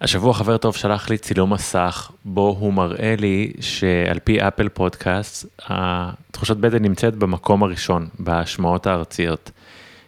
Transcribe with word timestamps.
השבוע 0.00 0.34
חבר 0.34 0.56
טוב 0.56 0.76
שלח 0.76 1.10
לי 1.10 1.18
צילום 1.18 1.52
מסך, 1.52 2.10
בו 2.24 2.56
הוא 2.60 2.72
מראה 2.72 3.14
לי 3.18 3.52
שעל 3.60 4.18
פי 4.24 4.40
אפל 4.48 4.68
פודקאסט, 4.68 5.46
התחושת 5.68 6.56
בטן 6.56 6.82
נמצאת 6.82 7.14
במקום 7.14 7.62
הראשון, 7.62 8.08
בהשמעות 8.18 8.86
הארציות, 8.86 9.50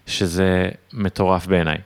שזה 0.06 0.68
מטורף 0.92 1.46
בעיניי. 1.46 1.78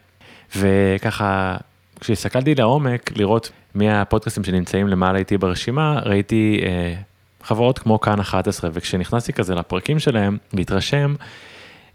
וככה, 0.56 1.56
כשהסתכלתי 2.00 2.54
לעומק, 2.54 3.10
לראות 3.16 3.50
מי 3.74 3.90
הפודקאסטים 3.90 4.44
שנמצאים 4.44 4.88
למעלה 4.88 5.18
איתי 5.18 5.38
ברשימה, 5.38 6.00
ראיתי 6.04 6.60
אה, 6.64 6.94
חברות 7.42 7.78
כמו 7.78 8.00
כאן 8.00 8.20
11, 8.20 8.70
וכשנכנסתי 8.72 9.32
כזה 9.32 9.54
לפרקים 9.54 9.98
שלהם, 9.98 10.36
להתרשם, 10.52 11.14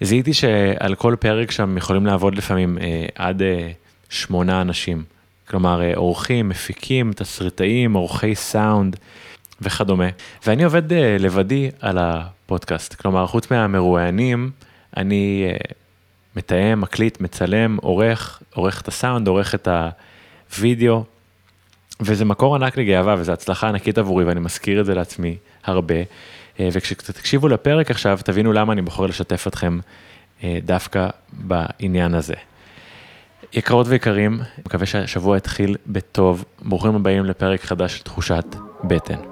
זיהיתי 0.01 0.33
שעל 0.33 0.95
כל 0.95 1.15
פרק 1.19 1.51
שם 1.51 1.77
יכולים 1.77 2.05
לעבוד 2.05 2.35
לפעמים 2.35 2.77
אה, 2.77 3.05
עד 3.15 3.41
אה, 3.41 3.71
שמונה 4.09 4.61
אנשים. 4.61 5.10
כלומר, 5.51 5.81
אה, 5.81 5.91
עורכים, 5.95 6.49
מפיקים, 6.49 7.13
תסריטאים, 7.13 7.93
עורכי 7.93 8.35
סאונד 8.35 8.95
וכדומה. 9.61 10.07
ואני 10.45 10.63
עובד 10.63 10.93
אה, 10.93 11.17
לבדי 11.19 11.69
על 11.79 11.97
הפודקאסט, 11.97 12.93
כלומר, 12.93 13.27
חוץ 13.27 13.51
מהמרואיינים, 13.51 14.51
אני 14.97 15.45
אה, 15.49 15.55
מתאם, 16.35 16.81
מקליט, 16.81 17.21
מצלם, 17.21 17.77
עורך, 17.81 18.41
עורך 18.53 18.81
את 18.81 18.87
הסאונד, 18.87 19.27
עורך 19.27 19.55
את 19.55 19.67
הווידאו, 20.57 21.03
וזה 22.01 22.25
מקור 22.25 22.55
ענק 22.55 22.77
לגאווה 22.77 23.15
וזו 23.17 23.31
הצלחה 23.31 23.69
ענקית 23.69 23.97
עבורי 23.97 24.25
ואני 24.25 24.39
מזכיר 24.39 24.81
את 24.81 24.85
זה 24.85 24.95
לעצמי 24.95 25.37
הרבה. 25.63 25.95
וכשתקשיבו 26.59 27.47
לפרק 27.47 27.91
עכשיו, 27.91 28.19
תבינו 28.23 28.53
למה 28.53 28.73
אני 28.73 28.81
בוחר 28.81 29.05
לשתף 29.05 29.47
אתכם 29.47 29.79
דווקא 30.43 31.09
בעניין 31.33 32.13
הזה. 32.13 32.35
יקרות 33.53 33.87
ויקרים, 33.87 34.39
מקווה 34.65 34.85
שהשבוע 34.85 35.37
יתחיל 35.37 35.75
בטוב. 35.87 36.45
ברוכים 36.61 36.95
הבאים 36.95 37.25
לפרק 37.25 37.61
חדש 37.63 37.97
של 37.97 38.03
תחושת 38.03 38.45
בטן. 38.83 39.30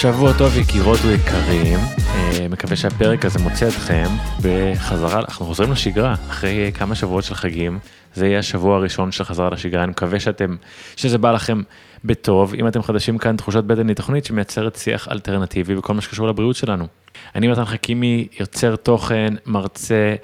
שבוע 0.00 0.32
טוב 0.38 0.56
יקירות 0.58 0.98
ויקרים, 1.06 1.78
אה, 2.14 2.48
מקווה 2.50 2.76
שהפרק 2.76 3.24
הזה 3.24 3.38
מוצא 3.38 3.68
אתכם. 3.68 4.04
בחזרה, 4.42 5.20
אנחנו 5.20 5.46
חוזרים 5.46 5.72
לשגרה. 5.72 6.14
אחרי 6.30 6.72
כמה 6.74 6.94
שבועות 6.94 7.24
של 7.24 7.34
חגים, 7.34 7.78
זה 8.14 8.26
יהיה 8.26 8.38
השבוע 8.38 8.76
הראשון 8.76 9.12
של 9.12 9.24
חזרה 9.24 9.50
לשגרה, 9.50 9.82
אני 9.82 9.90
מקווה 9.90 10.20
שאתם, 10.20 10.56
שזה 10.96 11.18
בא 11.18 11.32
לכם 11.32 11.62
בטוב, 12.04 12.54
אם 12.54 12.68
אתם 12.68 12.82
חדשים 12.82 13.18
כאן 13.18 13.36
תחושת 13.36 13.64
בטן 13.64 13.88
היא 13.88 13.96
תוכנית 13.96 14.24
שמייצרת 14.24 14.76
שיח 14.76 15.08
אלטרנטיבי 15.08 15.74
בכל 15.74 15.94
מה 15.94 16.00
שקשור 16.00 16.28
לבריאות 16.28 16.56
שלנו. 16.56 16.86
אני 17.34 17.48
מתן 17.48 17.64
חכימי, 17.64 18.28
יוצר 18.40 18.76
תוכן, 18.76 19.34
מרצה 19.46 20.14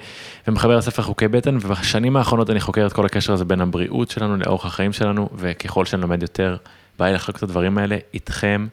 ומחבר 0.47 0.77
לספר 0.77 1.01
חוקי 1.01 1.27
בטן, 1.27 1.57
ובשנים 1.61 2.17
האחרונות 2.17 2.49
אני 2.49 2.59
חוקר 2.59 2.87
את 2.87 2.93
כל 2.93 3.05
הקשר 3.05 3.33
הזה 3.33 3.45
בין 3.45 3.61
הבריאות 3.61 4.09
שלנו 4.09 4.37
לאורך 4.37 4.65
החיים 4.65 4.93
שלנו, 4.93 5.29
וככל 5.35 5.85
שאני 5.85 6.01
לומד 6.01 6.21
יותר, 6.21 6.57
בא 6.99 7.05
לי 7.05 7.13
לחלוק 7.13 7.37
את 7.37 7.43
הדברים 7.43 7.77
האלה 7.77 7.97
איתכם. 8.13 8.67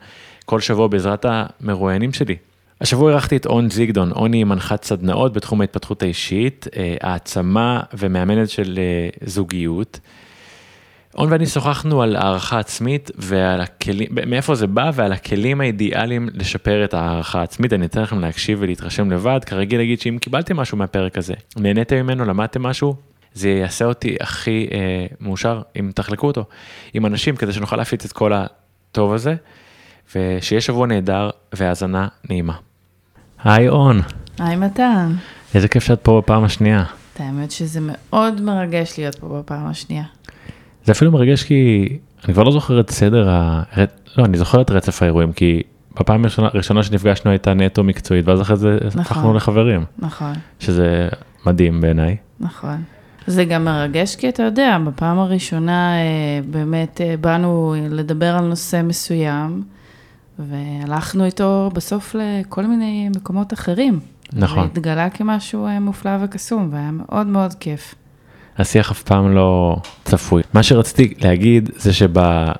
כל 0.44 0.60
שבוע 0.60 0.88
בעזרת 0.88 1.26
המרואיינים 1.28 2.12
שלי. 2.12 2.36
השבוע 2.80 3.10
אירחתי 3.10 3.36
את 3.36 3.46
און 3.46 3.70
זיגדון, 3.70 4.12
אוני 4.12 4.36
היא 4.36 4.44
מנחת 4.44 4.84
סדנאות 4.84 5.32
בתחום 5.32 5.60
ההתפתחות 5.60 6.02
האישית, 6.02 6.66
אה, 6.76 6.96
העצמה 7.00 7.80
ומאמנת 7.98 8.50
של 8.50 8.78
אה, 8.78 9.08
זוגיות. 9.26 10.00
און 11.18 11.32
ואני 11.32 11.46
שוחחנו 11.46 12.02
על 12.02 12.16
הערכה 12.16 12.58
עצמית 12.58 13.10
ועל 13.16 13.60
הכלים, 13.60 14.08
מאיפה 14.26 14.54
זה 14.54 14.66
בא 14.66 14.90
ועל 14.94 15.12
הכלים 15.12 15.60
האידיאליים 15.60 16.28
לשפר 16.34 16.84
את 16.84 16.94
הערכה 16.94 17.40
העצמית, 17.40 17.72
אני 17.72 17.86
אתן 17.86 18.02
לכם 18.02 18.20
להקשיב 18.20 18.58
ולהתרשם 18.60 19.10
לבד, 19.10 19.40
כרגיל 19.46 19.80
להגיד 19.80 20.00
שאם 20.00 20.18
קיבלתם 20.20 20.56
משהו 20.56 20.78
מהפרק 20.78 21.18
הזה, 21.18 21.34
נהניתם 21.56 21.96
ממנו, 21.96 22.24
למדתם 22.24 22.62
משהו, 22.62 22.94
זה 23.34 23.48
יעשה 23.48 23.84
אותי 23.84 24.16
הכי 24.20 24.68
אה, 24.72 25.06
מאושר 25.20 25.62
אם 25.80 25.90
תחלקו 25.94 26.26
אותו 26.26 26.44
עם 26.94 27.06
אנשים 27.06 27.36
כדי 27.36 27.52
שנוכל 27.52 27.76
להפיץ 27.76 28.04
את 28.04 28.12
כל 28.12 28.32
הטוב 28.32 29.12
הזה. 29.12 29.34
ושיהיה 30.14 30.60
שבוע 30.60 30.86
נהדר 30.86 31.30
והאזנה 31.54 32.08
נעימה. 32.30 32.54
היי 33.44 33.68
און. 33.68 34.00
היי 34.38 34.56
מתן. 34.56 35.12
איזה 35.54 35.68
כיף 35.68 35.84
שאת 35.84 36.00
פה 36.00 36.22
בפעם 36.24 36.44
השנייה. 36.44 36.84
את 37.14 37.20
האמת 37.20 37.50
שזה 37.50 37.80
מאוד 37.82 38.40
מרגש 38.40 38.98
להיות 38.98 39.14
פה 39.14 39.28
בפעם 39.38 39.66
השנייה. 39.66 40.04
זה 40.84 40.92
אפילו 40.92 41.12
מרגש 41.12 41.42
כי 41.42 41.88
אני 42.24 42.34
כבר 42.34 42.42
לא 42.42 42.52
זוכר 42.52 42.80
את 42.80 42.90
סדר 42.90 43.30
ה... 43.30 43.62
לא, 44.16 44.24
אני 44.24 44.38
זוכר 44.38 44.60
את 44.60 44.70
רצף 44.70 45.02
האירועים 45.02 45.32
כי 45.32 45.62
בפעם 46.00 46.22
הראשונה, 46.22 46.48
הראשונה 46.48 46.82
שנפגשנו 46.82 47.30
הייתה 47.30 47.54
נטו 47.54 47.84
מקצועית 47.84 48.28
ואז 48.28 48.40
אחרי 48.40 48.56
זה 48.56 48.78
נכון, 48.86 49.00
הפכנו 49.00 49.34
לחברים. 49.34 49.84
נכון. 49.98 50.32
שזה 50.60 51.08
מדהים 51.46 51.80
בעיניי. 51.80 52.16
נכון. 52.40 52.82
זה 53.26 53.44
גם 53.44 53.64
מרגש 53.64 54.16
כי 54.16 54.28
אתה 54.28 54.42
יודע, 54.42 54.78
בפעם 54.86 55.18
הראשונה 55.18 55.96
אה, 55.96 56.40
באמת 56.50 57.00
אה, 57.00 57.14
באנו 57.20 57.74
לדבר 57.90 58.36
על 58.36 58.44
נושא 58.44 58.82
מסוים. 58.84 59.73
והלכנו 60.38 61.24
איתו 61.24 61.70
בסוף 61.74 62.16
לכל 62.18 62.66
מיני 62.66 63.08
מקומות 63.16 63.52
אחרים. 63.52 64.00
נכון. 64.32 64.58
והתגלה 64.58 65.10
כמשהו 65.10 65.66
אה, 65.66 65.80
מופלא 65.80 66.10
וקסום, 66.22 66.68
והיה 66.72 66.90
מאוד 66.90 67.26
מאוד 67.26 67.54
כיף. 67.54 67.94
השיח 68.58 68.90
אף 68.90 69.02
פעם 69.02 69.34
לא 69.34 69.76
צפוי. 70.04 70.42
מה 70.54 70.62
שרציתי 70.62 71.14
להגיד 71.18 71.70
זה 71.76 71.92
שבפעם 71.92 72.54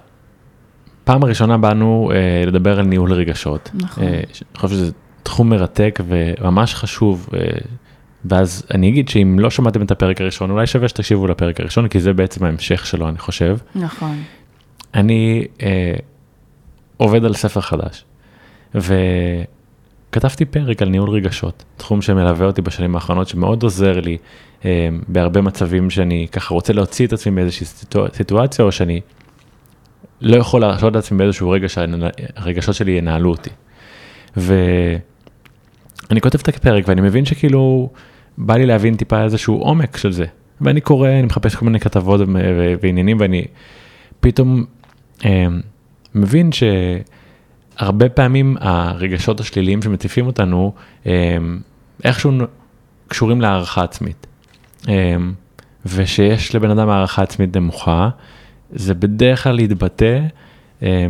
הראשונה 1.07 1.59
באנו 1.59 2.11
אה, 2.15 2.47
לדבר 2.47 2.79
על 2.79 2.87
ניהול 2.87 3.13
רגשות. 3.13 3.71
נכון. 3.75 4.05
אה, 4.05 4.09
אני 4.09 4.25
חושב 4.57 4.69
שזה 4.69 4.93
תחום 5.23 5.51
מרתק 5.51 6.01
וממש 6.07 6.75
חשוב. 6.75 7.29
אה, 7.35 7.41
ואז 8.25 8.67
אני 8.75 8.89
אגיד 8.89 9.09
שאם 9.09 9.39
לא 9.39 9.51
שמעתם 9.51 9.83
את 9.83 9.91
הפרק 9.91 10.21
הראשון, 10.21 10.51
אולי 10.51 10.67
שווה 10.67 10.89
שתקשיבו 10.89 11.27
לפרק 11.27 11.61
הראשון, 11.61 11.89
כי 11.89 12.01
זה 12.01 12.13
בעצם 12.13 12.45
ההמשך 12.45 12.87
שלו, 12.87 13.09
אני 13.09 13.19
חושב. 13.19 13.57
נכון. 13.75 14.23
אני 14.95 15.45
אה, 15.63 15.95
עובד 16.97 17.25
על 17.25 17.35
ספר 17.35 17.61
חדש. 17.61 18.05
וכתבתי 18.75 20.45
פרק 20.45 20.83
על 20.83 20.89
ניהול 20.89 21.11
רגשות, 21.11 21.65
תחום 21.77 22.03
שמלווה 22.03 22.47
אותי 22.47 22.63
בשנים 22.63 22.95
האחרונות, 22.95 23.29
שמאוד 23.29 23.63
עוזר 23.63 24.01
לי 24.01 24.19
אה, 24.65 24.89
בהרבה 25.09 25.41
מצבים 25.41 25.91
שאני 25.91 26.27
ככה 26.33 26.55
רוצה 26.55 26.73
להוציא 26.73 27.07
את 27.07 27.13
עצמי 27.13 27.33
מאיזושהי 27.33 27.67
סיטואציה, 28.13 28.65
או 28.65 28.73
שאני 28.73 29.01
לא 30.21 30.37
יכול 30.37 30.61
להרשות 30.61 30.95
לעצמי 30.95 31.19
באיזשהו 31.19 31.51
רגע 31.51 31.69
שהרגשות 31.69 32.75
שלי 32.75 32.93
ינהלו 32.93 33.31
אותי. 33.31 33.51
ואני 34.37 36.21
כותב 36.21 36.39
את 36.41 36.49
הפרק 36.49 36.85
ואני 36.89 37.01
מבין 37.01 37.25
שכאילו 37.25 37.91
בא 38.39 38.57
לי 38.57 38.67
להבין 38.67 38.97
טיפה 38.97 39.23
איזשהו 39.23 39.57
עומק 39.57 39.97
של 39.97 40.13
זה. 40.13 40.27
ואני 40.61 40.81
קורא, 40.81 41.09
אני 41.09 41.23
מחפש 41.23 41.55
כל 41.55 41.65
מיני 41.65 41.81
כתבות 41.81 42.21
ועניינים 42.81 43.17
ואני 43.21 43.45
פתאום 44.21 44.65
אה, 45.25 45.47
מבין 46.15 46.51
שהרבה 46.53 48.09
פעמים 48.09 48.57
הרגשות 48.61 49.41
השליליים 49.41 49.83
שמציפים 49.83 50.27
אותנו, 50.27 50.73
איכשהו 52.05 52.33
קשורים 53.09 53.41
להערכה 53.41 53.85
עצמית. 53.85 54.27
ושיש 55.87 56.55
לבן 56.55 56.71
אדם 56.71 56.89
הערכה 56.89 57.23
עצמית 57.23 57.57
נמוכה, 57.57 58.09
זה 58.71 58.95
בדרך 58.95 59.43
כלל 59.43 59.55
להתבטא 59.55 60.21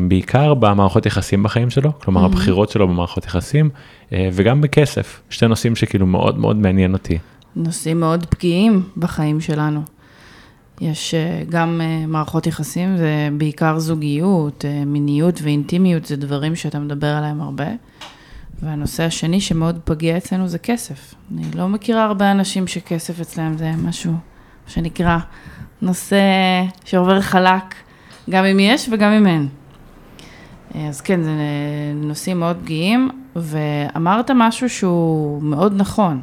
בעיקר 0.09 0.55
במערכות 0.55 1.07
יחסים 1.07 1.43
בחיים 1.43 1.71
שלו, 1.71 1.99
כלומר 1.99 2.23
mm-hmm. 2.23 2.27
הבחירות 2.27 2.71
שלו 2.71 2.89
במערכות 2.89 3.25
יחסים, 3.25 3.71
וגם 4.13 4.61
בכסף, 4.61 5.21
שתי 5.31 5.47
נושאים 5.47 5.77
שכאילו 5.77 6.07
מאוד 6.07 6.39
מאוד 6.39 6.57
מעניין 6.57 6.93
אותי. 6.93 7.19
נושאים 7.57 8.01
מאוד 8.01 8.27
פגיעים 8.27 8.83
בחיים 8.97 9.41
שלנו. 9.41 9.83
יש 10.85 11.15
אה, 11.15 11.43
גם 11.49 11.81
אה, 11.81 12.07
מערכות 12.07 12.47
יחסים, 12.47 12.97
זה 12.97 13.29
בעיקר 13.39 13.79
זוגיות, 13.79 14.65
אה, 14.65 14.85
מיניות 14.87 15.43
ואינטימיות, 15.43 16.07
זה 16.07 16.17
דברים 16.17 16.57
שאתה 16.57 16.79
מדבר 16.79 17.07
עליהם 17.07 17.41
הרבה. 17.41 17.67
והנושא 18.63 19.03
השני 19.03 19.41
שמאוד 19.41 19.81
פגיע 19.85 20.17
אצלנו 20.17 20.49
זה 20.49 20.59
כסף. 20.59 21.15
אני 21.35 21.43
לא 21.55 21.69
מכירה 21.69 22.05
הרבה 22.05 22.31
אנשים 22.31 22.67
שכסף 22.67 23.21
אצלם 23.21 23.59
זה 23.59 23.71
משהו 23.79 24.13
שנקרא 24.67 25.19
נושא 25.83 26.17
שעובר 26.85 27.21
חלק, 27.21 27.75
גם 28.31 28.45
אם 28.45 28.61
יש 28.61 28.89
וגם 28.93 29.13
אם 29.13 29.27
אין. 29.27 29.49
אז 30.89 31.01
כן, 31.01 31.23
זה 31.23 31.31
נושאים 31.95 32.41
מאוד 32.41 32.57
פגיעים, 32.63 33.11
ואמרת 33.37 34.31
משהו 34.35 34.71
שהוא 34.71 35.43
מאוד 35.43 35.73
נכון. 35.77 36.23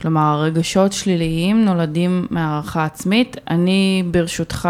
כלומר, 0.00 0.40
רגשות 0.42 0.92
שליליים 0.92 1.64
נולדים 1.64 2.26
מהערכה 2.30 2.84
עצמית. 2.84 3.36
אני, 3.50 4.02
ברשותך, 4.10 4.68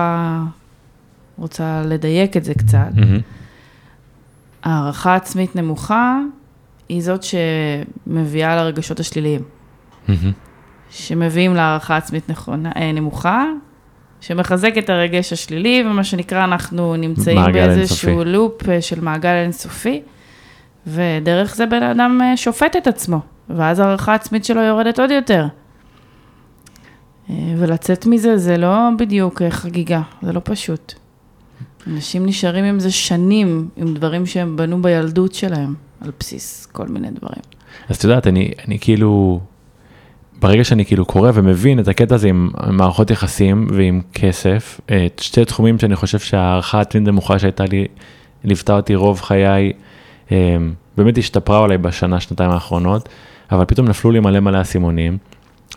רוצה 1.39 1.83
לדייק 1.87 2.37
את 2.37 2.45
זה 2.45 2.55
קצת. 2.55 2.89
מהמם. 2.95 3.21
הערכה 4.63 5.15
עצמית 5.15 5.57
נמוכה 5.57 6.19
היא 6.89 7.03
זאת 7.03 7.21
שמביאה 7.23 8.57
לרגשות 8.57 9.01
השליליים. 9.01 9.43
מהמם. 10.09 10.33
שמביאים 10.91 11.55
להערכה 11.55 11.97
עצמית 11.97 12.31
נכונה, 12.31 12.73
אה, 12.77 12.93
נמוכה, 12.93 13.45
שמחזק 14.21 14.79
את 14.79 14.91
הרגש 14.91 15.33
השלילי, 15.33 15.83
ומה 15.87 16.05
שנקרא, 16.05 16.45
אנחנו 16.45 16.97
נמצאים 16.97 17.53
באיזשהו 17.53 18.09
אינסופי. 18.09 18.31
לופ 18.31 18.69
אה, 18.69 18.83
של 18.83 19.01
מעגל 19.01 19.35
אינסופי, 19.35 20.03
ודרך 20.87 21.55
זה 21.55 21.67
בן 21.67 21.83
אדם 21.83 22.21
אה, 22.23 22.37
שופט 22.37 22.77
את 22.77 22.87
עצמו, 22.87 23.21
ואז 23.51 23.79
הערכה 23.79 24.13
העצמית 24.13 24.45
שלו 24.45 24.61
יורדת 24.61 25.01
עוד 25.01 25.11
יותר. 25.11 25.47
אה, 27.31 27.55
ולצאת 27.59 28.07
מזה 28.07 28.37
זה 28.37 28.57
לא 28.57 28.89
בדיוק 28.99 29.43
אה, 29.43 29.51
חגיגה, 29.51 30.03
זה 30.23 30.33
לא 30.33 30.41
פשוט. 30.45 30.93
אנשים 31.87 32.27
נשארים 32.27 32.65
עם 32.65 32.81
זה 32.81 32.91
שנים, 32.91 33.69
עם 33.77 33.95
דברים 33.95 34.27
שהם 34.27 34.57
בנו 34.57 34.83
בילדות 34.83 35.35
שלהם, 35.35 35.75
על 36.01 36.11
בסיס 36.21 36.67
כל 36.67 36.87
מיני 36.89 37.11
דברים. 37.11 37.43
אז 37.89 37.97
את 37.97 38.05
יודעת, 38.05 38.27
אני, 38.27 38.53
אני 38.69 38.79
כאילו, 38.81 39.41
ברגע 40.41 40.65
שאני 40.65 40.85
כאילו 40.85 41.05
קורא 41.05 41.31
ומבין 41.35 41.81
את 41.81 41.89
הקטע 41.89 42.15
הזה 42.15 42.29
עם 42.29 42.51
מערכות 42.71 43.11
יחסים 43.11 43.67
ועם 43.71 44.01
כסף, 44.15 44.81
את 44.87 45.19
שתי 45.19 45.45
תחומים 45.45 45.79
שאני 45.79 45.97
חושב 45.97 46.19
שההערכה 46.19 46.79
העצמית 46.79 47.09
נמוכה 47.09 47.39
שהייתה 47.39 47.65
לי, 47.65 47.87
ליוותה 48.45 48.77
אותי 48.77 48.95
רוב 48.95 49.21
חיי, 49.21 49.73
אה, 50.33 50.57
באמת 50.97 51.19
השתפרה 51.19 51.59
אולי 51.59 51.79
בשנה, 51.79 52.21
שנתיים 52.21 52.51
האחרונות, 52.51 53.09
אבל 53.53 53.65
פתאום 53.65 53.89
נפלו 53.89 54.11
לי 54.11 54.21
מלא 54.21 54.41
מלא 54.41 54.61
אסימונים, 54.61 55.19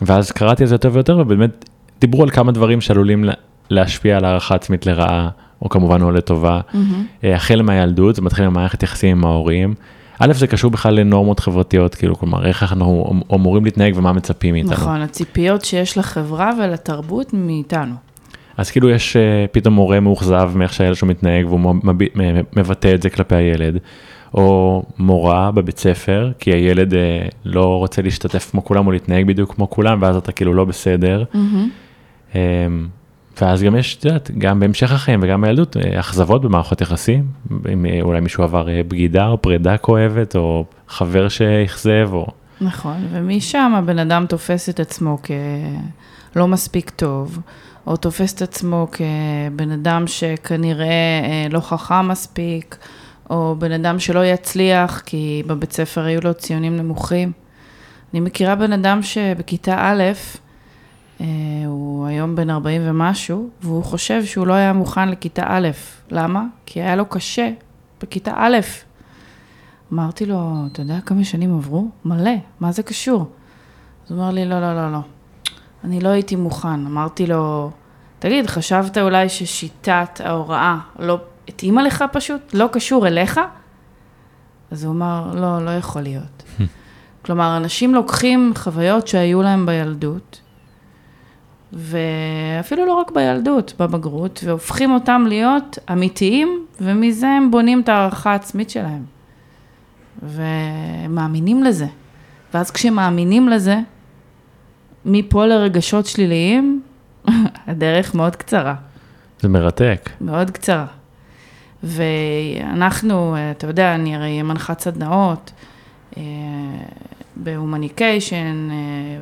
ואז 0.02 0.30
קראתי 0.30 0.62
על 0.62 0.68
זה 0.68 0.74
יותר 0.74 0.90
ויותר, 0.92 1.18
ובאמת 1.18 1.68
דיברו 2.00 2.22
על 2.22 2.30
כמה 2.30 2.52
דברים 2.52 2.80
שעלולים 2.80 3.24
לה- 3.24 3.32
להשפיע 3.70 4.16
על 4.16 4.24
הערכה 4.24 4.54
עצמית 4.54 4.86
לרעה, 4.86 5.28
או 5.62 5.68
כמובן 5.68 6.02
או 6.02 6.10
לטובה. 6.10 6.60
אה, 7.24 7.34
החל 7.36 7.62
מהילדות, 7.62 8.14
זה 8.14 8.22
מתחיל 8.22 8.48
ממערכת 8.48 8.82
יחסים 8.82 9.16
עם 9.16 9.24
ההורים. 9.24 9.74
א', 10.18 10.32
זה 10.32 10.46
קשור 10.46 10.70
בכלל 10.70 10.94
לנורמות 10.94 11.40
חברתיות, 11.40 11.94
כאילו, 11.94 12.18
כלומר, 12.18 12.46
איך 12.46 12.62
אנחנו 12.62 13.08
אמ- 13.12 13.20
אמורים 13.34 13.64
להתנהג 13.64 13.92
ומה 13.96 14.12
מצפים 14.12 14.54
מאיתנו. 14.54 14.72
נכון, 14.72 15.00
הציפיות 15.00 15.64
שיש 15.64 15.98
לחברה 15.98 16.50
ולתרבות 16.58 17.32
מאיתנו. 17.34 17.94
אז 18.56 18.70
כאילו 18.70 18.90
יש 18.90 19.16
אה, 19.16 19.22
פתאום 19.52 19.74
מורה 19.74 20.00
מאוכזב 20.00 20.50
מאיך 20.54 20.72
שהילד 20.72 20.96
שלו 20.96 21.08
מתנהג 21.08 21.46
והוא 21.46 21.74
מבטא 22.56 22.94
את 22.94 23.02
זה 23.02 23.10
כלפי 23.10 23.34
הילד, 23.34 23.78
או 24.34 24.82
מורה 24.98 25.50
בבית 25.50 25.78
ספר, 25.78 26.32
כי 26.38 26.50
הילד 26.50 26.94
אה, 26.94 27.28
לא 27.44 27.78
רוצה 27.78 28.02
להשתתף 28.02 28.50
כמו 28.50 28.64
כולם 28.64 28.86
או 28.86 28.92
להתנהג 28.92 29.26
בדיוק 29.26 29.54
כמו 29.54 29.70
כולם, 29.70 29.98
ואז 30.02 30.16
אתה 30.16 30.32
כאילו 30.32 30.54
לא 30.54 30.64
בסדר. 30.64 31.24
אמ, 32.34 32.88
ואז 33.40 33.62
גם 33.62 33.76
יש, 33.76 33.96
את 33.96 34.04
יודעת, 34.04 34.30
גם 34.38 34.60
בהמשך 34.60 34.92
החיים 34.92 35.20
וגם 35.22 35.40
בילדות, 35.40 35.76
אה, 35.76 36.00
אכזבות 36.00 36.42
במערכות 36.42 36.80
יחסים, 36.80 37.24
אם 37.72 37.86
אה, 37.86 37.98
אולי 38.02 38.20
מישהו 38.20 38.44
עבר 38.44 38.68
אה, 38.68 38.80
בגידה 38.88 39.28
או 39.28 39.42
פרידה 39.42 39.76
כואבת, 39.76 40.36
או 40.36 40.64
חבר 40.88 41.28
שאכזב, 41.28 42.08
או... 42.12 42.26
נכון, 42.60 42.96
ומשם 43.10 43.72
הבן 43.76 43.98
אדם 43.98 44.26
תופס 44.28 44.68
את 44.68 44.80
עצמו 44.80 45.18
כלא 46.32 46.48
מספיק 46.48 46.90
טוב, 46.90 47.38
או 47.86 47.96
תופס 47.96 48.34
את 48.34 48.42
עצמו 48.42 48.88
כבן 48.92 49.70
אדם 49.70 50.06
שכנראה 50.06 50.86
אה, 51.24 51.46
לא 51.50 51.60
חכם 51.60 52.08
מספיק, 52.08 52.76
או 53.30 53.56
בן 53.58 53.72
אדם 53.72 53.98
שלא 53.98 54.24
יצליח 54.24 55.00
כי 55.00 55.42
בבית 55.46 55.72
ספר 55.72 56.04
היו 56.04 56.20
לו 56.20 56.34
ציונים 56.34 56.76
נמוכים. 56.76 57.32
אני 58.12 58.20
מכירה 58.20 58.54
בן 58.54 58.72
אדם 58.72 59.02
שבכיתה 59.02 59.76
א', 59.78 60.02
אה, 61.20 61.26
הוא 61.66 62.06
היום 62.06 62.36
בן 62.36 62.50
40 62.50 62.82
ומשהו, 62.84 63.48
והוא 63.62 63.84
חושב 63.84 64.24
שהוא 64.24 64.46
לא 64.46 64.52
היה 64.52 64.72
מוכן 64.72 65.08
לכיתה 65.08 65.44
א'. 65.46 65.68
למה? 66.10 66.44
כי 66.66 66.82
היה 66.82 66.96
לו 66.96 67.06
קשה 67.06 67.50
בכיתה 68.02 68.32
א'. 68.36 68.56
אמרתי 69.92 70.26
לו, 70.26 70.52
אתה 70.72 70.80
יודע 70.80 71.00
כמה 71.06 71.24
שנים 71.24 71.54
עברו? 71.54 71.88
מלא, 72.04 72.30
מה 72.60 72.72
זה 72.72 72.82
קשור? 72.82 73.26
אז 74.06 74.12
הוא 74.12 74.18
אמר 74.18 74.30
לי, 74.30 74.44
לא, 74.44 74.60
לא, 74.60 74.74
לא, 74.74 74.92
לא, 74.92 74.98
אני 75.84 76.00
לא 76.00 76.08
הייתי 76.08 76.36
מוכן. 76.36 76.86
אמרתי 76.86 77.26
לו, 77.26 77.70
תגיד, 78.18 78.46
חשבת 78.46 78.98
אולי 78.98 79.28
ששיטת 79.28 80.20
ההוראה 80.24 80.78
לא 80.98 81.18
התאימה 81.48 81.82
לך 81.82 82.04
פשוט? 82.12 82.54
לא 82.54 82.68
קשור 82.72 83.06
אליך? 83.06 83.40
אז 84.70 84.84
הוא 84.84 84.92
אמר, 84.92 85.32
לא, 85.34 85.64
לא 85.64 85.70
יכול 85.70 86.02
להיות. 86.02 86.42
כלומר, 87.24 87.56
אנשים 87.56 87.94
לוקחים 87.94 88.52
חוויות 88.56 89.08
שהיו 89.08 89.42
להם 89.42 89.66
בילדות, 89.66 90.40
ואפילו 91.72 92.86
לא 92.86 92.94
רק 92.94 93.10
בילדות, 93.10 93.74
בבגרות, 93.78 94.40
והופכים 94.44 94.92
אותם 94.92 95.24
להיות 95.28 95.78
אמיתיים, 95.92 96.66
ומזה 96.80 97.28
הם 97.28 97.50
בונים 97.50 97.80
את 97.80 97.88
הערכה 97.88 98.32
העצמית 98.32 98.70
שלהם. 98.70 99.04
ומאמינים 100.22 101.62
לזה. 101.62 101.86
ואז 102.54 102.70
כשמאמינים 102.70 103.48
לזה, 103.48 103.78
מפה 105.04 105.46
לרגשות 105.46 106.06
שליליים, 106.06 106.82
הדרך 107.66 108.14
מאוד 108.14 108.36
קצרה, 108.36 108.74
זה 109.40 109.48
מרתק. 109.48 110.10
מאוד 110.20 110.50
קצרה. 110.50 110.86
ואנחנו, 111.82 113.36
אתה 113.50 113.66
יודע, 113.66 113.94
אני 113.94 114.16
הרי 114.16 114.42
מנחת 114.42 114.80
סדנאות 114.80 115.52
אה, 116.16 116.22
בהומניקיישן, 117.36 118.68
אה, 118.70 118.76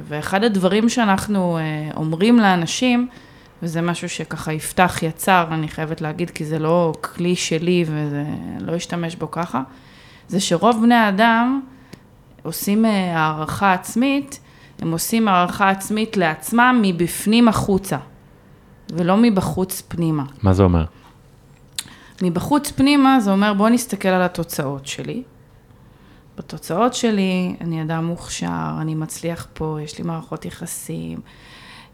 ואחד 0.09 0.45
הדברים 0.45 0.89
שאנחנו 0.89 1.59
אה, 1.59 1.91
אומרים 1.97 2.39
לאנשים, 2.39 3.09
וזה 3.63 3.81
משהו 3.81 4.09
שככה 4.09 4.53
יפתח 4.53 4.99
יצר, 5.03 5.47
אני 5.51 5.69
חייבת 5.69 6.01
להגיד, 6.01 6.31
כי 6.31 6.45
זה 6.45 6.59
לא 6.59 6.93
כלי 7.01 7.37
שלי 7.37 7.85
וזה 7.87 8.25
לא 8.61 8.77
אשתמש 8.77 9.17
בו 9.17 9.31
ככה, 9.31 9.63
זה 10.29 10.41
שרוב 10.41 10.83
בני 10.83 10.95
האדם 10.95 11.61
עושים 12.43 12.85
אה, 12.85 13.19
הערכה 13.19 13.73
עצמית, 13.73 14.41
הם 14.79 14.93
עושים 14.93 15.29
הערכה 15.29 15.71
עצמית 15.71 16.17
לעצמם 16.17 16.81
מבפנים 16.83 17.49
החוצה, 17.49 17.97
ולא 18.93 19.17
מבחוץ 19.17 19.83
פנימה. 19.89 20.25
מה 20.43 20.53
זה 20.53 20.63
אומר? 20.63 20.85
מבחוץ 22.23 22.71
פנימה 22.71 23.21
זה 23.21 23.31
אומר 23.33 23.55
בוא 23.55 23.69
נסתכל 23.69 24.09
על 24.09 24.23
התוצאות 24.23 24.87
שלי. 24.87 25.23
בתוצאות 26.39 26.95
שלי 26.95 27.57
אני 27.61 27.83
אדם 27.83 28.05
מוכשר, 28.05 28.77
אני 28.81 28.95
מצליח 28.95 29.47
פה, 29.53 29.79
יש 29.83 29.99
לי 29.99 30.05
מערכות 30.05 30.45
יחסים, 30.45 31.21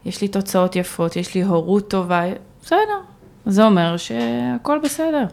יש 0.05 0.21
לי 0.21 0.27
תוצאות 0.27 0.75
יפות, 0.75 1.15
יש 1.15 1.35
לי 1.35 1.43
הורות 1.43 1.89
טובה, 1.89 2.21
בסדר. 2.61 2.99
זה 3.45 3.65
אומר 3.65 3.97
שהכל 3.97 4.79
בסדר. 4.83 5.25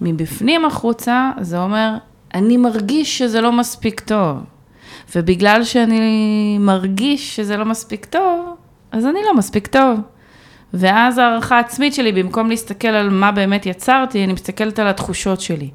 מבפנים 0.00 0.64
החוצה 0.64 1.30
זה 1.40 1.58
אומר 1.58 1.94
אני 2.34 2.56
מרגיש 2.56 3.18
שזה 3.18 3.40
לא 3.40 3.52
מספיק 3.52 4.00
טוב. 4.00 4.36
ובגלל 5.16 5.64
שאני 5.64 6.56
מרגיש 6.60 7.36
שזה 7.36 7.56
לא 7.56 7.64
מספיק 7.64 8.04
טוב, 8.04 8.56
אז 8.92 9.06
אני 9.06 9.18
לא 9.26 9.34
מספיק 9.34 9.66
טוב. 9.66 10.00
ואז 10.74 11.18
הערכה 11.18 11.56
העצמית 11.56 11.94
שלי, 11.94 12.12
במקום 12.12 12.48
להסתכל 12.48 12.88
על 12.88 13.10
מה 13.10 13.32
באמת 13.32 13.66
יצרתי, 13.66 14.24
אני 14.24 14.32
מסתכלת 14.32 14.78
על 14.78 14.86
התחושות 14.86 15.40
שלי. 15.40 15.70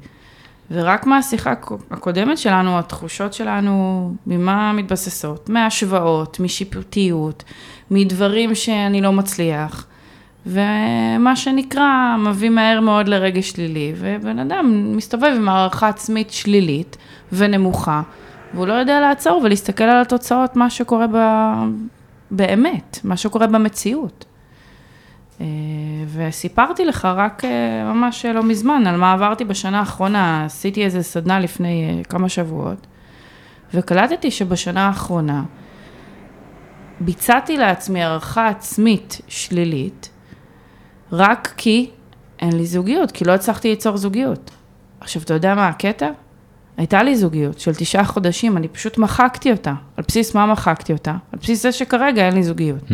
ורק 0.70 1.06
מהשיחה 1.06 1.52
הקודמת 1.90 2.38
שלנו, 2.38 2.78
התחושות 2.78 3.32
שלנו, 3.32 4.14
ממה 4.26 4.72
מתבססות? 4.72 5.48
מהשוואות, 5.48 6.40
משיפוטיות, 6.40 7.44
מדברים 7.90 8.54
שאני 8.54 9.00
לא 9.00 9.12
מצליח. 9.12 9.86
ומה 10.46 11.36
שנקרא, 11.36 12.16
מביא 12.18 12.50
מהר 12.50 12.80
מאוד 12.80 13.08
לרגש 13.08 13.50
שלילי, 13.50 13.92
ובן 13.96 14.38
אדם 14.38 14.92
מסתובב 14.96 15.32
עם 15.36 15.48
הערכה 15.48 15.88
עצמית 15.88 16.30
שלילית 16.30 16.96
ונמוכה, 17.32 18.02
והוא 18.54 18.66
לא 18.66 18.72
יודע 18.72 19.00
לעצור 19.00 19.40
ולהסתכל 19.44 19.84
על 19.84 20.00
התוצאות, 20.00 20.56
מה 20.56 20.70
שקורה 20.70 21.06
ב... 21.06 21.16
באמת, 22.30 22.98
מה 23.04 23.16
שקורה 23.16 23.46
במציאות. 23.46 24.24
אה, 25.40 25.46
וסיפרתי 26.08 26.84
לך 26.84 27.04
רק 27.04 27.44
אה, 27.44 27.50
ממש 27.84 28.24
לא 28.24 28.42
מזמן 28.42 28.86
על 28.86 28.96
מה 28.96 29.12
עברתי 29.12 29.44
בשנה 29.44 29.78
האחרונה, 29.78 30.44
עשיתי 30.44 30.84
איזה 30.84 31.02
סדנה 31.02 31.40
לפני 31.40 31.84
אה, 31.98 32.04
כמה 32.04 32.28
שבועות, 32.28 32.86
וקלטתי 33.74 34.30
שבשנה 34.30 34.86
האחרונה 34.86 35.42
ביצעתי 37.00 37.56
לעצמי 37.56 38.02
הערכה 38.02 38.48
עצמית 38.48 39.20
שלילית, 39.28 40.10
רק 41.12 41.54
כי 41.56 41.90
אין 42.38 42.56
לי 42.56 42.66
זוגיות, 42.66 43.12
כי 43.12 43.24
לא 43.24 43.32
הצלחתי 43.32 43.68
ליצור 43.68 43.96
זוגיות. 43.96 44.50
עכשיו, 45.00 45.22
אתה 45.22 45.34
יודע 45.34 45.54
מה 45.54 45.68
הקטע? 45.68 46.10
הייתה 46.76 47.02
לי 47.02 47.16
זוגיות 47.16 47.58
של 47.58 47.74
תשעה 47.74 48.04
חודשים, 48.04 48.56
אני 48.56 48.68
פשוט 48.68 48.98
מחקתי 48.98 49.52
אותה. 49.52 49.74
על 49.96 50.04
בסיס 50.08 50.34
מה 50.34 50.46
מחקתי 50.46 50.92
אותה? 50.92 51.10
על 51.32 51.38
בסיס 51.42 51.62
זה 51.62 51.72
שכרגע 51.72 52.26
אין 52.26 52.34
לי 52.34 52.42
זוגיות. 52.42 52.82
Hmm. 52.88 52.92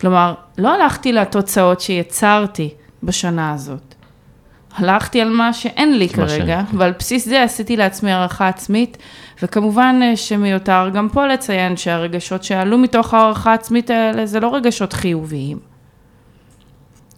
כלומר, 0.00 0.34
לא 0.58 0.74
הלכתי 0.74 1.12
לתוצאות 1.12 1.80
שיצרתי 1.80 2.74
בשנה 3.02 3.52
הזאת. 3.52 3.94
הלכתי 4.76 5.20
על 5.20 5.30
מה 5.30 5.52
שאין 5.52 5.98
לי 5.98 6.08
כרגע, 6.08 6.62
ועל 6.72 6.92
בסיס 6.98 7.28
זה 7.28 7.42
עשיתי 7.42 7.76
לעצמי 7.76 8.12
הערכה 8.12 8.48
עצמית, 8.48 8.98
וכמובן 9.42 10.00
אה, 10.02 10.16
שמיותר 10.16 10.90
גם 10.94 11.08
פה 11.12 11.26
לציין 11.26 11.76
שהרגשות 11.76 12.44
שעלו 12.44 12.78
מתוך 12.78 13.14
הערכה 13.14 13.50
העצמית 13.50 13.90
האלה, 13.90 14.26
זה 14.26 14.40
לא 14.40 14.54
רגשות 14.54 14.92
חיוביים. 14.92 15.58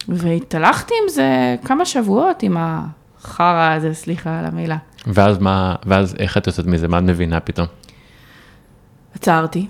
והתהלכתי 0.08 0.94
עם 1.02 1.08
זה 1.08 1.56
כמה 1.64 1.84
שבועות, 1.84 2.42
עם 2.42 2.56
החרא 2.58 3.72
הזה, 3.76 3.94
סליחה 3.94 4.38
על 4.38 4.44
המילה. 4.44 4.76
ואז 5.06 5.38
מה, 5.38 5.74
ואז 5.86 6.14
איך 6.18 6.36
את 6.36 6.46
יוצאת 6.46 6.66
מזה? 6.66 6.88
מה 6.88 6.98
את 6.98 7.02
מבינה 7.02 7.40
פתאום? 7.40 7.66
עצרתי, 9.14 9.66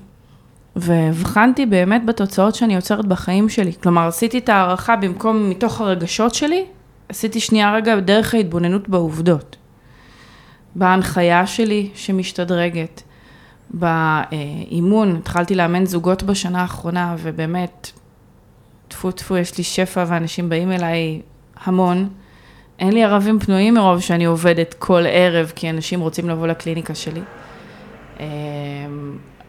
והבחנתי 0.77 1.67
באמת 1.67 2.07
בתוצאות 2.07 2.55
שאני 2.55 2.75
יוצרת 2.75 3.07
בחיים 3.07 3.49
שלי. 3.49 3.73
כלומר, 3.83 4.07
עשיתי 4.07 4.39
את 4.39 4.49
ההערכה 4.49 4.97
במקום 4.97 5.51
מתוך 5.51 5.81
הרגשות 5.81 6.35
שלי, 6.35 6.65
עשיתי 7.09 7.41
שנייה 7.41 7.75
רגע 7.75 8.01
דרך 8.01 8.35
ההתבוננות 8.35 8.89
בעובדות. 8.89 9.57
בהנחיה 10.75 11.47
שלי 11.47 11.91
שמשתדרגת, 11.95 13.03
באימון, 13.71 15.17
התחלתי 15.17 15.55
לאמן 15.55 15.87
זוגות 15.87 16.23
בשנה 16.23 16.61
האחרונה, 16.61 17.17
ובאמת, 17.19 17.91
טפו 18.89 19.11
טפו, 19.11 19.37
יש 19.37 19.59
לי 19.59 19.65
שפע 19.65 20.05
ואנשים 20.09 20.49
באים 20.49 20.73
אליי 20.73 21.21
המון. 21.65 22.09
אין 22.79 22.93
לי 22.93 23.05
ערבים 23.05 23.39
פנויים 23.39 23.75
מרוב 23.75 24.01
שאני 24.01 24.25
עובדת 24.25 24.75
כל 24.75 25.03
ערב, 25.09 25.53
כי 25.55 25.71
אנשים 25.71 26.01
רוצים 26.01 26.29
לבוא 26.29 26.47
לקליניקה 26.47 26.95
שלי. 26.95 27.21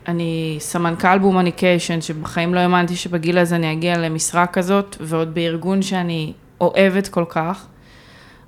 אני 0.07 0.57
סמנכ"ל 0.59 1.17
בהומניקיישן, 1.17 2.01
שבחיים 2.01 2.53
לא 2.53 2.59
האמנתי 2.59 2.95
שבגיל 2.95 3.37
הזה 3.37 3.55
אני 3.55 3.71
אגיע 3.71 3.97
למשרה 3.97 4.47
כזאת, 4.47 4.97
ועוד 4.99 5.33
בארגון 5.33 5.81
שאני 5.81 6.33
אוהבת 6.61 7.07
כל 7.07 7.25
כך. 7.29 7.67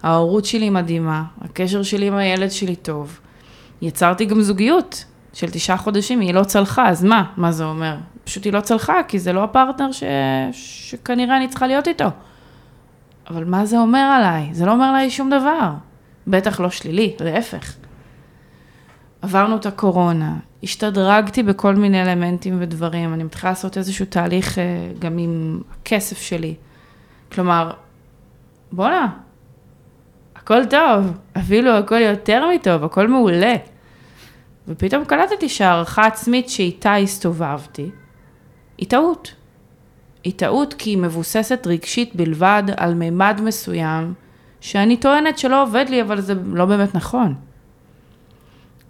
ההורות 0.03 0.45
שלי 0.45 0.69
מדהימה, 0.69 1.23
הקשר 1.41 1.83
שלי 1.83 2.07
עם 2.07 2.15
הילד 2.15 2.51
שלי 2.51 2.75
טוב. 2.75 3.19
יצרתי 3.81 4.25
גם 4.25 4.41
זוגיות 4.41 5.05
של 5.33 5.49
תשעה 5.49 5.77
חודשים, 5.77 6.19
היא 6.19 6.33
לא 6.33 6.43
צלחה, 6.43 6.89
אז 6.89 7.03
מה? 7.03 7.23
מה 7.37 7.51
זה 7.51 7.65
אומר? 7.65 7.95
פשוט 8.23 8.45
היא 8.45 8.53
לא 8.53 8.61
צלחה, 8.61 9.03
כי 9.07 9.19
זה 9.19 9.33
לא 9.33 9.43
הפרטנר 9.43 9.91
ש... 9.91 10.03
שכנראה 10.51 11.37
אני 11.37 11.47
צריכה 11.47 11.67
להיות 11.67 11.87
איתו. 11.87 12.07
אבל 13.29 13.43
מה 13.43 13.65
זה 13.65 13.79
אומר 13.79 13.99
עליי? 14.17 14.49
זה 14.51 14.65
לא 14.65 14.71
אומר 14.71 14.85
עליי 14.85 15.09
שום 15.09 15.29
דבר. 15.29 15.71
בטח 16.27 16.59
לא 16.59 16.69
שלילי, 16.69 17.13
להפך. 17.19 17.73
עברנו 19.25 19.55
את 19.55 19.65
הקורונה, 19.65 20.35
השתדרגתי 20.63 21.43
בכל 21.43 21.75
מיני 21.75 22.01
אלמנטים 22.01 22.57
ודברים, 22.59 23.13
אני 23.13 23.23
מתחילה 23.23 23.51
לעשות 23.51 23.77
איזשהו 23.77 24.05
תהליך 24.05 24.59
אה, 24.59 24.63
גם 24.99 25.17
עם 25.17 25.61
הכסף 25.71 26.21
שלי. 26.21 26.55
כלומר, 27.31 27.71
בואנה, 28.71 29.07
הכל 30.35 30.65
טוב, 30.65 31.17
אפילו 31.37 31.71
הכל 31.71 32.01
יותר 32.01 32.49
מטוב, 32.55 32.83
הכל 32.83 33.07
מעולה. 33.07 33.53
ופתאום 34.67 35.05
קלטתי 35.05 35.49
שהערכה 35.49 36.05
עצמית 36.05 36.49
שאיתה 36.49 36.95
הסתובבתי, 36.95 37.89
היא 38.77 38.87
טעות. 38.87 39.35
היא 40.23 40.33
טעות 40.35 40.73
כי 40.73 40.89
היא 40.89 40.97
מבוססת 40.97 41.67
רגשית 41.67 42.15
בלבד 42.15 42.63
על 42.77 42.93
מימד 42.93 43.41
מסוים, 43.43 44.13
שאני 44.61 44.97
טוענת 44.97 45.37
שלא 45.37 45.63
עובד 45.63 45.85
לי, 45.89 46.01
אבל 46.01 46.21
זה 46.21 46.33
לא 46.45 46.65
באמת 46.65 46.95
נכון. 46.95 47.35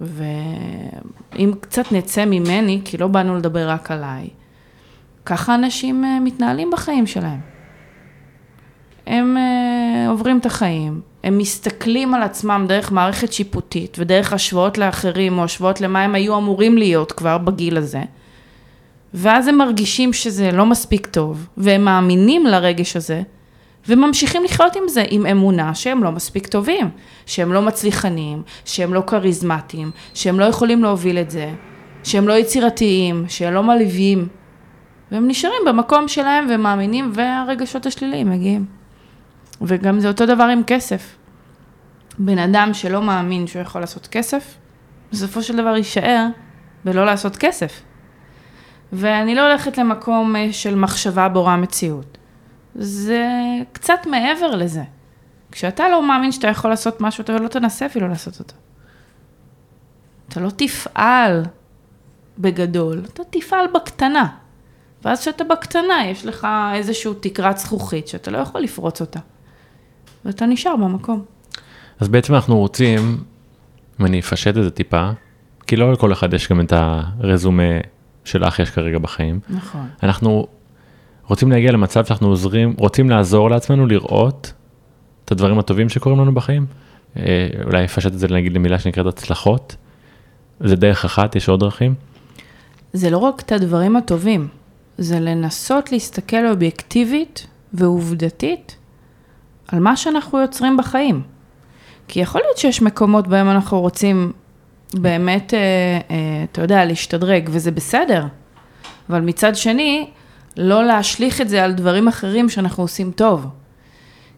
ואם 0.01 1.51
קצת 1.59 1.91
נצא 1.91 2.25
ממני, 2.25 2.81
כי 2.85 2.97
לא 2.97 3.07
באנו 3.07 3.35
לדבר 3.35 3.69
רק 3.69 3.91
עליי, 3.91 4.29
ככה 5.25 5.55
אנשים 5.55 6.05
אה, 6.05 6.19
מתנהלים 6.19 6.71
בחיים 6.71 7.07
שלהם. 7.07 7.39
הם 9.07 9.37
uh, 9.37 10.09
עוברים 10.09 10.37
את 10.37 10.45
החיים, 10.45 11.01
הם 11.23 11.37
מסתכלים 11.37 12.13
על 12.13 12.23
עצמם 12.23 12.65
דרך 12.67 12.91
מערכת 12.91 13.33
שיפוטית 13.33 13.97
ודרך 13.99 14.33
השוואות 14.33 14.77
לאחרים 14.77 15.37
או 15.37 15.43
השוואות 15.43 15.81
למה 15.81 16.01
הם 16.01 16.15
היו 16.15 16.37
אמורים 16.37 16.77
להיות 16.77 17.11
כבר 17.11 17.37
בגיל 17.37 17.77
הזה. 17.77 18.01
ואז 19.13 19.47
הם 19.47 19.57
מרגישים 19.57 20.13
שזה 20.13 20.51
לא 20.51 20.65
מספיק 20.65 21.07
טוב, 21.07 21.47
והם 21.57 21.85
מאמינים 21.85 22.45
לרגש 22.45 22.95
הזה, 22.95 23.21
וממשיכים 23.89 24.43
לחיות 24.43 24.75
עם 24.75 24.83
זה, 24.87 25.03
עם 25.09 25.25
אמונה 25.25 25.75
שהם 25.75 26.03
לא 26.03 26.11
מספיק 26.11 26.47
טובים, 26.47 26.89
שהם 27.25 27.53
לא 27.53 27.61
מצליחנים, 27.61 28.43
שהם 28.65 28.93
לא 28.93 29.03
כריזמטיים, 29.07 29.91
שהם 30.13 30.39
לא 30.39 30.45
יכולים 30.45 30.83
להוביל 30.83 31.17
את 31.17 31.31
זה, 31.31 31.53
שהם 32.03 32.27
לא 32.27 32.33
יצירתיים, 32.33 33.25
שהם 33.27 33.53
לא 33.53 33.63
מלהיבים, 33.63 34.27
והם 35.11 35.27
נשארים 35.27 35.61
במקום 35.67 36.07
שלהם 36.07 36.47
ומאמינים, 36.49 37.11
והרגשות 37.13 37.85
השליליים 37.85 38.29
מגיעים. 38.29 38.65
וגם 39.61 39.99
זה 39.99 40.07
אותו 40.07 40.25
דבר 40.25 40.43
עם 40.43 40.61
כסף. 40.67 41.15
בן 42.17 42.37
אדם 42.37 42.73
שלא 42.73 43.01
מאמין 43.01 43.47
שהוא 43.47 43.61
יכול 43.61 43.81
לעשות 43.81 44.07
כסף, 44.07 44.57
בסופו 45.11 45.43
של 45.43 45.55
דבר 45.57 45.75
יישאר 45.77 46.27
בלא 46.85 47.05
לעשות 47.05 47.35
כסף. 47.35 47.81
ואני 48.93 49.35
לא 49.35 49.47
הולכת 49.47 49.77
למקום 49.77 50.35
אה, 50.35 50.47
של 50.51 50.75
מחשבה 50.75 51.29
בורא 51.29 51.55
מציאות. 51.55 52.17
זה 52.75 53.27
קצת 53.71 53.99
מעבר 54.11 54.55
לזה. 54.55 54.83
כשאתה 55.51 55.89
לא 55.89 56.07
מאמין 56.07 56.31
שאתה 56.31 56.47
יכול 56.47 56.69
לעשות 56.69 57.01
משהו, 57.01 57.21
אתה 57.21 57.37
לא 57.37 57.47
תנסה 57.47 57.85
אפילו 57.85 58.07
לעשות 58.07 58.39
אותו. 58.39 58.55
אתה 60.29 60.39
לא 60.39 60.49
תפעל 60.55 61.43
בגדול, 62.37 63.01
אתה 63.13 63.23
תפעל 63.29 63.65
בקטנה. 63.75 64.27
ואז 65.05 65.21
כשאתה 65.21 65.43
בקטנה, 65.43 66.05
יש 66.05 66.25
לך 66.25 66.47
איזושהי 66.73 67.11
תקרת 67.19 67.57
זכוכית 67.57 68.07
שאתה 68.07 68.31
לא 68.31 68.37
יכול 68.37 68.61
לפרוץ 68.61 69.01
אותה. 69.01 69.19
ואתה 70.25 70.45
נשאר 70.45 70.75
במקום. 70.75 71.25
אז 71.99 72.07
בעצם 72.07 72.35
אנחנו 72.35 72.57
רוצים, 72.57 73.23
אם 73.99 74.05
אני 74.05 74.19
אפשט 74.19 74.57
את 74.57 74.63
זה 74.63 74.71
טיפה, 74.71 75.09
כי 75.67 75.75
לא 75.75 75.93
לכל 75.93 76.13
אחד 76.13 76.33
יש 76.33 76.49
גם 76.49 76.61
את 76.61 76.73
הרזומה 76.75 77.63
שלך 78.25 78.59
יש 78.59 78.69
כרגע 78.69 78.99
בחיים. 78.99 79.39
נכון. 79.49 79.87
אנחנו 80.03 80.47
רוצים 81.27 81.51
להגיע 81.51 81.71
למצב 81.71 82.05
שאנחנו 82.05 82.27
עוזרים, 82.27 82.75
רוצים 82.77 83.09
לעזור 83.09 83.49
לעצמנו 83.49 83.87
לראות 83.87 84.53
את 85.25 85.31
הדברים 85.31 85.59
הטובים 85.59 85.89
שקורים 85.89 86.19
לנו 86.19 86.33
בחיים. 86.33 86.65
אה, 87.17 87.47
אולי 87.63 87.85
אפשט 87.85 88.05
את 88.13 88.19
זה 88.19 88.27
נגיד 88.27 88.53
למילה 88.53 88.79
שנקראת 88.79 89.05
הצלחות. 89.05 89.75
זה 90.59 90.75
דרך 90.75 91.05
אחת, 91.05 91.35
יש 91.35 91.49
עוד 91.49 91.59
דרכים. 91.59 91.93
זה 92.93 93.09
לא 93.09 93.17
רק 93.17 93.41
את 93.41 93.51
הדברים 93.51 93.95
הטובים, 93.95 94.47
זה 94.97 95.19
לנסות 95.19 95.91
להסתכל 95.91 96.47
אובייקטיבית 96.47 97.47
ועובדתית 97.73 98.77
על 99.67 99.79
מה 99.79 99.97
שאנחנו 99.97 100.39
יוצרים 100.39 100.77
בחיים. 100.77 101.21
כי 102.07 102.19
יכול 102.19 102.41
להיות 102.41 102.57
שיש 102.57 102.81
מקומות 102.81 103.27
בהם 103.27 103.49
אנחנו 103.49 103.81
רוצים 103.81 104.31
באמת, 104.93 105.53
אה, 105.53 105.59
אה, 106.11 106.43
אתה 106.51 106.61
יודע, 106.61 106.85
להשתדרג, 106.85 107.49
וזה 107.51 107.71
בסדר. 107.71 108.25
אבל 109.09 109.21
מצד 109.21 109.55
שני, 109.55 110.09
לא 110.57 110.85
להשליך 110.85 111.41
את 111.41 111.49
זה 111.49 111.63
על 111.63 111.73
דברים 111.73 112.07
אחרים 112.07 112.49
שאנחנו 112.49 112.83
עושים 112.83 113.11
טוב. 113.11 113.47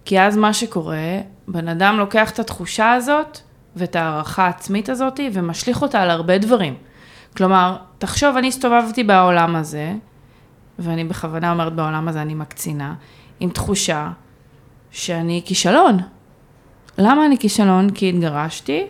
כי 0.06 0.22
אז 0.22 0.38
מה 0.38 0.54
שקורה, 0.54 1.20
בן 1.48 1.68
אדם 1.68 1.98
לוקח 1.98 2.32
את 2.32 2.40
התחושה 2.40 2.94
הזאת 2.94 3.40
ואת 3.76 3.96
ההערכה 3.96 4.46
העצמית 4.46 4.90
הזאת 4.90 5.20
ומשליך 5.34 5.82
אותה 5.82 6.02
על 6.02 6.10
הרבה 6.10 6.38
דברים. 6.38 6.76
כלומר, 7.38 7.78
תחשוב, 7.98 8.38
אני 8.38 8.48
הסתובבתי 8.48 9.04
בעולם 9.04 9.56
הזה, 9.56 9.94
ואני 10.80 11.04
בכוונה 11.04 11.52
אומרת 11.52 11.74
בעולם 11.74 12.08
הזה, 12.08 12.22
אני 12.22 12.34
מקצינה, 12.34 12.94
עם 13.40 13.50
תחושה 13.50 14.12
שאני 14.92 15.42
כישלון. 15.46 15.98
למה 16.98 17.26
אני 17.26 17.38
כישלון? 17.38 17.90
כי 17.90 18.10
התגרשתי, 18.10 18.88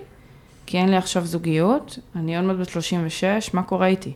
כי 0.65 0.77
אין 0.77 0.89
לי 0.89 0.97
עכשיו 0.97 1.25
זוגיות, 1.25 1.99
אני 2.15 2.37
עוד 2.37 2.45
מעט 2.45 2.57
בת 2.57 2.69
36, 2.69 3.53
מה 3.53 3.63
קורה 3.63 3.87
איתי? 3.87 4.13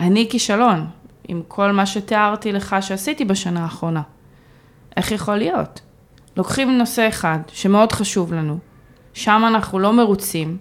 אני 0.00 0.26
כישלון, 0.30 0.86
עם 1.28 1.42
כל 1.48 1.72
מה 1.72 1.86
שתיארתי 1.86 2.52
לך 2.52 2.76
שעשיתי 2.80 3.24
בשנה 3.24 3.62
האחרונה. 3.62 4.02
איך 4.96 5.12
יכול 5.12 5.36
להיות? 5.36 5.80
לוקחים 6.36 6.78
נושא 6.78 7.08
אחד 7.08 7.38
שמאוד 7.48 7.92
חשוב 7.92 8.34
לנו, 8.34 8.58
שם 9.14 9.42
אנחנו 9.46 9.78
לא 9.78 9.92
מרוצים, 9.92 10.56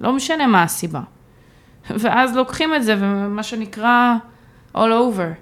לא 0.00 0.12
משנה 0.12 0.46
מה 0.46 0.62
הסיבה. 0.62 1.00
ואז 1.90 2.36
לוקחים 2.36 2.74
את 2.74 2.84
זה, 2.84 2.96
ומה 2.98 3.42
שנקרא 3.42 4.14
all 4.76 4.78
over. 4.78 5.34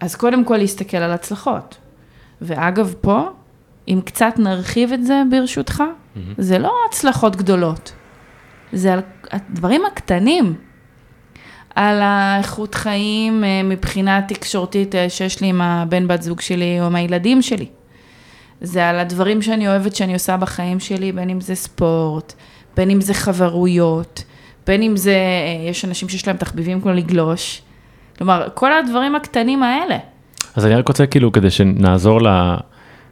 אז 0.00 0.14
קודם 0.14 0.44
כל 0.44 0.56
להסתכל 0.56 0.96
על 0.96 1.12
הצלחות. 1.12 1.76
ואגב, 2.40 2.94
פה, 3.00 3.28
אם 3.88 4.00
קצת 4.04 4.34
נרחיב 4.38 4.92
את 4.92 5.06
זה 5.06 5.22
ברשותך, 5.30 5.82
mm-hmm. 5.82 6.18
זה 6.38 6.58
לא 6.58 6.74
הצלחות 6.88 7.36
גדולות, 7.36 7.92
זה 8.72 8.94
הדברים 9.30 9.82
הקטנים. 9.86 10.54
על 11.74 12.00
האיכות 12.02 12.74
חיים 12.74 13.44
אה, 13.44 13.62
מבחינה 13.64 14.20
תקשורתית 14.28 14.94
אה, 14.94 15.10
שיש 15.10 15.40
לי 15.40 15.46
עם 15.46 15.60
הבן 15.60 16.08
בת 16.08 16.22
זוג 16.22 16.40
שלי 16.40 16.80
או 16.80 16.86
עם 16.86 16.94
הילדים 16.96 17.42
שלי. 17.42 17.66
זה 18.60 18.88
על 18.88 18.98
הדברים 18.98 19.42
שאני 19.42 19.68
אוהבת 19.68 19.96
שאני 19.96 20.12
עושה 20.12 20.36
בחיים 20.36 20.80
שלי, 20.80 21.12
בין 21.12 21.30
אם 21.30 21.40
זה 21.40 21.54
ספורט, 21.54 22.32
בין 22.76 22.90
אם 22.90 23.00
זה 23.00 23.14
חברויות, 23.14 24.24
בין 24.66 24.82
אם 24.82 24.96
זה, 24.96 25.14
אה, 25.14 25.68
יש 25.70 25.84
אנשים 25.84 26.08
שיש 26.08 26.28
להם 26.28 26.36
תחביבים 26.36 26.80
כמו 26.80 26.92
לגלוש. 26.92 27.62
כלומר, 28.18 28.48
כל 28.54 28.72
הדברים 28.72 29.14
הקטנים 29.14 29.62
האלה. 29.62 29.96
אז 30.56 30.66
אני 30.66 30.74
רק 30.74 30.88
רוצה 30.88 31.06
כאילו, 31.06 31.32
כדי 31.32 31.50
שנעזור 31.50 32.20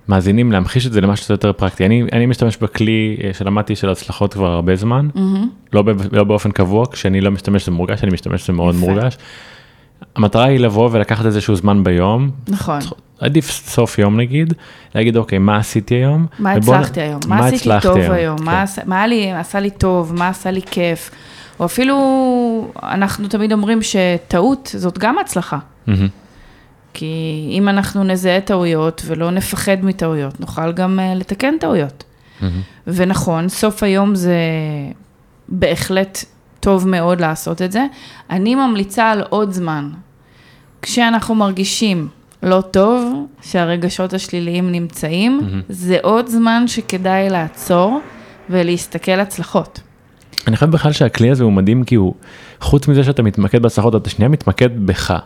למאזינים 0.09 0.53
להמחיש 0.53 0.87
את 0.87 0.93
זה 0.93 1.01
למשהו 1.01 1.25
קצת 1.25 1.31
יותר 1.31 1.53
פרקטי. 1.53 1.87
אני, 1.87 2.03
אני 2.13 2.27
משתמש 2.27 2.57
בכלי 2.57 3.17
אה, 3.25 3.31
שלמדתי 3.35 3.77
של 3.77 3.89
הצלחות 3.91 4.33
כבר 4.35 4.47
הרבה 4.51 4.77
זמן, 4.77 5.09
לא, 5.73 5.83
ב- 5.83 6.15
לא 6.15 6.25
באופן 6.25 6.51
קבוע, 6.51 6.85
כשאני 6.93 7.21
לא 7.21 7.31
משתמש 7.31 7.65
זה 7.67 7.73
מורגש, 7.73 8.03
אני 8.05 8.13
משתמש 8.13 8.47
זה 8.47 8.53
מאוד 8.53 8.75
יפה. 8.75 8.87
מורגש. 8.87 9.17
המטרה 10.17 10.45
היא 10.45 10.59
לבוא 10.61 10.89
ולקחת 10.93 11.27
איזשהו 11.27 11.55
זמן 11.57 11.85
ביום, 11.85 12.31
נכון. 12.49 12.79
עדיף 13.21 13.51
סוף 13.51 13.99
יום 13.99 14.17
נגיד, 14.21 14.53
להגיד 14.95 15.17
אוקיי, 15.17 15.39
מה 15.39 15.57
עשיתי 15.57 15.95
היום? 15.95 16.27
מה 16.39 16.53
הצלחתי 16.53 17.01
היום? 17.01 17.21
מה 17.29 17.47
עשיתי 17.47 17.71
טוב 17.83 17.99
היום? 17.99 18.39
כן. 18.39 18.45
מה 18.45 18.65
מה 18.87 19.07
לי- 19.07 19.33
עשה 19.33 19.61
לי 19.61 19.71
טוב? 19.71 20.13
מה 20.15 20.29
עשה 20.29 20.51
לי 20.51 20.61
כיף? 20.71 21.11
או 21.61 21.65
אפילו, 21.65 21.97
אנחנו 22.83 23.29
תמיד 23.29 23.53
אומרים 23.53 23.79
שטעות 23.83 24.71
זאת 24.77 24.99
גם 24.99 25.19
הצלחה. 25.19 25.59
מהמם. 25.87 26.09
כי 26.99 27.49
אם 27.51 27.69
אנחנו 27.69 28.05
נזהה 28.05 28.41
טעויות 28.41 29.03
ולא 29.07 29.31
נפחד 29.31 29.77
מטעויות, 29.83 30.41
נוכל 30.41 30.73
גם 30.73 31.01
אה, 31.01 31.15
לתקן 31.15 31.55
טעויות. 31.61 32.05
מהמם. 32.41 32.61
ונכון, 32.87 33.49
סוף 33.49 33.83
היום 33.83 34.15
זה 34.15 34.37
בהחלט 35.49 36.25
טוב 36.61 36.89
מאוד 36.89 37.21
לעשות 37.21 37.63
את 37.63 37.73
זה. 37.73 37.87
אני 38.31 38.55
ממליצה 38.55 39.11
על 39.11 39.23
עוד 39.29 39.53
זמן. 39.53 39.91
כשאנחנו 40.83 41.35
מרגישים 41.35 42.09
לא 42.43 42.61
טוב, 42.71 43.27
שהרגשות 43.43 44.13
השליליים 44.13 44.73
נמצאים, 44.73 45.41
מהמם. 45.43 45.63
זה 45.69 45.99
עוד 46.03 46.27
זמן 46.27 46.65
שכדאי 46.67 47.31
לעצור 47.31 48.01
ולהסתכל 48.51 49.21
הצלחות. 49.21 49.81
אני 50.47 50.57
חושב 50.57 50.71
בכלל 50.71 50.93
שהכלי 50.93 51.31
הזה 51.31 51.45
הוא 51.45 51.53
מדהים 51.53 51.85
כי 51.85 51.95
הוא, 51.95 52.15
חוץ 52.61 52.89
מזה 52.89 53.05
שאתה 53.05 53.23
מתמקד 53.23 53.63
בהצלחות, 53.63 53.97
אתה 53.97 54.11
שנייה 54.11 54.29
מתמקד 54.29 54.87
בך. 54.87 55.19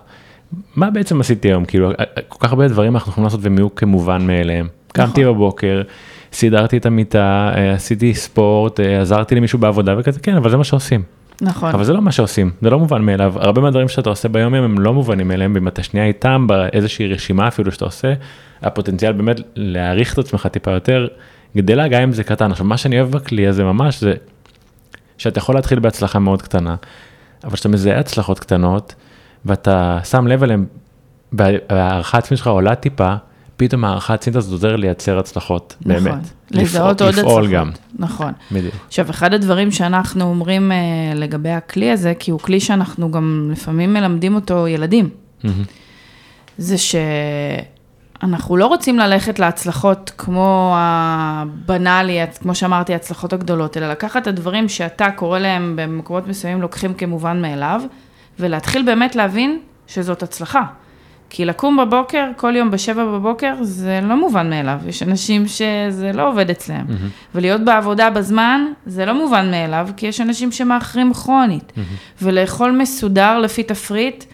מה 0.76 0.90
בעצם 0.90 1.20
עשיתי 1.20 1.48
היום? 1.48 1.64
כאילו, 1.64 1.92
כל 2.28 2.38
כך 2.40 2.52
הרבה 2.52 2.68
דברים 2.68 2.94
אנחנו 2.94 3.12
יכולים 3.12 3.24
לעשות 3.24 3.40
והם 3.42 3.58
יהיו 3.58 3.74
כמובן 3.74 4.26
מאליהם. 4.26 4.68
קמתי 4.92 5.24
בבוקר, 5.24 5.82
סידרתי 6.32 6.76
את 6.76 6.86
המיטה, 6.86 7.52
אה, 7.56 7.72
עשיתי 7.72 8.14
ספורט, 8.14 8.80
אה, 8.80 9.00
עזרתי 9.00 9.34
למישהו 9.34 9.58
בעבודה 9.58 9.94
וכזה, 9.98 10.20
כן, 10.20 10.36
אבל 10.36 10.50
זה 10.50 10.56
מה 10.56 10.64
שעושים. 10.64 11.02
נכון. 11.40 11.74
אבל 11.74 11.84
זה 11.84 11.92
לא 11.92 12.02
מה 12.02 12.12
שעושים, 12.12 12.50
זה 12.62 12.70
לא 12.70 12.78
מובן 12.78 13.02
מאליו. 13.02 13.34
הרבה 13.36 13.60
מהדברים 13.60 13.88
שאתה 13.88 14.10
עושה 14.10 14.28
ביום 14.28 14.54
יום 14.54 14.64
הם 14.64 14.78
לא 14.78 14.92
מובנים 14.92 15.28
מאליהם, 15.28 15.52
ואם 15.54 15.68
אתה 15.68 15.82
שנייה 15.82 16.06
איתם 16.06 16.46
באיזושהי 16.46 17.06
רשימה 17.06 17.48
אפילו 17.48 17.72
שאתה 17.72 17.84
עושה, 17.84 18.12
הפוטנציאל 18.62 19.12
באמת 19.12 19.40
להעריך 19.56 20.12
את 20.12 20.18
עצמך 20.18 20.46
טיפה 20.46 20.70
יותר 20.70 21.08
גדלה, 21.56 21.88
גם 21.88 22.02
אם 22.02 22.12
זה 22.12 22.24
קטן. 22.24 22.50
עכשיו, 22.50 22.66
מה 22.66 22.76
שאני 22.76 23.00
אוהב 23.00 23.10
בכלי 23.10 23.46
הזה 23.46 23.64
ממש 23.64 24.00
זה 24.00 24.14
שאתה 25.18 25.38
יכול 25.38 25.54
להתחיל 25.54 25.78
בהצלחה 25.78 26.18
מאוד 26.18 26.42
קטנה, 26.42 26.74
אבל 27.44 27.52
כשאתה 27.52 27.68
מזהה 27.68 27.98
הצלחות 27.98 28.38
קטנות, 28.38 28.94
ואתה 29.44 29.98
שם 30.04 30.26
לב 30.26 30.42
אליהן, 30.42 30.64
וההערכה 31.32 32.16
העצמית 32.18 32.38
שלך 32.38 32.46
עולה 32.46 32.74
טיפה, 32.74 33.14
פתאום 33.56 33.84
ההערכה 33.84 34.12
העצמית 34.12 34.36
הזאת 34.36 34.52
עוזרת 34.52 34.78
לייצר 34.80 35.18
הצלחות, 35.18 35.76
נכון. 35.86 36.04
באמת. 36.04 36.18
לזהות 36.50 37.00
לפעול- 37.00 37.08
עוד 37.08 37.18
לפעול 37.18 37.44
הצלחות. 37.44 37.50
גם, 37.50 37.70
נכון. 37.98 38.32
בדיוק. 38.52 38.74
עכשיו, 38.88 39.10
אחד 39.10 39.34
הדברים 39.34 39.70
שאנחנו 39.70 40.24
אומרים 40.24 40.72
אה, 40.72 40.76
לגבי 41.14 41.50
הכלי 41.50 41.90
הזה, 41.90 42.12
כי 42.18 42.30
הוא 42.30 42.40
כלי 42.40 42.60
שאנחנו 42.60 43.10
גם 43.10 43.48
לפעמים 43.52 43.94
מלמדים 43.94 44.34
אותו 44.34 44.68
ילדים, 44.68 45.08
מהמם. 45.44 45.62
זה 46.58 46.76
שאנחנו 46.78 48.56
לא 48.56 48.66
רוצים 48.66 48.98
ללכת 48.98 49.38
להצלחות 49.38 50.12
כמו 50.18 50.74
הבנאלי, 50.78 52.18
כמו 52.40 52.54
שאמרתי, 52.54 52.92
ההצלחות 52.92 53.32
הגדולות, 53.32 53.76
אלא 53.76 53.90
לקחת 53.90 54.22
את 54.22 54.26
הדברים 54.26 54.68
שאתה 54.68 55.10
קורא 55.16 55.38
להם 55.38 55.72
במקומות 55.76 56.26
מסוימים 56.28 56.62
לוקחים 56.62 56.94
כמובן 56.94 57.42
מאליו, 57.42 57.80
ולהתחיל 58.38 58.82
באמת 58.82 59.16
להבין 59.16 59.58
שזאת 59.86 60.22
הצלחה. 60.22 60.62
כי 61.34 61.44
לקום 61.44 61.76
בבוקר, 61.76 62.26
כל 62.36 62.56
יום 62.56 62.70
בשבע 62.70 63.04
בבוקר, 63.04 63.54
זה 63.60 64.00
לא 64.02 64.16
מובן 64.16 64.50
מאליו. 64.50 64.80
יש 64.86 65.02
אנשים 65.02 65.46
שזה 65.48 66.10
לא 66.14 66.28
עובד 66.28 66.50
אצלם. 66.50 66.84
מהמם. 66.88 67.08
ולהיות 67.34 67.60
בעבודה 67.60 68.10
בזמן, 68.10 68.64
זה 68.86 69.06
לא 69.06 69.14
מובן 69.14 69.50
מאליו, 69.50 69.88
כי 69.96 70.06
יש 70.06 70.20
אנשים 70.20 70.52
שמאחרים 70.52 71.14
כרונית. 71.14 71.72
ולאכול 72.22 72.70
מסודר 72.70 73.38
לפי 73.38 73.62
תפריט, 73.62 74.24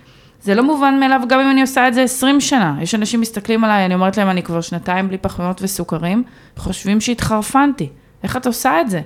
זה 0.43 0.55
לא 0.55 0.63
מובן 0.63 1.01
מאליו, 1.01 1.21
גם 1.29 1.41
אם 1.41 1.51
אני 1.51 1.61
עושה 1.61 1.89
את 1.89 1.95
זה 1.95 2.03
20 2.03 2.41
שנה. 2.41 2.77
יש 2.81 2.95
אנשים 2.95 3.21
מסתכלים 3.21 3.65
עליי, 3.65 3.85
אני 3.87 3.95
אומרת 3.95 4.17
להם, 4.17 4.31
אני 4.31 4.43
כבר 4.43 4.61
שנתיים 4.61 5.09
בלי 5.09 5.19
פחמימות 5.19 5.63
וסוכרים, 5.63 6.23
חושבים 6.57 7.01
שהתחרפנתי. 7.01 7.89
איך 8.23 8.37
את 8.37 8.47
עושה 8.47 8.81
את 8.81 8.91
זה? 8.91 9.01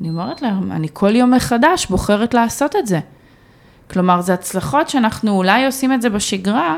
אני 0.00 0.08
אומרת 0.08 0.42
להם, 0.42 0.72
אני 0.72 0.88
כל 0.92 1.16
יום 1.16 1.34
מחדש 1.34 1.86
בוחרת 1.86 2.34
לעשות 2.34 2.76
את 2.76 2.86
זה. 2.86 3.00
כלומר, 3.90 4.20
זה 4.20 4.34
הצלחות 4.34 4.88
שאנחנו 4.88 5.30
אולי 5.30 5.66
עושים 5.66 5.92
את 5.92 6.02
זה 6.02 6.10
בשגרה, 6.10 6.76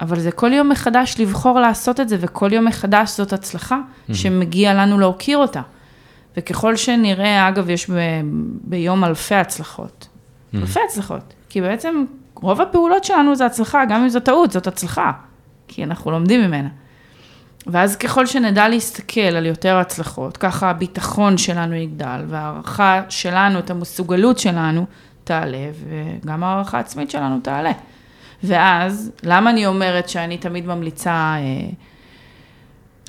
אבל 0.00 0.20
זה 0.20 0.32
כל 0.32 0.52
יום 0.52 0.68
מחדש 0.68 1.16
לבחור 1.18 1.60
לעשות 1.60 2.00
את 2.00 2.08
זה, 2.08 2.16
וכל 2.20 2.52
יום 2.52 2.64
מחדש 2.64 3.10
זאת 3.16 3.32
הצלחה 3.32 3.78
שמגיע 4.12 4.74
לנו 4.74 4.98
להוקיר 4.98 5.38
אותה. 5.38 5.62
וככל 6.36 6.76
שנראה, 6.76 7.48
אגב, 7.48 7.70
יש 7.70 7.90
ב, 7.90 7.94
ביום 8.64 9.04
אלפי 9.04 9.34
הצלחות. 9.34 10.08
אלפי 10.54 10.80
הצלחות. 10.88 11.34
כי 11.48 11.60
בעצם 11.60 12.04
רוב 12.34 12.60
הפעולות 12.60 13.04
שלנו 13.04 13.36
זה 13.36 13.46
הצלחה, 13.46 13.84
גם 13.84 14.02
אם 14.02 14.08
זו 14.08 14.20
טעות, 14.20 14.50
זאת 14.50 14.66
הצלחה. 14.66 15.12
כי 15.68 15.84
אנחנו 15.84 16.10
לומדים 16.10 16.40
ממנה. 16.40 16.68
ואז 17.66 17.96
ככל 17.96 18.26
שנדע 18.26 18.68
להסתכל 18.68 19.20
על 19.20 19.46
יותר 19.46 19.76
הצלחות, 19.76 20.36
ככה 20.36 20.70
הביטחון 20.70 21.38
שלנו 21.38 21.74
יגדל, 21.74 22.24
והערכה 22.28 23.02
שלנו, 23.08 23.58
את 23.58 23.70
המסוגלות 23.70 24.38
שלנו, 24.38 24.86
תעלה, 25.30 25.70
וגם 25.72 26.44
הערכה 26.44 26.76
העצמית 26.76 27.10
שלנו 27.10 27.40
תעלה. 27.40 27.72
ואז, 28.44 29.12
למה 29.22 29.50
אני 29.50 29.66
אומרת 29.66 30.08
שאני 30.08 30.38
תמיד 30.38 30.66
ממליצה 30.66 31.10
אה, 31.10 31.70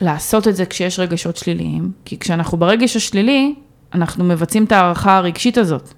לעשות 0.02 0.48
את 0.48 0.56
זה 0.56 0.66
כשיש 0.66 1.00
רגשות 1.00 1.38
שליליים? 1.38 1.92
כי 2.06 2.20
כשאנחנו 2.20 2.58
ברגש 2.58 2.96
השלילי, 2.96 3.56
אנחנו 3.94 4.24
מבצעים 4.24 4.64
את 4.64 4.72
ההערכה 4.72 5.18
הרגשית 5.18 5.58
הזאת. 5.58 5.94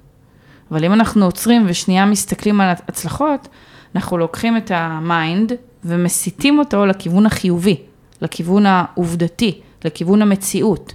אבל 0.71 0.86
אם 0.86 0.93
אנחנו 0.93 1.25
עוצרים 1.25 1.63
ושנייה 1.67 2.05
מסתכלים 2.05 2.62
על 2.62 2.69
הצלחות, 2.88 3.47
אנחנו 3.95 4.17
לוקחים 4.17 4.57
את 4.57 4.71
ה 4.73 4.89
mind 4.89 5.51
ומסיטים 5.86 6.59
אותו 6.59 6.86
לכיוון 6.86 7.25
החיובי, 7.25 7.77
לכיוון 8.21 8.65
העובדתי, 8.65 9.62
לכיוון 9.86 10.21
המציאות, 10.21 10.93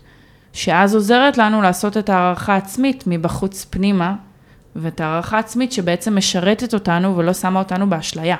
שאז 0.52 0.94
עוזרת 0.94 1.38
לנו 1.38 1.62
לעשות 1.62 1.96
את 1.96 2.08
ההערכה 2.08 2.54
העצמית 2.54 3.04
מבחוץ 3.06 3.66
פנימה, 3.70 4.14
ואת 4.76 5.00
ההערכה 5.00 5.36
העצמית 5.36 5.72
שבעצם 5.72 6.16
משרתת 6.16 6.74
אותנו 6.74 7.16
ולא 7.16 7.32
שמה 7.32 7.58
אותנו 7.58 7.90
באשליה. 7.90 8.36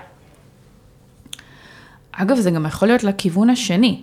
אגב, 2.13 2.37
זה 2.37 2.51
גם 2.51 2.67
יכול 2.67 2.89
להיות 2.89 3.05
לכיוון 3.05 3.51
השני, 3.51 4.03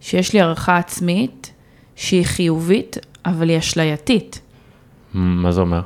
שיש 0.00 0.32
לי 0.32 0.40
הערכה 0.40 0.76
עצמית 0.76 1.52
שהיא 1.96 2.24
חיובית, 2.24 2.96
אבל 3.24 3.48
היא 3.48 3.58
אשלייתית. 3.58 4.40
מה 5.14 5.52
זה 5.52 5.60
אומר? 5.60 5.80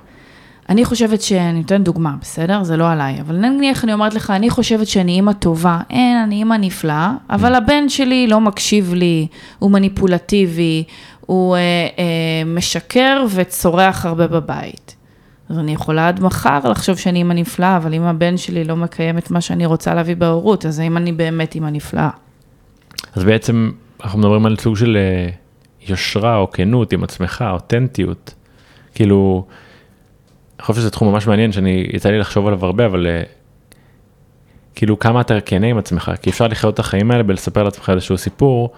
אני 0.69 0.85
חושבת 0.85 1.23
שאני 1.23 1.53
נותנת 1.53 1.81
דוגמה, 1.85 2.15
בסדר? 2.21 2.65
זה 2.65 2.77
לא 2.77 2.91
עליי, 2.91 3.21
אבל 3.21 3.37
נניח 3.37 3.85
אני 3.85 3.93
אומרת 3.93 4.15
לך, 4.15 4.31
אני 4.31 4.51
חושבת 4.51 4.87
שאני 4.87 5.13
אימא 5.13 5.33
טובה, 5.33 5.81
אין, 5.91 6.17
אני 6.17 6.35
אימא 6.35 6.55
נפלאה, 6.55 7.13
אבל 7.31 7.55
הבן 7.55 7.89
שלי 7.89 8.27
לא 8.27 8.41
מקשיב 8.41 8.95
לי, 8.95 9.27
הוא 9.59 9.71
מניפולטיבי, 9.71 10.85
הוא 11.21 11.57
אה, 11.57 11.61
אה, 11.61 12.45
משקר 12.47 13.25
וצורח 13.31 14.07
הרבה 14.07 14.27
בבית. 14.27 14.97
אז 15.49 15.59
אני 15.59 15.73
יכולה 15.73 16.09
עד 16.09 16.21
מחר 16.21 16.59
לחשוב 16.71 16.99
שאני 16.99 17.19
אימא 17.19 17.33
נפלאה, 17.33 17.77
אבל 17.77 17.95
אם 17.95 18.03
הבן 18.03 18.37
שלי 18.37 18.65
לא 18.65 18.77
מקיים 18.77 19.19
את 19.19 19.31
מה 19.31 19.41
שאני 19.41 19.67
רוצה 19.67 19.95
להביא 19.95 20.17
בהורות, 20.17 20.67
אז 20.67 20.79
האם 20.79 20.97
אני 20.97 21.13
באמת 21.13 21.55
אימא 21.55 21.69
נפלאה? 21.69 22.11
אז 23.15 23.25
בעצם 23.25 23.71
אנחנו 24.05 24.19
מדברים 24.19 24.47
על 24.47 24.57
סוג 24.57 24.77
של 24.77 24.97
אה, 24.97 25.31
יושרה 25.89 26.37
או 26.37 26.51
כנות 26.51 26.93
עם 26.93 27.05
עצמך, 27.05 27.45
אותנטיות. 27.51 28.35
כאילו, 28.95 29.47
אני 30.59 30.67
חושב 30.67 30.81
שזה 30.81 30.91
תחום 30.91 31.09
ממש 31.13 31.27
מעניין 31.27 31.53
שאני, 31.53 31.87
יצא 31.93 32.11
לי 32.11 32.19
לחשוב 32.19 32.47
עליו 32.47 32.67
הרבה, 32.67 32.87
אבל 32.87 33.07
אה, 33.07 33.23
כאילו 34.75 34.99
כמה 34.99 35.21
אתה 35.21 35.41
כנה 35.41 35.67
עם 35.67 35.79
עצמך, 35.79 36.13
כי 36.23 36.31
אפשר 36.31 36.47
לחיות 36.47 36.75
את 36.75 36.79
החיים 36.79 37.11
האלה 37.11 37.23
ולספר 37.27 37.63
לעצמך 37.63 37.91
איזשהו 37.91 38.19
סיפור, 38.19 38.71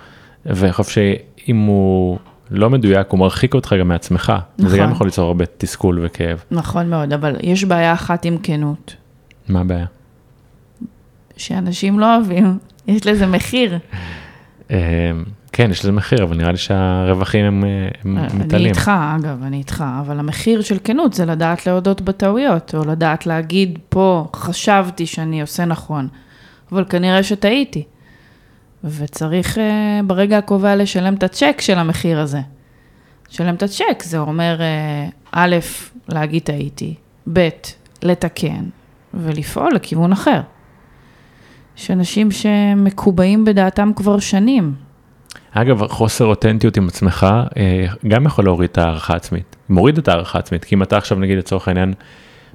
ואני 0.46 0.72
חושב 0.72 0.90
שאם 0.90 1.57
הוא 1.57 2.18
לא 2.51 2.71
מדויק, 2.71 3.07
הוא 3.11 3.21
מרחיק 3.21 3.55
אותך 3.55 3.75
גם 3.81 3.89
מעצמך. 3.89 4.33
נכון. 4.59 4.67
וזה 4.67 4.77
גם 4.77 4.83
נכון. 4.83 4.95
יכול 4.95 5.07
ליצור 5.07 5.27
הרבה 5.27 5.45
תסכול 5.59 6.01
וכאב. 6.03 6.45
נכון 6.51 6.91
מאוד, 6.91 7.13
אבל 7.13 7.37
יש 7.43 7.65
בעיה 7.65 7.93
אחת 7.93 8.25
עם 8.25 8.39
כנות, 8.43 8.95
מה 9.49 9.61
הבעיה? 9.61 9.87
שאנשים 11.37 12.01
לא 12.01 12.17
אוהבים, 12.17 12.59
יש 12.89 13.07
לזה 13.07 13.27
מחיר. 13.27 13.79
אה, 14.71 15.11
כן, 15.53 15.71
יש 15.71 15.81
לזה 15.81 15.93
מחיר, 15.93 16.23
אבל 16.23 16.37
נראה 16.37 16.53
לי 16.53 16.59
שהרווחים 16.59 17.45
הם, 17.45 17.65
אה, 17.65 17.89
הם 18.05 18.19
אני. 18.55 18.69
איתך, 18.69 18.91
אגב, 19.17 19.43
אני 19.43 19.57
איתך, 19.57 19.85
אבל 20.01 20.19
המחיר 20.19 20.61
של 20.61 20.79
כנות 20.85 21.13
זה 21.13 21.27
לדעת 21.27 21.67
להודות 21.67 22.01
בטעויות, 22.01 22.75
או 22.75 22.85
לדעת 22.85 23.27
להגיד, 23.27 23.79
פה 23.89 24.29
חשבתי 24.37 25.07
שאני 25.07 25.41
עושה 25.41 25.65
נכון, 25.65 26.09
אבל 26.73 26.85
כנראה 26.89 27.23
שטעיתי. 27.23 27.85
וצריך 28.87 29.59
אה, 29.59 30.01
ברגע 30.07 30.38
הקובע 30.38 30.77
לשלם 30.77 31.14
את 31.14 31.22
הצ'ק 31.22 31.61
של 31.61 31.79
המחיר 31.79 32.20
הזה. 32.20 32.40
לשלם 33.31 33.55
את 33.55 33.62
הצ'ק, 33.62 34.03
זה 34.03 34.18
אומר, 34.18 34.61
אה, 34.61 35.09
א', 35.33 35.57
להגיד 36.09 36.42
טעיתי, 36.42 36.94
ב', 37.33 37.49
לתקן, 38.03 38.64
ולפעול 39.14 39.75
לכיוון 39.75 40.12
אחר. 40.12 40.40
יש 41.79 41.90
אנשים 41.90 42.31
שמקובעים 42.31 43.44
בדעתם 43.44 43.90
כבר 43.96 44.18
שנים. 44.18 44.75
אגב, 45.51 45.87
חוסר 45.87 46.25
אותנטיות 46.25 46.77
עם 46.77 46.88
עצמך 46.88 47.27
אה, 47.57 47.87
גם 48.09 48.27
יכול 48.27 48.44
להוריד 48.44 48.70
את 48.70 48.79
הערכה 48.79 49.12
העצמית, 49.12 49.57
מוריד 49.68 49.99
את 49.99 50.09
הערכה 50.09 50.38
העצמית, 50.38 50.64
כי 50.64 50.75
אם 50.75 50.83
אתה 50.83 50.96
עכשיו 50.96 51.18
נגיד 51.18 51.38
לצורך 51.38 51.68
העניין 51.68 51.94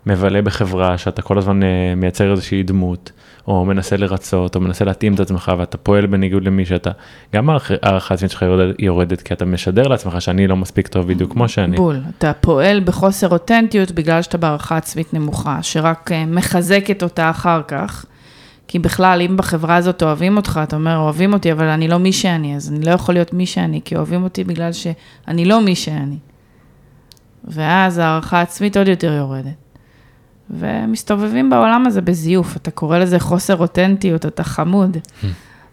מבלה 0.05 0.41
בחברה 0.41 0.97
שאתה 0.97 1.21
כל 1.21 1.37
הזמן 1.37 1.59
מייצר 1.97 2.31
איזושהי 2.31 2.63
דמות, 2.63 3.11
או 3.47 3.65
מנסה 3.65 3.97
לרצות, 3.97 4.55
או 4.55 4.61
מנסה 4.61 4.85
להתאים 4.85 5.13
את 5.13 5.19
עצמך 5.19 5.51
ואתה 5.57 5.77
פועל 5.77 6.05
בניגוד 6.05 6.43
למי 6.43 6.65
שאתה, 6.65 6.91
גם 7.35 7.49
הערכה 7.49 8.13
עצמית 8.13 8.31
שלך 8.31 8.41
יורדת, 8.41 8.75
יורדת, 8.79 9.21
כי 9.21 9.33
אתה 9.33 9.45
משדר 9.45 9.87
לעצמך 9.87 10.21
שאני 10.21 10.47
לא 10.47 10.55
מספיק 10.57 10.87
טוב 10.87 11.07
בדיוק 11.07 11.31
כמו 11.31 11.49
שאני. 11.49 11.77
בול, 11.77 12.01
אתה 12.17 12.33
פועל 12.33 12.79
בחוסר 12.79 13.29
אותנטיות 13.29 13.91
בגלל 13.91 14.21
שאתה 14.21 14.37
בהערכה 14.37 14.77
עצמית 14.77 15.13
נמוכה, 15.13 15.59
שרק 15.61 16.11
אה, 16.11 16.25
מחזקת 16.25 17.03
אותה 17.03 17.29
אחר 17.29 17.61
כך. 17.67 18.05
כי 18.67 18.79
בכלל, 18.79 19.21
אם 19.21 19.37
בחברה 19.37 19.75
הזאת 19.75 20.03
אוהבים 20.03 20.37
אותך, 20.37 20.59
אתה 20.63 20.75
אומר, 20.75 20.97
אוהבים 20.97 21.33
אותי, 21.33 21.51
אבל 21.51 21.65
אני 21.65 21.87
לא 21.87 21.97
מי 21.97 22.13
שאני, 22.13 22.55
אז 22.55 22.71
אני 22.71 22.85
לא 22.85 22.91
יכול 22.91 23.15
להיות 23.15 23.33
מי 23.33 23.45
שאני, 23.45 23.81
כי 23.85 23.95
אוהבים 23.95 24.23
אותי 24.23 24.43
בגלל 24.43 24.71
שאני 24.71 25.45
לא 25.45 25.61
מי 25.61 25.75
שאני. 25.75 26.17
ואז 27.43 27.97
הערכה 27.97 28.39
העצמית 28.39 28.77
עוד 28.77 28.87
יותר 28.87 29.13
יורדת. 29.13 29.60
ומסתובבים 30.51 31.49
בעולם 31.49 31.85
הזה 31.85 32.01
בזיוף, 32.01 32.57
אתה 32.57 32.71
קורא 32.71 32.97
לזה 32.97 33.19
חוסר 33.19 33.57
אותנטיות, 33.57 34.25
אתה 34.25 34.43
חמוד, 34.43 34.97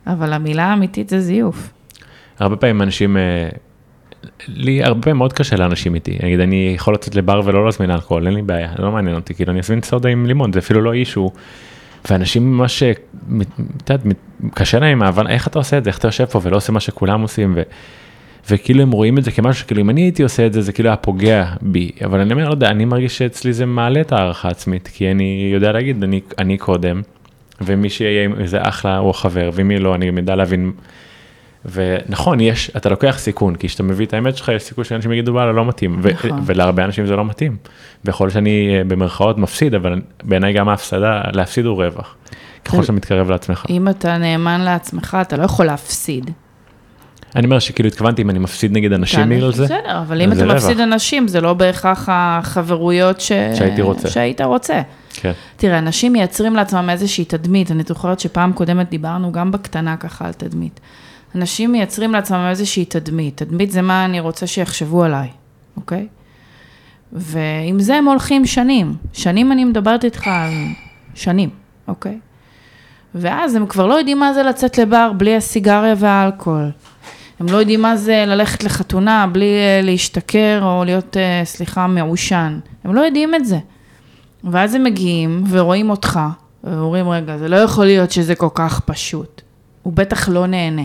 אבל 0.07 0.33
המילה 0.33 0.65
האמיתית 0.65 1.09
זה 1.09 1.21
זיוף. 1.21 1.71
הרבה 2.39 2.57
פעמים 2.57 2.83
אנשים, 2.83 3.17
אה, 3.17 3.49
לי 4.49 4.85
הרבה 4.85 5.03
פעמים 5.03 5.17
מאוד 5.17 5.33
קשה 5.33 5.57
לאנשים 5.57 5.95
איתי, 5.95 6.19
נגיד 6.23 6.41
אני 6.41 6.73
יכול 6.77 6.95
לצאת 6.95 7.15
לבר 7.15 7.43
ולא 7.45 7.65
להזמין 7.65 7.91
אלכוהול, 7.91 8.27
אין 8.27 8.35
לי 8.35 8.43
בעיה, 8.43 8.73
לא 8.79 8.93
מעניין 8.93 9.17
אותי, 9.17 9.35
כאילו 9.35 9.53
אני 9.53 9.61
אזמין 9.61 9.83
סודה 9.83 10.09
עם 10.09 10.27
לימון, 10.27 10.53
זה 10.53 10.59
אפילו 10.59 10.81
לא 10.81 10.93
אישו. 10.93 11.31
ואנשים 12.11 12.53
ממש, 12.53 12.83
את 12.83 13.91
יודעת, 13.91 14.07
קשה 14.55 14.79
להם 14.79 15.03
ההבנה, 15.03 15.31
איך 15.31 15.49
אתה 15.49 15.59
עושה 15.59 15.79
את 15.79 15.85
זה, 15.85 15.91
איך 15.91 15.99
אתה 15.99 16.09
יושב 16.09 16.25
פה 16.25 16.41
ולא 16.43 16.57
עושה 16.57 16.73
מה 16.73 16.81
שכולם 16.81 17.21
עושים, 17.21 17.55
ו, 17.57 17.63
וכאילו 18.51 18.83
הם 18.83 18.91
רואים 18.91 19.19
את 19.19 19.25
זה 19.25 19.31
כמשהו 19.31 19.61
שכאילו 19.61 19.81
אם 19.81 19.91
אני 19.91 20.01
הייתי 20.01 20.23
עושה 20.23 20.47
את 20.47 20.53
זה, 20.53 20.63
זה 20.63 20.73
כאילו 20.73 20.89
היה 20.89 20.97
פוגע 20.97 21.45
בי, 21.63 21.91
אבל 22.05 22.21
אני 22.21 22.33
אומר, 22.33 22.45
לא 22.45 22.51
יודע, 22.51 22.71
אני 22.71 22.85
מרגיש 22.85 23.19
שאצלי 23.19 23.53
זה 23.53 23.67
מעלה 23.67 24.01
את 24.01 24.13
הערכה 24.13 24.49
העצמית, 24.49 24.89
כי 24.93 25.11
אני 25.11 25.51
יודע 25.53 25.73
להגיד, 25.73 26.03
אני, 26.03 26.21
אני 26.39 26.59
קודם, 26.59 27.03
ומי 27.61 27.91
שיהיה 27.91 28.25
עם 28.25 28.47
זה 28.47 28.59
אחלה 28.63 28.99
הוא 28.99 29.11
החבר, 29.11 29.51
ומי 29.55 29.79
לא, 29.79 29.95
אני 29.95 30.11
מדע 30.11 30.37
להבין. 30.37 30.73
ונכון, 31.73 32.41
יש, 32.41 32.71
אתה 32.77 32.89
לוקח 32.89 33.17
סיכון, 33.19 33.55
כי 33.55 33.69
כשאתה 33.69 33.83
מביא 33.83 34.07
את 34.07 34.15
האמת 34.15 34.37
שלך, 34.37 34.49
יש 34.49 34.63
סיכוי 34.63 34.85
שאנשים 34.85 35.13
יגידו, 35.13 35.33
וואלה, 35.33 35.53
לא 35.53 35.65
מתאים, 35.65 36.01
נכון. 36.05 36.41
ולהרבה 36.47 36.85
אנשים 36.85 37.07
זה 37.07 37.17
לא 37.17 37.25
מתאים. 37.25 37.57
ויכול 38.05 38.27
להיות 38.27 38.35
שאני 38.35 38.77
אה, 38.79 38.85
במרכאות 38.85 39.39
מפסיד, 39.39 39.75
אבל 39.75 40.01
בעיניי 40.25 40.53
גם 40.53 40.69
ההפסדה, 40.69 41.21
להפסיד 41.33 41.65
הוא 41.65 41.85
רווח, 41.85 42.17
ככל 42.65 42.83
שאתה 42.83 42.93
מתקרב 42.93 43.31
לעצמך. 43.31 43.65
אם 43.71 43.89
אתה 43.89 44.19
נאמן 44.19 44.61
לעצמך, 44.61 45.17
אתה 45.21 45.37
לא 45.37 45.45
יכול 45.45 45.67
להפסיד. 45.67 46.31
אני 47.37 47.45
אומר 47.45 47.59
שכאילו 47.59 47.89
התכוונתי 47.89 48.23
אם 48.23 48.31
אני 48.31 48.39
מפסיד 48.39 48.73
נגד 48.73 48.93
אנשים 48.93 49.29
בגלל 49.29 49.53
זה, 49.53 49.65
בסדר, 49.65 49.99
אבל 49.99 50.23
אם 50.23 50.33
אתה 50.33 50.45
רווח. 50.45 50.55
מפסיד 50.55 50.81
אנשים, 50.81 51.29
זה 51.29 51.41
לא 51.41 51.55
בהכרח 51.55 52.09
החברויות 52.13 53.21
ש... 53.21 53.33
שהייתי 53.55 53.83
רוצה. 53.83 54.09
שהיית 54.09 54.41
רוצה. 54.41 54.83
כן. 55.15 55.33
תראה, 55.57 55.79
אנשים 55.79 56.13
מייצרים 56.13 56.57
לעצמם 56.57 56.91
איזושהי 56.91 57.25
תדמית, 57.25 57.71
אני 57.71 57.83
זוכרת 57.87 58.21
שפעם 58.21 58.53
קודמת 58.53 58.91
דיברנו 58.91 59.33
גם 59.33 59.53
בקטנה 59.53 59.97
ככה 59.97 60.27
על 60.27 60.33
תדמית. 60.33 60.81
אנשים 61.35 61.73
מייצרים 61.73 62.13
לעצמם 62.13 62.47
איזושהי 62.51 62.85
תדמית, 62.85 63.37
תדמית 63.37 63.71
זה 63.71 63.83
מה 63.83 64.05
אני 64.05 64.21
רוצה 64.21 64.47
שיחשבו 64.47 65.05
עליי, 65.05 65.29
אוקיי? 65.77 66.07
ועם 67.13 67.81
זה 67.81 67.95
הם 67.95 68.09
הולכים 68.09 68.47
שנים, 68.47 68.95
שנים 69.13 69.53
אני 69.53 69.65
מדברת 69.65 70.05
איתך 70.05 70.27
על 70.27 70.53
שנים, 71.15 71.51
אוקיי? 71.89 72.19
ואז 73.15 73.55
הם 73.55 73.67
כבר 73.67 73.87
לא 73.87 73.95
יודעים 73.95 74.19
מה 74.19 74.33
זה 74.33 74.43
לצאת 74.43 74.79
לבר 74.79 75.13
בלי 75.17 75.37
הסיגריה 75.37 75.95
והאלכוהול. 75.99 76.71
הם 77.41 77.47
לא 77.47 77.57
יודעים 77.57 77.83
מה 77.83 77.97
זה 77.97 78.25
ללכת 78.27 78.65
לחתונה 78.65 79.27
בלי 79.33 79.45
אה, 79.45 79.81
להשתכר 79.83 80.61
או 80.63 80.85
להיות, 80.85 81.17
אה, 81.17 81.41
סליחה, 81.45 81.87
מעושן. 81.87 82.59
הם 82.85 82.95
לא 82.95 83.01
יודעים 83.01 83.35
את 83.35 83.45
זה. 83.45 83.59
ואז 84.45 84.75
הם 84.75 84.85
מגיעים 84.85 85.45
ורואים 85.51 85.91
אותך, 85.91 86.21
ואומרים, 86.65 87.09
רגע, 87.09 87.39
זה 87.39 87.49
לא 87.49 87.57
יכול 87.57 87.85
להיות 87.85 88.11
שזה 88.11 88.35
כל 88.35 88.49
כך 88.55 88.81
פשוט. 88.81 89.43
הוא 89.83 89.93
בטח 89.93 90.29
לא 90.29 90.47
נהנה. 90.47 90.83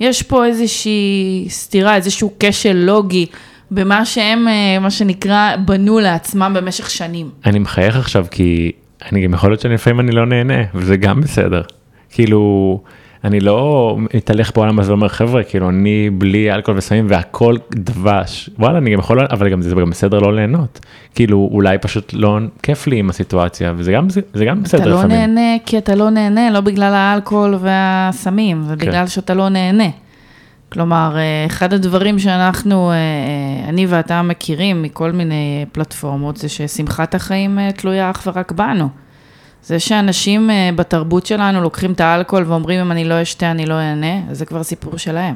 יש 0.00 0.22
פה 0.22 0.46
איזושהי 0.46 1.46
סתירה, 1.48 1.96
איזשהו 1.96 2.32
כשל 2.40 2.76
לוגי 2.76 3.26
במה 3.70 4.04
שהם, 4.04 4.48
אה, 4.48 4.78
מה 4.78 4.90
שנקרא, 4.90 5.56
בנו 5.64 5.98
לעצמם 5.98 6.52
במשך 6.56 6.90
שנים. 6.90 7.30
אני 7.46 7.58
מחייך 7.58 7.96
עכשיו 7.96 8.26
כי 8.30 8.72
אני 9.12 9.24
גם 9.24 9.34
יכול 9.34 9.50
להיות 9.50 9.60
שלפעמים 9.60 10.00
אני 10.00 10.12
לא 10.12 10.26
נהנה, 10.26 10.62
וזה 10.74 10.96
גם 10.96 11.20
בסדר. 11.20 11.62
כאילו, 12.10 12.80
אני 13.26 13.40
לא 13.40 13.96
מתהלך 14.14 14.56
בעולם 14.56 14.78
הזה 14.78 14.90
ואומר 14.90 15.08
חבר'ה 15.08 15.42
כאילו 15.42 15.68
אני 15.68 16.10
בלי 16.10 16.52
אלכוהול 16.52 16.78
וסמים 16.78 17.06
והכל 17.08 17.56
דבש 17.70 18.50
וואלה 18.58 18.78
אני 18.78 18.92
גם 18.92 18.98
יכול 18.98 19.20
אבל 19.30 19.48
גם 19.48 19.62
זה 19.62 19.74
גם 19.74 19.90
בסדר 19.90 20.18
לא 20.18 20.34
ליהנות 20.34 20.80
כאילו 21.14 21.48
אולי 21.52 21.78
פשוט 21.78 22.12
לא 22.12 22.38
כיף 22.62 22.86
לי 22.86 22.98
עם 22.98 23.10
הסיטואציה 23.10 23.72
וזה 23.76 23.92
גם 23.92 24.08
זה 24.34 24.44
גם 24.44 24.62
בסדר 24.62 24.80
אתה 24.80 24.88
לא 24.88 24.96
לפעמים. 24.98 25.16
נהנה 25.16 25.56
כי 25.66 25.78
אתה 25.78 25.94
לא 25.94 26.10
נהנה 26.10 26.50
לא 26.50 26.60
בגלל 26.60 26.94
האלכוהול 26.94 27.58
והסמים 27.60 28.62
זה 28.62 28.76
כן. 28.76 28.86
בגלל 28.86 29.06
שאתה 29.06 29.34
לא 29.34 29.48
נהנה. 29.48 29.88
כלומר 30.72 31.16
אחד 31.46 31.72
הדברים 31.72 32.18
שאנחנו 32.18 32.92
אני 33.68 33.86
ואתה 33.86 34.22
מכירים 34.22 34.82
מכל 34.82 35.12
מיני 35.12 35.64
פלטפורמות 35.72 36.36
זה 36.36 36.48
ששמחת 36.48 37.14
החיים 37.14 37.58
תלויה 37.76 38.10
אך 38.10 38.22
ורק 38.26 38.52
בנו. 38.52 38.88
זה 39.66 39.80
שאנשים 39.80 40.50
אה, 40.50 40.70
בתרבות 40.76 41.26
שלנו 41.26 41.62
לוקחים 41.62 41.92
את 41.92 42.00
האלכוהול 42.00 42.44
ואומרים 42.48 42.80
אם 42.80 42.92
אני 42.92 43.04
לא 43.04 43.22
אשתה 43.22 43.50
אני 43.50 43.66
לא 43.66 43.74
אענה, 43.74 44.32
זה 44.32 44.46
כבר 44.46 44.62
סיפור 44.62 44.96
שלהם. 44.98 45.34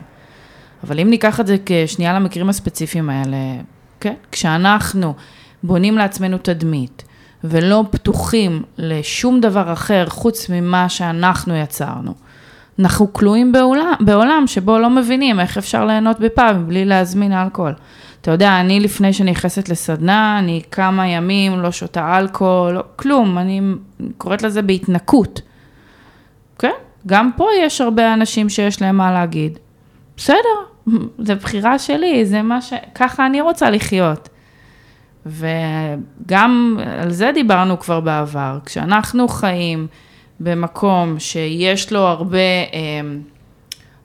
אבל 0.84 1.00
אם 1.00 1.10
ניקח 1.10 1.40
את 1.40 1.46
זה 1.46 1.56
כשנייה 1.66 2.14
למקרים 2.14 2.48
הספציפיים 2.48 3.10
האלה, 3.10 3.36
כן, 4.00 4.14
כשאנחנו 4.32 5.14
בונים 5.62 5.98
לעצמנו 5.98 6.38
תדמית 6.38 7.04
ולא 7.44 7.84
פתוחים 7.90 8.62
לשום 8.78 9.40
דבר 9.40 9.72
אחר 9.72 10.06
חוץ 10.08 10.48
ממה 10.48 10.88
שאנחנו 10.88 11.56
יצרנו, 11.56 12.14
אנחנו 12.78 13.12
כלואים 13.12 13.52
בעולם, 13.52 13.92
בעולם 14.00 14.44
שבו 14.46 14.78
לא 14.78 14.90
מבינים 14.90 15.40
איך 15.40 15.58
אפשר 15.58 15.84
ליהנות 15.84 16.20
בפאב 16.20 16.56
בלי 16.66 16.84
להזמין 16.84 17.32
אלכוהול. 17.32 17.74
אתה 18.20 18.30
יודע, 18.30 18.60
אני 18.60 18.80
לפני 18.80 19.12
שאני 19.12 19.30
נכנסת 19.30 19.68
לסדנה, 19.68 20.38
אני 20.38 20.62
כמה 20.70 21.08
ימים 21.08 21.60
לא 21.60 21.70
שותה 21.70 22.18
אלכוהול, 22.18 22.72
לא, 22.72 22.84
כלום, 22.96 23.38
אני 23.38 23.60
קוראת 24.18 24.42
לזה 24.42 24.62
בהתנקות. 24.62 25.40
כן? 26.58 26.72
גם 27.06 27.30
פה 27.36 27.46
יש 27.60 27.80
הרבה 27.80 28.14
אנשים 28.14 28.48
שיש 28.48 28.82
להם 28.82 28.96
מה 28.96 29.12
להגיד. 29.12 29.58
בסדר, 30.16 30.38
זה 31.18 31.34
בחירה 31.34 31.78
שלי, 31.78 32.26
זה 32.26 32.42
מה 32.42 32.62
ש... 32.62 32.72
ככה 32.94 33.26
אני 33.26 33.40
רוצה 33.40 33.70
לחיות. 33.70 34.28
וגם 35.26 36.78
על 37.02 37.10
זה 37.10 37.30
דיברנו 37.34 37.78
כבר 37.78 38.00
בעבר. 38.00 38.58
כשאנחנו 38.64 39.28
חיים 39.28 39.86
במקום 40.40 41.18
שיש 41.18 41.92
לו 41.92 42.00
הרבה, 42.00 42.38
אמ, 42.72 43.20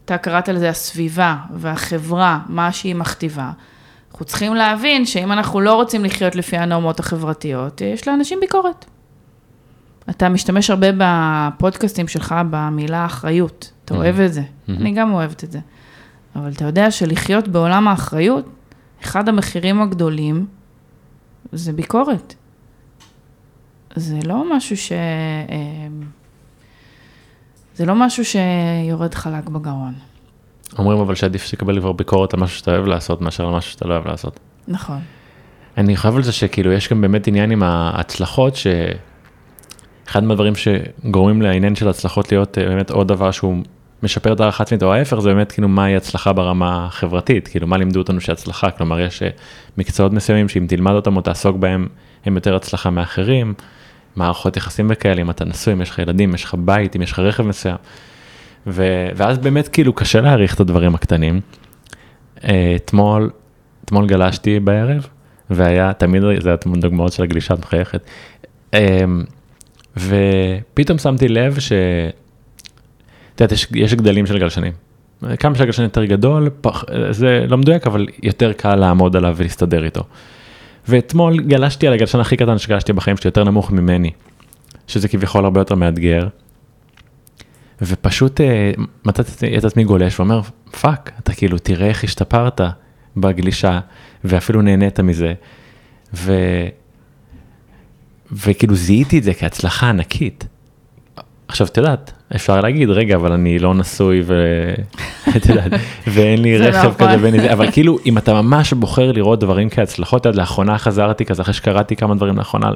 אתה 0.06 0.18
קראת 0.18 0.50
לזה 0.50 0.70
הסביבה 0.70 1.36
והחברה, 1.54 2.40
מה 2.50 2.72
שהיא 2.72 2.96
מכתיבה, 2.96 3.52
אנחנו 4.16 4.26
צריכים 4.26 4.56
להבין 4.56 5.06
שאם 5.06 5.32
אנחנו 5.32 5.62
לא 5.62 5.76
רוצים 5.76 6.06
לחיות 6.06 6.36
לפי 6.36 6.58
הנורמות 6.58 7.00
החברתיות, 7.00 7.82
יש 7.82 8.08
לאנשים 8.08 8.40
ביקורת. 8.42 8.86
אתה 10.10 10.30
משתמש 10.30 10.70
הרבה 10.70 10.88
בפודקאסטים 10.98 12.08
שלך 12.08 12.36
במילה 12.50 13.06
אחריות, 13.06 13.72
אתה 13.86 13.94
mm-hmm. 13.94 13.98
אוהב 13.98 14.20
את 14.20 14.34
זה, 14.34 14.42
mm-hmm. 14.42 14.72
אני 14.72 14.92
גם 14.92 15.14
אוהבת 15.14 15.44
את 15.44 15.52
זה. 15.52 15.60
אבל 16.36 16.52
אתה 16.52 16.66
יודע 16.66 16.92
שלחיות 16.92 17.48
בעולם 17.48 17.88
האחריות, 17.88 18.50
אחד 19.04 19.30
המחירים 19.30 19.82
הגדולים 19.82 20.46
זה 21.52 21.74
ביקורת. 21.74 22.34
זה 23.96 24.20
לא 24.26 24.56
משהו 24.56 24.78
ש... 24.78 24.92
אה, 24.92 25.88
זה 27.76 27.86
לא 27.86 27.96
משהו 27.96 28.24
שיורד 28.26 29.14
חלק 29.14 29.50
בגרון. 29.50 29.94
אומרים 30.78 31.00
אבל 31.00 31.16
שעדיף 31.16 31.44
שתקבל 31.44 31.80
כבר 31.80 31.92
ביקורת 31.92 32.34
על 32.34 32.40
משהו 32.40 32.58
שאתה 32.58 32.72
אוהב 32.72 32.86
לעשות 32.86 33.22
מאשר 33.22 33.48
על 33.48 33.56
משהו 33.56 33.72
שאתה 33.72 33.88
לא 33.88 33.94
אוהב 33.94 34.08
לעשות. 34.08 34.40
נכון. 34.68 35.00
אני 35.78 35.98
חייב 35.98 36.16
על 36.16 36.24
זה 36.24 36.32
שכאילו 36.32 36.72
יש 36.72 36.90
גם 36.90 37.02
באמת 37.02 37.28
עניין 37.28 37.52
עם 37.52 37.64
ההצלחות 37.64 38.56
שאחד 38.56 40.24
מהדברים 40.24 40.54
שגורמים 40.56 41.42
לעניין 41.42 41.76
של 41.76 41.90
הצלחות 41.90 42.32
להיות 42.32 42.58
אה, 42.58 42.66
באמת 42.66 42.90
עוד 42.90 43.08
דבר 43.08 43.32
שהוא 43.32 43.56
משפר 44.04 44.34
את 44.34 44.40
הערכה 44.40 44.64
עצמית 44.64 44.84
או 44.84 44.94
ההפך 44.94 45.20
זה 45.20 45.34
באמת 45.34 45.52
כאילו 45.52 45.68
מהי 45.68 45.96
הצלחה 45.96 46.34
ברמה 46.34 46.86
החברתית 46.86 47.48
כאילו 47.48 47.68
מה 47.68 47.78
לימדו 47.78 48.00
אותנו 48.00 48.22
שהצלחה 48.22 48.72
כלומר 48.72 49.00
יש 49.00 49.24
אה, 49.24 49.30
מקצועות 49.78 50.14
מסוימים 50.14 50.50
שאם 50.50 50.66
תלמד 50.70 50.92
אותם 50.92 51.18
או 51.18 51.22
תעסוק 51.22 51.58
בהם 51.58 51.88
הם 52.26 52.36
יותר 52.36 52.56
הצלחה 52.56 52.90
מאחרים. 52.90 53.54
מערכות 54.16 54.58
יחסים 54.58 54.88
וכאלה 54.90 55.22
אם 55.22 55.30
אתה 55.30 55.46
נשוי 55.46 55.74
אם 55.74 55.82
יש 55.82 55.90
לך 55.90 56.00
ילדים 56.00 56.36
יש 56.36 56.44
לך 56.44 56.56
בית 56.60 56.96
אם 56.96 57.02
יש 57.02 57.12
לך 57.12 57.20
רכב 57.20 57.44
מסוים. 57.44 57.76
ו, 58.68 59.08
ואז 59.16 59.38
באמת 59.38 59.68
כאילו 59.68 59.94
קשה 59.94 60.22
להעריך 60.22 60.56
את 60.56 60.60
הדברים 60.60 60.96
הקטנים. 60.96 61.42
אה, 62.44 62.74
אתמול, 62.76 63.30
אתמול 63.86 64.08
גלשתי 64.08 64.60
בערב, 64.60 65.08
והיה 65.50 65.94
תמיד, 65.94 66.24
זה 66.40 66.50
היה 66.50 66.58
דוגמאות 66.66 67.14
של 67.14 67.24
הגלישה 67.24 67.54
המחייכת. 67.54 68.02
אה, 68.74 69.04
ופתאום 69.98 70.98
שמתי 70.98 71.28
לב 71.28 71.60
ש... 71.60 71.72
את 73.36 73.42
יודעת, 73.42 73.52
יש, 73.52 73.68
יש 73.76 73.94
גדלים 73.94 74.26
של 74.26 74.40
גלשנים. 74.40 74.74
כמה 75.40 75.56
שהגשן 75.56 75.84
יותר 75.84 76.06
גדול, 76.06 76.50
פח, 76.62 76.84
זה 77.10 77.46
לא 77.48 77.58
מדויק, 77.58 77.88
אבל 77.88 78.06
יותר 78.24 78.54
קל 78.54 78.76
לעמוד 78.76 79.16
עליו 79.16 79.34
ולהסתדר 79.38 79.84
איתו. 79.84 80.04
ואתמול 80.88 81.40
גלשתי 81.42 81.88
על 81.88 81.94
הגלשן 81.94 82.20
הכי 82.20 82.38
קטן 82.38 82.58
שגלשתי 82.58 82.94
בחיים 82.94 83.18
שלי, 83.18 83.28
יותר 83.28 83.44
נמוך 83.44 83.72
ממני, 83.72 84.12
שזה 84.88 85.08
כביכול 85.08 85.46
הרבה 85.46 85.62
יותר 85.62 85.76
מאתגר. 85.76 86.28
ופשוט 87.82 88.42
אה, 88.42 88.72
מצאתי 89.06 89.58
את 89.58 89.64
עצמי 89.64 89.84
גולש 89.84 90.20
ואומר, 90.20 90.42
fuck, 90.82 91.12
אתה 91.20 91.34
כאילו, 91.34 91.58
תראה 91.58 91.88
איך 91.88 92.04
השתפרת 92.04 92.62
בגלישה, 93.18 93.80
ואפילו 94.24 94.62
נהנית 94.62 95.00
מזה. 95.00 95.34
ו... 96.14 96.34
וכאילו 98.32 98.76
זיהיתי 98.76 99.18
את 99.18 99.24
זה 99.24 99.34
כהצלחה 99.34 99.90
ענקית. 99.90 100.48
עכשיו, 101.48 101.68
את 101.68 101.78
יודעת, 101.78 102.12
אפשר 102.36 102.62
להגיד, 102.62 102.90
רגע, 102.90 103.16
אבל 103.16 103.32
אני 103.32 103.60
לא 103.60 103.74
נשוי 103.74 104.24
ואת 104.26 105.46
יודעת, 105.50 105.72
ואין 106.08 106.42
לי 106.42 106.58
זה 106.58 106.66
רכב 106.66 106.78
נכון. 106.78 107.08
כזה 107.08 107.22
ואין 107.22 107.34
לי 107.34 107.42
זה, 107.42 107.54
אבל 107.54 107.72
כאילו, 107.72 107.98
אם 108.06 108.18
אתה 108.18 108.34
ממש 108.42 108.74
בוחר 108.74 109.12
לראות 109.12 109.40
דברים 109.40 109.70
כהצלחות, 109.70 110.26
עד 110.26 110.36
לאחרונה 110.36 110.78
חזרתי 110.78 111.26
כזה, 111.26 111.42
אחרי 111.42 111.54
שקראתי 111.54 111.96
כמה 111.96 112.16
דברים 112.16 112.38
לאחרונה, 112.38 112.72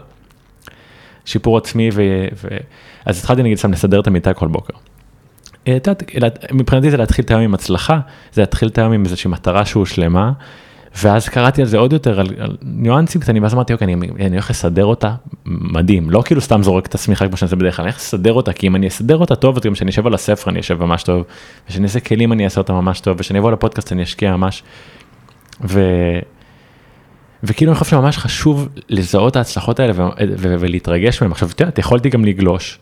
שיפור 1.29 1.57
עצמי, 1.57 1.89
ו... 1.93 2.01
ו... 2.43 2.47
אז 3.05 3.19
התחלתי 3.19 3.43
נגיד 3.43 3.57
סתם 3.57 3.71
לסדר 3.71 3.99
את 3.99 4.07
המיטה 4.07 4.33
כל 4.33 4.47
בוקר. 4.47 4.73
אה, 5.67 5.77
מבחינתי 6.51 6.91
זה 6.91 6.97
להתחיל 6.97 7.25
את 7.25 7.31
היום 7.31 7.41
עם 7.41 7.53
הצלחה, 7.53 7.99
זה 8.33 8.41
להתחיל 8.41 8.67
את 8.67 8.77
היום 8.77 8.93
עם 8.93 9.03
איזושהי 9.03 9.29
מטרה 9.31 9.65
שהושלמה, 9.65 10.31
ואז 10.97 11.29
קראתי 11.29 11.61
על 11.61 11.67
זה 11.67 11.77
עוד 11.77 11.93
יותר, 11.93 12.19
על, 12.19 12.27
על 12.39 12.57
ניואנסים 12.61 13.21
קטנים, 13.21 13.43
ואז 13.43 13.53
אמרתי, 13.53 13.73
אוקיי, 13.73 13.85
אני, 13.85 13.93
אני 14.19 14.29
הולך 14.29 14.49
לסדר 14.49 14.85
אותה, 14.85 15.13
מדהים, 15.45 16.09
לא 16.09 16.21
כאילו 16.25 16.41
סתם 16.41 16.63
זורק 16.63 16.85
את 16.85 16.95
השמיכה 16.95 17.27
כמו 17.27 17.37
שאני 17.37 17.47
עושה 17.47 17.55
בדרך 17.55 17.75
כלל, 17.75 17.83
אני 17.83 17.91
הולך 17.91 18.01
לסדר 18.01 18.33
אותה, 18.33 18.53
כי 18.53 18.67
אם 18.67 18.75
אני 18.75 18.87
אסדר 18.87 19.17
אותה 19.17 19.35
טוב, 19.35 19.57
אז 19.57 19.63
גם 19.63 19.73
כשאני 19.73 19.91
אשב 19.91 20.07
על 20.07 20.13
הספר 20.13 20.51
אני 20.51 20.59
אשב 20.59 20.83
ממש 20.83 21.03
טוב, 21.03 21.23
וכשאני 21.65 21.83
אעשה 21.83 21.99
כלים 21.99 22.33
אני 22.33 22.45
אעשה 22.45 22.61
אותה 22.61 22.73
ממש 22.73 22.99
טוב, 22.99 23.15
וכשאני 23.17 23.39
אבוא 23.39 23.51
לפודקאסט 23.51 23.91
אני 23.91 24.03
אשקיע 24.03 24.35
ממש, 24.35 24.63
ו... 25.63 25.81
וכאילו 27.43 27.71
אני 27.71 27.79
חושב 27.79 27.91
שממש 27.91 28.17
חשוב 28.17 28.67
לזהות 28.89 29.31
את 29.31 29.35
ההצלחות 29.35 29.79
האלה 29.79 29.93
ולהתרגש 30.37 31.21
מהן. 31.21 31.31
עכשיו, 31.31 31.49
את 31.49 31.59
יודעת, 31.59 31.77
יכולתי 31.77 32.09
גם 32.09 32.25
לגלוש 32.25 32.79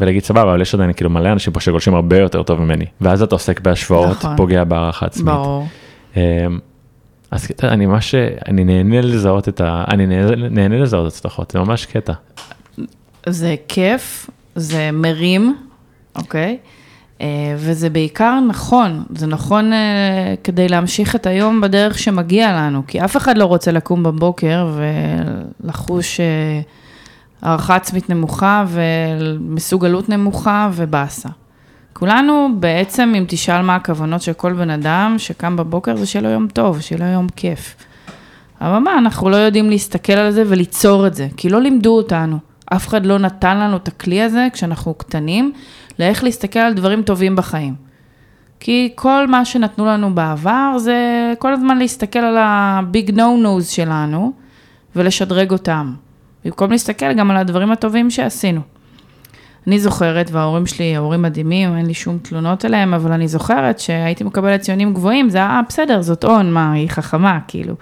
ולהגיד 0.00 0.24
סבבה, 0.24 0.42
אבל 0.42 0.60
יש 0.62 0.74
עדיין 0.74 0.92
כאילו 0.92 1.10
מלא 1.10 1.32
אנשים 1.32 1.52
פה 1.52 1.60
שגולשים 1.60 1.94
הרבה 1.94 2.18
יותר 2.18 2.42
טוב 2.42 2.60
ממני, 2.60 2.84
ואז 3.00 3.22
אתה 3.22 3.34
עוסק 3.34 3.60
בהשוואות, 3.60 4.10
נכון. 4.10 4.36
פוגע 4.36 4.64
בהערכה 4.64 5.06
עצמית. 5.06 5.26
ברור. 5.26 5.66
אמ, 6.16 6.58
אז 7.30 7.50
יודע, 7.50 7.74
אני 7.74 7.86
ממש, 7.86 8.14
אני 8.48 8.64
נהנה 8.64 9.00
לזהות 9.00 9.48
את 9.48 9.60
ה... 9.60 9.84
אני 9.88 10.06
נהנה, 10.06 10.48
נהנה 10.48 10.78
לזהות 10.78 11.06
הצלחות, 11.06 11.50
זה 11.50 11.58
ממש 11.58 11.86
קטע. 11.86 12.12
זה 13.26 13.54
כיף, 13.68 14.30
זה 14.54 14.90
מרים, 14.92 15.56
אוקיי? 16.16 16.48
אה, 16.48 16.56
וזה 17.56 17.90
בעיקר 17.90 18.40
נכון, 18.48 19.04
זה 19.14 19.26
נכון 19.26 19.72
אה, 19.72 20.34
כדי 20.44 20.68
להמשיך 20.68 21.16
את 21.16 21.26
היום 21.26 21.60
בדרך 21.60 21.98
שמגיע 21.98 22.52
לנו, 22.52 22.82
כי 22.86 23.04
אף 23.04 23.16
אחד 23.16 23.38
לא 23.38 23.44
רוצה 23.44 23.72
לקום 23.72 24.02
בבוקר 24.02 24.68
ולחוש 25.64 26.20
אה, 26.20 26.60
הערכה 27.42 27.76
עצמית 27.76 28.10
נמוכה 28.10 28.64
ומסוגלות 28.68 30.08
נמוכה 30.08 30.70
ובאסה. 30.72 31.28
כולנו 31.92 32.48
בעצם, 32.60 33.12
אם 33.18 33.24
תשאל 33.28 33.62
מה 33.62 33.76
הכוונות 33.76 34.22
של 34.22 34.32
כל 34.32 34.52
בן 34.52 34.70
אדם 34.70 35.14
שקם 35.18 35.56
בבוקר, 35.56 35.96
זה 35.96 36.06
שיהיה 36.06 36.22
לו 36.22 36.28
יום 36.28 36.48
טוב, 36.48 36.80
שיהיה 36.80 37.04
לו 37.04 37.06
יום 37.06 37.26
כיף. 37.36 37.76
אבל 38.60 38.78
מה, 38.78 38.98
אנחנו 38.98 39.30
לא 39.30 39.36
יודעים 39.36 39.70
להסתכל 39.70 40.12
על 40.12 40.30
זה 40.30 40.42
וליצור 40.46 41.06
את 41.06 41.14
זה, 41.14 41.28
כי 41.36 41.48
לא 41.48 41.60
לימדו 41.60 41.96
אותנו. 41.96 42.38
אף 42.66 42.88
אחד 42.88 43.06
לא 43.06 43.18
נתן 43.18 43.58
לנו 43.58 43.76
את 43.76 43.88
הכלי 43.88 44.22
הזה 44.22 44.48
כשאנחנו 44.52 44.94
קטנים, 44.94 45.52
לאיך 45.98 46.24
להסתכל 46.24 46.58
על 46.58 46.74
דברים 46.74 47.02
טובים 47.02 47.36
בחיים. 47.36 47.74
כי 48.60 48.92
כל 48.94 49.26
מה 49.26 49.44
שנתנו 49.44 49.86
לנו 49.86 50.14
בעבר 50.14 50.78
זה 50.78 51.32
כל 51.38 51.52
הזמן 51.52 51.78
להסתכל 51.78 52.18
על 52.18 52.36
נו 53.14 53.36
נוז 53.36 53.68
שלנו 53.68 54.32
ולשדרג 54.96 55.50
אותם. 55.50 55.94
במקום 56.44 56.70
להסתכל 56.70 57.12
גם 57.12 57.30
על 57.30 57.36
הדברים 57.36 57.70
הטובים 57.72 58.10
שעשינו. 58.10 58.60
אני 59.66 59.78
זוכרת, 59.80 60.30
וההורים 60.30 60.66
שלי 60.66 60.96
הורים 60.96 61.22
מדהימים, 61.22 61.76
אין 61.76 61.86
לי 61.86 61.94
שום 61.94 62.18
תלונות 62.18 62.64
עליהם, 62.64 62.94
אבל 62.94 63.12
אני 63.12 63.28
זוכרת 63.28 63.78
שהייתי 63.78 64.24
מקבלת 64.24 64.60
ציונים 64.60 64.94
גבוהים, 64.94 65.28
זה 65.30 65.38
היה 65.38 65.46
"אה, 65.50 65.60
בסדר, 65.68 66.02
זאת 66.02 66.24
און, 66.24 66.52
מה, 66.52 66.72
היא 66.72 66.90
חכמה, 66.90 67.38
כאילו. 67.48 67.74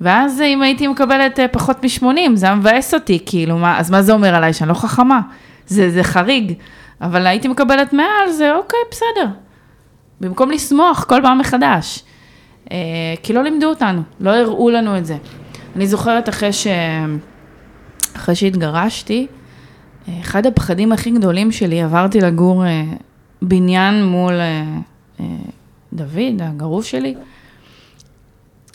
ואז 0.00 0.40
אם 0.40 0.62
הייתי 0.62 0.86
מקבלת 0.86 1.40
אה, 1.40 1.48
פחות 1.48 1.84
מ-80, 1.84 2.06
זה 2.34 2.46
היה 2.46 2.54
מבאס 2.54 2.94
אותי, 2.94 3.18
כאילו, 3.26 3.58
מה, 3.58 3.78
אז 3.78 3.90
מה 3.90 4.02
זה 4.02 4.12
אומר 4.12 4.34
עליי, 4.34 4.52
שאני 4.52 4.68
לא 4.68 4.74
חכמה? 4.74 5.20
זה, 5.66 5.90
זה 5.90 6.02
חריג. 6.02 6.52
אבל 7.00 7.26
הייתי 7.26 7.48
מקבלת 7.48 7.92
מעל, 7.92 8.30
זה 8.30 8.54
אוקיי, 8.56 8.78
בסדר. 8.90 9.26
במקום 10.20 10.50
לשמוח 10.50 11.04
כל 11.04 11.20
פעם 11.22 11.38
מחדש. 11.38 12.02
אה, 12.72 12.76
כי 13.22 13.32
לא 13.32 13.42
לימדו 13.42 13.66
אותנו, 13.66 14.02
לא 14.20 14.30
הראו 14.30 14.70
לנו 14.70 14.98
את 14.98 15.06
זה. 15.06 15.16
אני 15.76 15.86
זוכרת 15.86 16.28
אחרי, 16.28 16.52
ש... 16.52 16.66
אחרי 18.16 18.34
שהתגרשתי, 18.34 19.26
אחד 20.20 20.46
הפחדים 20.46 20.92
הכי 20.92 21.10
גדולים 21.10 21.52
שלי, 21.52 21.82
עברתי 21.82 22.20
לגור 22.20 22.66
אה, 22.66 22.84
בניין 23.42 24.04
מול 24.04 24.32
אה, 24.32 24.64
אה, 25.20 25.24
דוד, 25.92 26.40
הגרוש 26.40 26.90
שלי, 26.90 27.14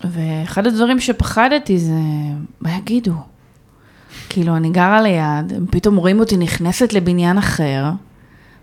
ואחד 0.04 0.68
הדברים 0.68 1.00
שפחדתי 1.00 1.80
זה, 1.80 1.94
מה 2.62 2.78
יגידו? 2.78 3.14
כאילו, 4.30 4.56
אני 4.56 4.70
גרה 4.70 5.02
ליד, 5.02 5.54
הם 5.56 5.66
פתאום 5.72 5.96
רואים 5.96 6.20
אותי 6.20 6.38
נכנסת 6.38 6.94
לבניין 6.94 7.38
אחר, 7.38 7.86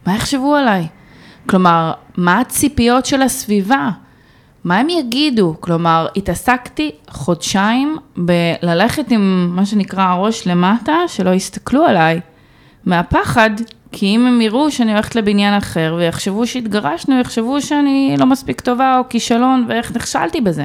מה 0.07 0.17
יחשבו 0.17 0.55
עליי? 0.55 0.87
כלומר, 1.49 1.93
מה 2.17 2.41
הציפיות 2.41 3.07
של 3.07 3.23
הסביבה? 3.23 3.91
מה 4.65 4.79
הם 4.79 4.89
יגידו? 4.89 5.55
כלומר, 5.61 6.07
התעסקתי 6.17 6.91
חודשיים 7.09 7.97
בללכת 8.17 9.11
עם 9.11 9.51
מה 9.57 9.67
שנקרא 9.67 10.03
הראש 10.03 10.47
למטה, 10.47 10.95
שלא 11.07 11.31
יסתכלו 11.31 11.85
עליי, 11.85 12.21
מהפחד, 12.85 13.51
כי 13.93 14.07
אם 14.07 14.27
הם 14.27 14.41
יראו 14.41 14.71
שאני 14.71 14.93
הולכת 14.93 15.15
לבניין 15.15 15.55
אחר 15.55 15.95
ויחשבו 15.99 16.47
שהתגרשנו, 16.47 17.21
יחשבו 17.21 17.61
שאני 17.61 18.17
לא 18.19 18.27
מספיק 18.27 18.61
טובה 18.61 18.99
או 18.99 19.09
כישלון 19.09 19.65
ואיך 19.69 19.97
נכשלתי 19.97 20.41
בזה. 20.41 20.65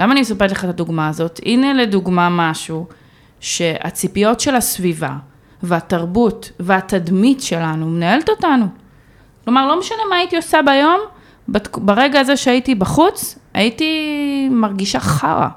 למה 0.00 0.12
אני 0.12 0.20
מספרת 0.20 0.50
לך 0.50 0.64
את 0.64 0.68
הדוגמה 0.68 1.08
הזאת? 1.08 1.40
הנה 1.44 1.74
לדוגמה 1.74 2.28
משהו 2.30 2.86
שהציפיות 3.40 4.40
של 4.40 4.56
הסביבה 4.56 5.16
והתרבות 5.62 6.52
והתדמית 6.60 7.40
שלנו 7.40 7.86
מנהלת 7.86 8.28
אותנו. 8.28 8.66
כלומר, 9.44 9.66
לא 9.68 9.78
משנה 9.78 9.98
מה 10.10 10.16
הייתי 10.16 10.36
עושה 10.36 10.58
ביום, 10.66 11.00
ברגע 11.76 12.20
הזה 12.20 12.36
שהייתי 12.36 12.74
בחוץ, 12.74 13.38
הייתי 13.54 14.48
מרגישה 14.50 15.00
חרא. 15.00 15.48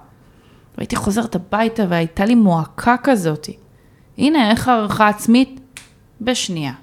והייתי 0.78 0.96
חוזרת 0.96 1.36
הביתה 1.36 1.84
והייתה 1.89 2.26
לי 2.26 2.36
מועקה 2.36 2.96
כזאת. 3.04 3.50
הנה, 4.18 4.52
איך 4.52 4.68
הערכה 4.68 5.08
עצמית? 5.08 5.60
בשנייה. 6.22 6.74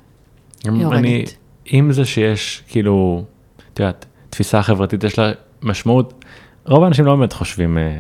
יורדת. 0.65 0.99
אני, 0.99 1.25
עם 1.65 1.93
זה 1.93 2.05
שיש 2.05 2.63
כאילו, 2.69 3.25
את 3.73 3.81
יודעת, 3.81 4.07
תפיסה 4.31 4.63
חברתית 4.63 5.05
יש 5.05 5.19
לה 5.19 5.33
משמעות, 5.63 6.25
רוב 6.67 6.85
האנשים 6.85 7.05
לא 7.05 7.17
באמת 7.17 7.33
חושבים, 7.33 7.79
אה, 7.79 7.97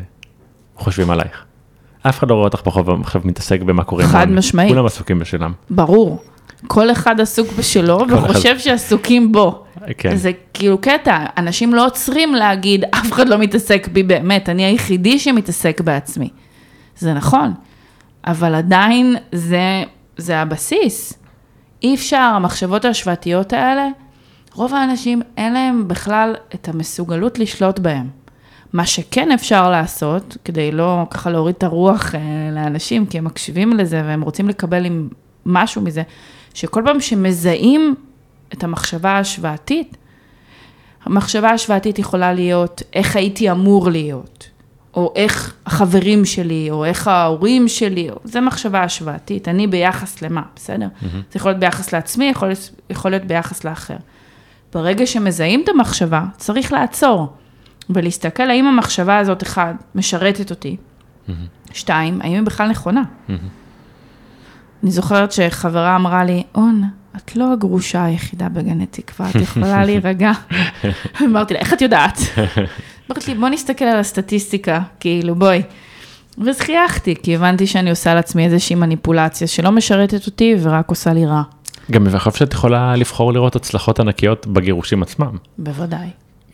חושבים 0.76 1.10
עלייך. 1.10 1.44
אף 2.02 2.18
אחד 2.18 2.30
לא 2.30 2.34
רואה 2.34 2.44
אותך 2.44 2.60
ברחוב 2.64 2.90
עכשיו 2.90 3.22
מתעסק 3.24 3.62
במה 3.62 3.84
קורה. 3.84 4.04
חד. 4.04 4.28
משמעית. 4.30 4.70
כולם 4.70 4.86
עסוקים 4.86 5.18
בשלם. 5.18 5.52
ברור. 5.70 6.22
כל 6.66 6.90
אחד 6.90 7.20
עסוק 7.20 7.48
בשלו 7.58 8.06
אחד. 8.06 8.12
וחושב 8.12 8.58
שעסוקים 8.58 9.32
בו. 9.32 9.64
כן. 9.98 10.16
זה 10.16 10.30
כאילו 10.54 10.78
קטע, 10.78 11.24
אנשים 11.36 11.74
לא 11.74 11.86
עוצרים 11.86 12.34
להגיד, 12.34 12.84
אף 12.90 13.12
אחד 13.12 13.28
לא 13.28 13.38
מתעסק 13.38 13.88
בי 13.92 14.02
באמת, 14.02 14.48
אני 14.48 14.64
היחידי 14.64 15.18
שמתעסק 15.18 15.80
בעצמי. 15.80 16.28
זה 16.98 17.14
נכון, 17.14 17.52
אבל 18.26 18.54
עדיין 18.54 19.16
זה, 19.32 19.82
זה 20.16 20.38
הבסיס. 20.38 21.12
אי 21.82 21.94
אפשר, 21.94 22.32
המחשבות 22.36 22.84
ההשוואתיות 22.84 23.52
האלה, 23.52 23.88
רוב 24.54 24.74
האנשים 24.74 25.22
אין 25.36 25.52
להם 25.52 25.88
בכלל 25.88 26.34
את 26.54 26.68
המסוגלות 26.68 27.38
לשלוט 27.38 27.78
בהם. 27.78 28.08
מה 28.72 28.86
שכן 28.86 29.32
אפשר 29.32 29.70
לעשות, 29.70 30.36
כדי 30.44 30.72
לא 30.72 31.06
ככה 31.10 31.30
להוריד 31.30 31.54
את 31.58 31.62
הרוח 31.62 32.14
אה, 32.14 32.20
לאנשים, 32.52 33.06
כי 33.06 33.18
הם 33.18 33.24
מקשיבים 33.24 33.72
לזה 33.72 34.02
והם 34.04 34.22
רוצים 34.22 34.48
לקבל 34.48 34.84
עם 34.84 35.08
משהו 35.46 35.82
מזה, 35.82 36.02
שכל 36.54 36.82
פעם 36.86 37.00
שמזהים 37.00 37.94
את 38.52 38.64
המחשבה 38.64 39.10
ההשוואתית, 39.10 39.96
המחשבה 41.04 41.50
ההשוואתית 41.50 41.98
יכולה 41.98 42.32
להיות 42.32 42.82
איך 42.92 43.16
הייתי 43.16 43.50
אמור 43.50 43.90
להיות, 43.90 44.48
או 44.94 45.12
איך 45.16 45.54
החברים 45.66 46.24
שלי, 46.24 46.68
או 46.70 46.84
איך 46.84 47.08
ההורים 47.08 47.68
שלי, 47.68 48.10
או... 48.10 48.16
זה 48.24 48.40
מחשבה 48.40 48.82
השוואתית, 48.82 49.48
אני 49.48 49.66
ביחס 49.66 50.22
למה, 50.22 50.42
בסדר? 50.56 50.86
Mm-hmm. 50.86 51.04
זה 51.04 51.36
יכול 51.36 51.50
להיות 51.50 51.60
ביחס 51.60 51.92
לעצמי, 51.92 52.24
יכול 52.24 52.48
להיות, 52.48 52.70
יכול 52.90 53.10
להיות 53.10 53.24
ביחס 53.24 53.64
לאחר. 53.64 53.96
ברגע 54.72 55.06
שמזהים 55.06 55.62
את 55.64 55.68
המחשבה, 55.68 56.24
צריך 56.36 56.72
לעצור 56.72 57.32
ולהסתכל 57.94 58.50
האם 58.50 58.66
המחשבה 58.66 59.18
הזאת, 59.18 59.42
אחד, 59.42 59.74
משרתת 59.94 60.50
אותי, 60.50 60.76
mm-hmm. 60.76 61.32
שתיים, 61.72 62.20
האם 62.22 62.32
היא 62.32 62.42
בכלל 62.42 62.68
נכונה. 62.68 63.02
אני 64.82 64.90
זוכרת 64.90 65.32
שחברה 65.32 65.96
אמרה 65.96 66.24
לי, 66.24 66.42
און, 66.54 66.84
את 67.16 67.36
לא 67.36 67.52
הגרושה 67.52 68.04
היחידה 68.04 68.48
בגני 68.48 68.86
תקווה, 68.86 69.30
את 69.30 69.34
יכולה 69.34 69.84
להירגע. 69.86 70.32
אמרתי 71.24 71.54
לה, 71.54 71.60
איך 71.60 71.72
את 71.72 71.82
יודעת? 71.82 72.18
אמרתי 73.10 73.34
לי, 73.34 73.40
בוא 73.40 73.48
נסתכל 73.48 73.84
על 73.84 73.98
הסטטיסטיקה, 73.98 74.80
כאילו, 75.00 75.34
בואי. 75.34 75.62
ואז 76.38 76.60
חייכתי, 76.60 77.14
כי 77.22 77.34
הבנתי 77.36 77.66
שאני 77.66 77.90
עושה 77.90 78.14
לעצמי 78.14 78.44
איזושהי 78.44 78.76
מניפולציה 78.76 79.46
שלא 79.46 79.72
משרתת 79.72 80.26
אותי 80.26 80.54
ורק 80.62 80.88
עושה 80.88 81.12
לי 81.12 81.26
רע. 81.26 81.42
גם 81.90 82.06
אני 82.06 82.18
חושב 82.18 82.38
שאת 82.38 82.52
יכולה 82.52 82.96
לבחור 82.96 83.32
לראות 83.32 83.56
הצלחות 83.56 84.00
ענקיות 84.00 84.46
בגירושים 84.46 85.02
עצמם. 85.02 85.36
בוודאי. 85.58 86.08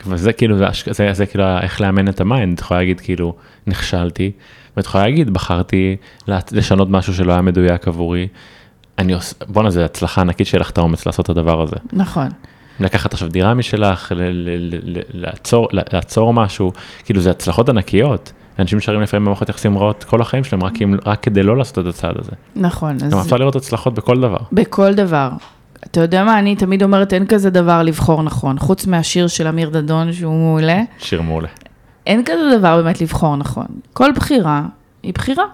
וזה 0.06 0.32
כאילו, 0.32 0.58
זה, 0.58 0.66
זה, 0.90 1.12
זה 1.12 1.26
כאילו 1.26 1.44
איך 1.58 1.80
לאמן 1.80 2.08
את 2.08 2.20
ה 2.20 2.26
mind, 2.26 2.54
את 2.54 2.60
יכולה 2.60 2.80
להגיד 2.80 3.00
כאילו, 3.00 3.34
נכשלתי, 3.66 4.30
ואת 4.76 4.84
יכולה 4.84 5.04
להגיד, 5.04 5.30
בחרתי 5.30 5.96
לשנות 6.28 6.90
משהו 6.90 7.14
שלא 7.14 7.32
היה 7.32 7.42
מדויק 7.42 7.88
עבורי. 7.88 8.28
אני 8.98 9.12
עושה, 9.12 9.34
בואנה, 9.48 9.70
זו 9.70 9.80
הצלחה 9.80 10.20
ענקית 10.20 10.46
שיהיה 10.46 10.60
לך 10.60 10.70
את 10.70 10.78
האומץ 10.78 11.06
לעשות 11.06 11.24
את 11.24 11.30
הדבר 11.30 11.62
הזה. 11.62 11.76
נכון. 11.92 12.28
לקחת 12.80 13.12
עכשיו 13.12 13.28
דירה 13.28 13.54
משלך, 13.54 14.12
ל- 14.16 14.22
ל- 14.22 14.98
ל- 14.98 15.00
לעצור, 15.10 15.68
לעצור 15.72 16.34
משהו, 16.34 16.72
כאילו 17.04 17.20
זה 17.20 17.30
הצלחות 17.30 17.68
ענקיות. 17.68 18.32
אנשים 18.58 18.80
נשארים 18.80 19.00
לפעמים 19.00 19.24
במערכות 19.24 19.48
יחסים 19.48 19.78
רעות 19.78 20.04
כל 20.04 20.20
החיים 20.20 20.44
שלהם, 20.44 20.64
רק, 20.64 20.82
אם, 20.82 20.96
רק 21.06 21.22
כדי 21.22 21.42
לא 21.42 21.56
לעשות 21.56 21.78
את 21.78 21.86
הצעד 21.86 22.14
הזה. 22.18 22.30
נכון. 22.56 22.98
גם 23.10 23.18
אפשר 23.18 23.36
לראות 23.36 23.56
הצלחות 23.56 23.94
בכל 23.94 24.20
דבר. 24.20 24.38
בכל 24.52 24.94
דבר. 24.94 25.28
אתה 25.90 26.00
יודע 26.00 26.24
מה, 26.24 26.38
אני 26.38 26.56
תמיד 26.56 26.82
אומרת, 26.82 27.12
אין 27.12 27.26
כזה 27.26 27.50
דבר 27.50 27.82
לבחור 27.82 28.22
נכון, 28.22 28.58
חוץ 28.58 28.86
מהשיר 28.86 29.26
של 29.26 29.46
אמיר 29.46 29.70
דדון, 29.70 30.12
שהוא 30.12 30.34
מעולה. 30.34 30.82
שיר 30.98 31.22
מעולה. 31.22 31.48
אין 32.06 32.22
כזה 32.24 32.58
דבר 32.58 32.82
באמת 32.82 33.00
לבחור 33.00 33.36
נכון. 33.36 33.66
כל 33.92 34.12
בחירה 34.12 34.62
היא 35.02 35.14
בחירה. 35.14 35.44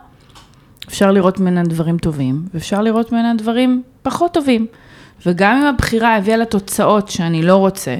אפשר 0.88 1.12
לראות 1.12 1.40
ממנה 1.40 1.62
דברים 1.62 1.99
טובים, 1.99 2.45
ואפשר 2.55 2.83
לראות 2.83 3.12
ממנה 3.12 3.35
דברים 3.35 3.83
פחות 4.03 4.35
טובים. 4.35 4.66
וגם 5.27 5.57
אם 5.57 5.66
הבחירה 5.66 6.16
הביאה 6.16 6.37
לתוצאות 6.37 7.09
שאני 7.09 7.42
לא 7.42 7.57
רוצה, 7.57 7.97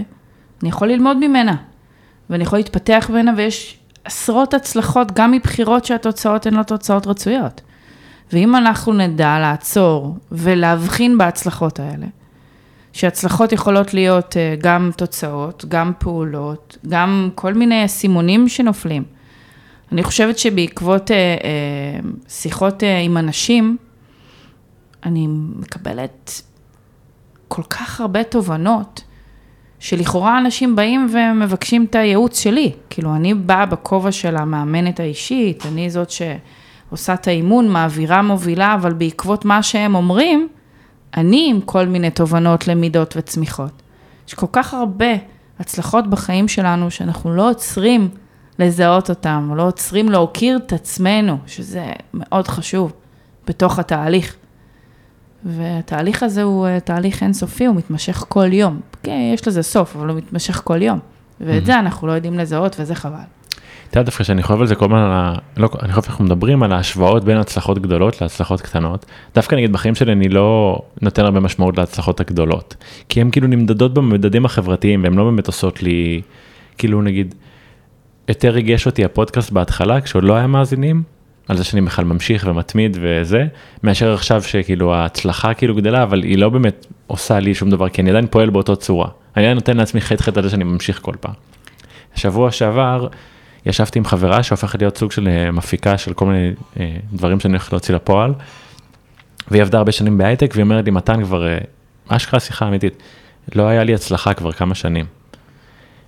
אני 0.62 0.68
יכול 0.68 0.88
ללמוד 0.88 1.16
ממנה, 1.16 1.55
ואני 2.31 2.42
יכול 2.42 2.59
להתפתח 2.59 3.07
ממנה, 3.11 3.33
ויש 3.37 3.79
עשרות 4.05 4.55
הצלחות, 4.55 5.12
גם 5.12 5.31
מבחירות 5.31 5.85
שהתוצאות 5.85 6.47
הן 6.47 6.55
לא 6.55 6.62
תוצאות 6.62 7.07
רצויות. 7.07 7.61
ואם 8.33 8.57
אנחנו 8.57 8.92
נדע 8.92 9.38
לעצור 9.38 10.16
ולהבחין 10.33 11.18
בהצלחות 11.18 11.81
האלה, 11.81 12.07
שהצלחות 12.92 13.52
יכולות 13.52 13.94
להיות 13.94 14.37
אה, 14.37 14.55
גם 14.59 14.90
תוצאות, 14.96 15.64
גם 15.68 15.92
פעולות, 15.98 16.78
גם 16.88 17.31
כל 17.35 17.55
מיני 17.55 17.88
סימונים 17.88 18.48
שנופלים. 18.48 19.05
אני 19.92 20.02
חושבת 20.02 20.38
שבעקבות 20.38 21.11
אה, 21.11 21.16
אה, 21.16 22.00
שיחות 22.28 22.83
עם 23.05 23.16
אנשים, 23.16 23.76
אני 25.05 25.26
מקבלת 25.57 26.42
כל 27.48 27.62
כך 27.62 28.00
הרבה 28.00 28.24
תובנות, 28.24 29.05
שלכאורה 29.78 30.38
אנשים 30.38 30.76
באים 30.76 31.09
ומבקשים 31.12 31.85
את 31.85 31.94
הייעוץ 31.94 32.40
שלי. 32.40 32.72
כאילו, 32.90 33.14
אני 33.14 33.35
באה 33.35 33.66
בכובע 33.66 34.12
של 34.12 34.37
המאמנת 34.37 35.00
האישית, 35.00 35.66
אני 35.66 35.90
זאת 35.90 36.11
שעושה 36.11 37.14
את 37.14 37.28
האימון, 37.28 37.68
מעבירה, 37.68 38.22
מובילה, 38.22 38.74
אבל 38.74 38.92
בעקבות 38.92 39.44
מה 39.44 39.62
שהם 39.62 39.94
אומרים, 39.94 40.48
אני 41.16 41.46
עם 41.51 41.61
כל 41.61 41.87
מיני 41.87 42.11
תובנות, 42.11 42.68
למידות 42.68 43.14
וצמיחות. 43.16 43.83
יש 44.29 44.35
כל 44.35 44.46
כך 44.53 44.75
הרבה 44.75 45.12
הצלחות 45.59 46.11
בחיים 46.11 46.48
שלנו, 46.48 46.90
שאנחנו 46.90 47.35
לא 47.35 47.51
עוצרים 47.51 48.09
לזהות 48.59 49.11
אותם, 49.11 49.53
לא 49.57 49.66
עוצרים 49.66 50.09
להוקיר 50.09 50.57
את 50.66 50.72
עצמנו, 50.72 51.38
שזה 51.46 51.92
מאוד 52.14 52.48
חשוב 52.48 52.92
בתוך 53.46 53.79
התהליך. 53.79 54.37
והתהליך 55.44 56.22
הזה 56.22 56.42
הוא 56.42 56.66
אה, 56.66 56.81
תהליך 56.81 57.22
אינסופי, 57.22 57.64
הוא 57.64 57.77
מתמשך 57.77 58.25
כל 58.29 58.53
יום. 58.53 58.81
כן, 59.03 59.31
יש 59.35 59.48
לזה 59.48 59.62
סוף, 59.62 59.96
אבל 59.96 60.09
הוא 60.09 60.16
מתמשך 60.16 60.61
כל 60.64 60.83
יום. 60.83 60.98
ואת 61.40 61.66
זה 61.66 61.79
אנחנו 61.79 62.07
לא 62.07 62.12
יודעים 62.12 62.38
לזהות, 62.38 62.77
וזה 62.81 62.94
חבל. 62.94 63.18
אתה 63.92 64.00
יודע 64.00 64.07
דווקא 64.07 64.24
שאני 64.24 64.42
חושב 64.42 64.61
על 64.61 64.66
זה 64.66 64.74
כל 64.74 64.85
הזמן, 64.85 65.35
לא, 65.57 65.68
אני 65.83 65.92
חושב 65.92 66.07
שאנחנו 66.07 66.24
מדברים 66.24 66.62
על 66.62 66.72
ההשוואות 66.72 67.24
בין 67.24 67.37
הצלחות 67.37 67.78
גדולות 67.78 68.20
להצלחות 68.20 68.61
קטנות. 68.61 69.07
דווקא 69.35 69.55
נגיד 69.55 69.72
בחיים 69.72 69.94
שלי 69.94 70.12
אני 70.12 70.28
לא 70.28 70.78
נותן 71.02 71.24
הרבה 71.24 71.40
משמעות 71.40 71.78
להצלחות 71.78 72.20
הגדולות. 72.20 72.76
כי 73.09 73.20
הן 73.20 73.31
כאילו 73.31 73.46
נמדדות 73.46 73.94
במדדים 73.94 74.44
החברתיים 74.44 75.02
והן 75.02 75.14
לא 75.14 75.24
באמת 75.24 75.46
עושות 75.46 75.83
לי, 75.83 76.22
כאילו 76.78 77.02
נגיד, 77.02 77.35
יותר 78.28 78.50
ריגש 78.50 78.87
אותי 78.87 79.05
הפודקאסט 79.05 79.50
בהתחלה 79.50 80.00
כשעוד 80.00 80.24
לא 80.24 80.35
היה 80.37 80.46
מאזינים, 80.46 81.02
על 81.48 81.57
זה 81.57 81.64
שאני 81.64 81.81
בכלל 81.81 82.05
ממשיך 82.05 82.46
ומתמיד 82.48 82.96
וזה, 83.00 83.46
מאשר 83.83 84.14
עכשיו 84.14 84.42
שכאילו 84.42 84.94
ההצלחה 84.94 85.55
כאילו 85.55 85.74
גדלה, 85.74 86.02
אבל 86.02 86.22
היא 86.22 86.38
לא 86.38 86.48
באמת 86.48 86.87
עושה 87.07 87.40
לי 87.40 87.55
שום 87.55 87.70
דבר, 87.70 87.88
כי 87.88 88.02
אני 88.02 88.11
עדיין 88.11 88.26
פועל 88.31 88.50
באותו 88.50 88.76
צורה. 88.76 89.09
אני 89.37 89.44
עדיין 89.44 89.55
נותן 89.55 89.76
לעצמי 89.76 90.00
חטא 90.00 90.22
חטא 90.22 90.38
על 90.38 90.44
זה 90.44 90.50
שאני 90.50 90.64
ממשיך 90.64 90.98
כל 91.02 91.14
פעם. 91.20 91.35
השבוע 92.14 92.50
שעבר 92.50 93.09
ישבתי 93.66 93.98
עם 93.98 94.05
חברה 94.05 94.42
שהופכת 94.42 94.81
להיות 94.83 94.98
סוג 94.98 95.12
של 95.12 95.29
אה, 95.29 95.51
מפיקה 95.51 95.98
של 95.98 96.12
כל 96.14 96.27
מיני 96.27 96.53
אה, 96.81 96.96
דברים 97.12 97.40
שאני 97.40 97.53
הולך 97.53 97.72
להוציא 97.72 97.94
לפועל, 97.94 98.35
והיא 99.51 99.62
עבדה 99.62 99.79
הרבה 99.79 99.92
שנים 99.92 100.18
בהייטק, 100.18 100.51
והיא 100.55 100.64
אומרת 100.64 100.85
לי, 100.85 100.90
מתן 100.90 101.25
כבר, 101.25 101.46
אה, 101.48 101.59
אשכרה 102.09 102.40
שיחה 102.40 102.68
אמיתית, 102.68 103.03
לא 103.55 103.62
היה 103.68 103.85
לי 103.85 103.94
הצלחה 103.94 104.35
כבר 104.35 104.53
כמה 104.53 104.75
שנים. 104.75 105.07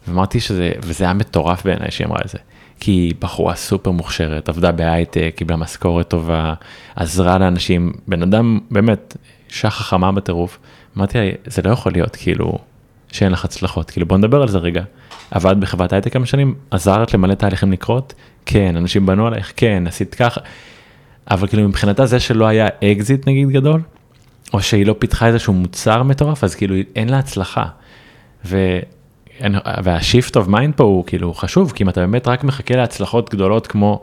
ואמרתי 0.09 0.41
שזה, 0.41 0.73
וזה 0.83 1.05
היה 1.05 1.13
מטורף 1.13 1.65
בעיניי 1.65 1.91
שהיא 1.91 2.07
אמרה 2.07 2.19
את 2.25 2.29
זה. 2.29 2.39
כי 2.81 2.91
היא 2.91 3.15
בחורה 3.19 3.55
סופר 3.55 3.91
מוכשרת, 3.91 4.49
עבדה 4.49 4.73
בהייטק, 4.73 5.33
קיבלה 5.37 5.57
משכורת 5.57 6.09
טובה, 6.09 6.55
עזרה 6.97 7.39
לאנשים, 7.39 7.93
בן 8.09 8.23
אדם 8.23 8.59
באמת, 8.71 9.17
אישה 9.51 9.71
חכמה 9.71 10.13
בטירוף. 10.13 10.59
אמרתי 10.97 11.19
לה, 11.19 11.31
זה 11.47 11.63
לא 11.63 11.71
יכול 11.71 11.93
להיות 11.93 12.17
כאילו 12.17 12.59
שאין 13.15 13.33
לך 13.33 13.45
הצלחות, 13.45 13.91
כאילו 13.91 14.07
בוא 14.07 14.17
נדבר 14.17 14.43
על 14.43 14.49
זה 14.49 14.59
רגע. 14.59 14.83
עבדת 15.31 15.57
בחברת 15.57 15.93
הייטק 15.93 16.13
כמה 16.13 16.27
שנים, 16.27 16.55
עזרת 16.71 17.15
למלא 17.15 17.35
תהליכים 17.35 17.73
לקרות? 17.73 18.15
כן, 18.47 18.77
אנשים 18.77 19.07
בנו 19.07 19.27
עלייך? 19.27 19.53
כן, 19.57 19.85
עשית 19.87 20.15
ככה. 20.15 20.41
אבל 21.31 21.49
כאילו 21.49 21.69
מבחינתה 21.69 22.07
זה 22.07 22.21
שלא 22.21 22.47
היה 22.47 22.69
אקזיט 22.85 23.29
נגיד 23.29 23.49
גדול, 23.49 23.81
או 24.53 24.63
שהיא 24.63 24.87
לא 24.87 24.95
פיתחה 24.99 25.27
איזשהו 25.27 25.53
מוצר 25.53 26.03
מטורף, 26.03 26.45
אז 26.45 26.55
כאילו 26.55 26.75
אין 26.97 27.09
לה 27.09 27.19
הצלחה. 27.19 27.65
ו... 28.45 28.79
וה 29.83 29.98
shift 29.98 30.37
of 30.37 30.49
mind 30.49 30.75
פה 30.75 30.85
הוא 30.85 31.05
כאילו 31.07 31.35
חשוב, 31.35 31.73
כי 31.73 31.85
אם 31.85 31.89
אתה 31.89 32.01
באמת 32.01 32.29
רק 32.29 32.45
מחכה 32.45 32.77
להצלחות 32.77 33.31
גדולות 33.31 33.67
כמו 33.67 34.01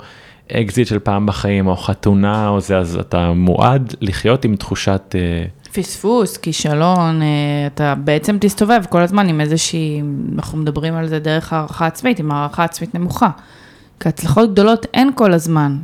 אקזיט 0.51 0.87
של 0.87 0.99
פעם 0.99 1.25
בחיים, 1.25 1.67
או 1.67 1.77
חתונה 1.77 2.47
או 2.49 2.61
זה, 2.61 2.77
אז 2.77 2.95
אתה 2.95 3.31
מועד 3.31 3.95
לחיות 4.01 4.45
עם 4.45 4.55
תחושת... 4.55 5.15
אה, 5.15 5.45
פספוס, 5.73 6.37
כישלון, 6.37 7.21
אה, 7.21 7.27
אתה 7.67 7.95
בעצם 7.95 8.37
תסתובב 8.41 8.81
כל 8.89 9.01
הזמן 9.01 9.29
עם 9.29 9.41
איזושהי, 9.41 10.01
אנחנו 10.35 10.57
מדברים 10.57 10.95
על 10.95 11.07
זה 11.07 11.19
דרך 11.19 11.53
הערכה 11.53 11.85
עצמית, 11.85 12.19
עם 12.19 12.31
הערכה 12.31 12.63
עצמית 12.63 12.95
נמוכה. 12.95 13.29
כי 13.99 14.09
הצלחות 14.09 14.51
גדולות 14.51 14.85
אין 14.93 15.11
כל 15.15 15.33
הזמן. 15.33 15.77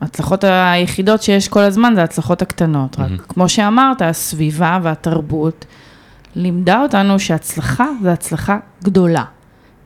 ההצלחות 0.00 0.44
היחידות 0.44 1.22
שיש 1.22 1.48
כל 1.48 1.60
הזמן 1.60 1.92
זה 1.94 2.00
ההצלחות 2.00 2.42
הקטנות. 2.42 2.96
רק 2.98 3.10
כמו 3.28 3.48
שאמרת, 3.48 4.02
הסביבה 4.02 4.78
והתרבות 4.82 5.64
לימדה 6.34 6.82
אותנו 6.82 7.18
שהצלחה 7.18 7.86
זה 8.02 8.12
הצלחה 8.12 8.58
גדולה. 8.84 9.24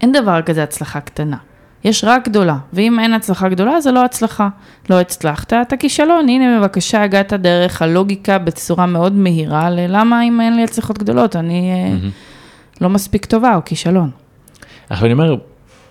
אין 0.00 0.12
דבר 0.12 0.42
כזה 0.42 0.62
הצלחה 0.62 1.00
קטנה. 1.00 1.37
יש 1.84 2.04
רק 2.04 2.28
גדולה, 2.28 2.56
ואם 2.72 3.00
אין 3.00 3.12
הצלחה 3.12 3.48
גדולה, 3.48 3.80
זה 3.80 3.92
לא 3.92 4.04
הצלחה. 4.04 4.48
לא 4.90 5.00
הצלחת, 5.00 5.52
אתה 5.52 5.76
כישלון, 5.76 6.28
הנה 6.28 6.60
בבקשה 6.60 7.02
הגעת 7.02 7.32
דרך 7.32 7.82
הלוגיקה 7.82 8.38
בצורה 8.38 8.86
מאוד 8.86 9.12
מהירה, 9.12 9.70
ללמה 9.70 10.22
אם 10.22 10.40
אין 10.40 10.56
לי 10.56 10.64
הצלחות 10.64 10.98
גדולות, 10.98 11.36
אני 11.36 11.72
mm-hmm. 11.72 12.80
לא 12.80 12.90
מספיק 12.90 13.24
טובה 13.24 13.56
או 13.56 13.60
כישלון. 13.64 14.10
עכשיו 14.90 15.06
אני 15.06 15.12
אומר, 15.12 15.36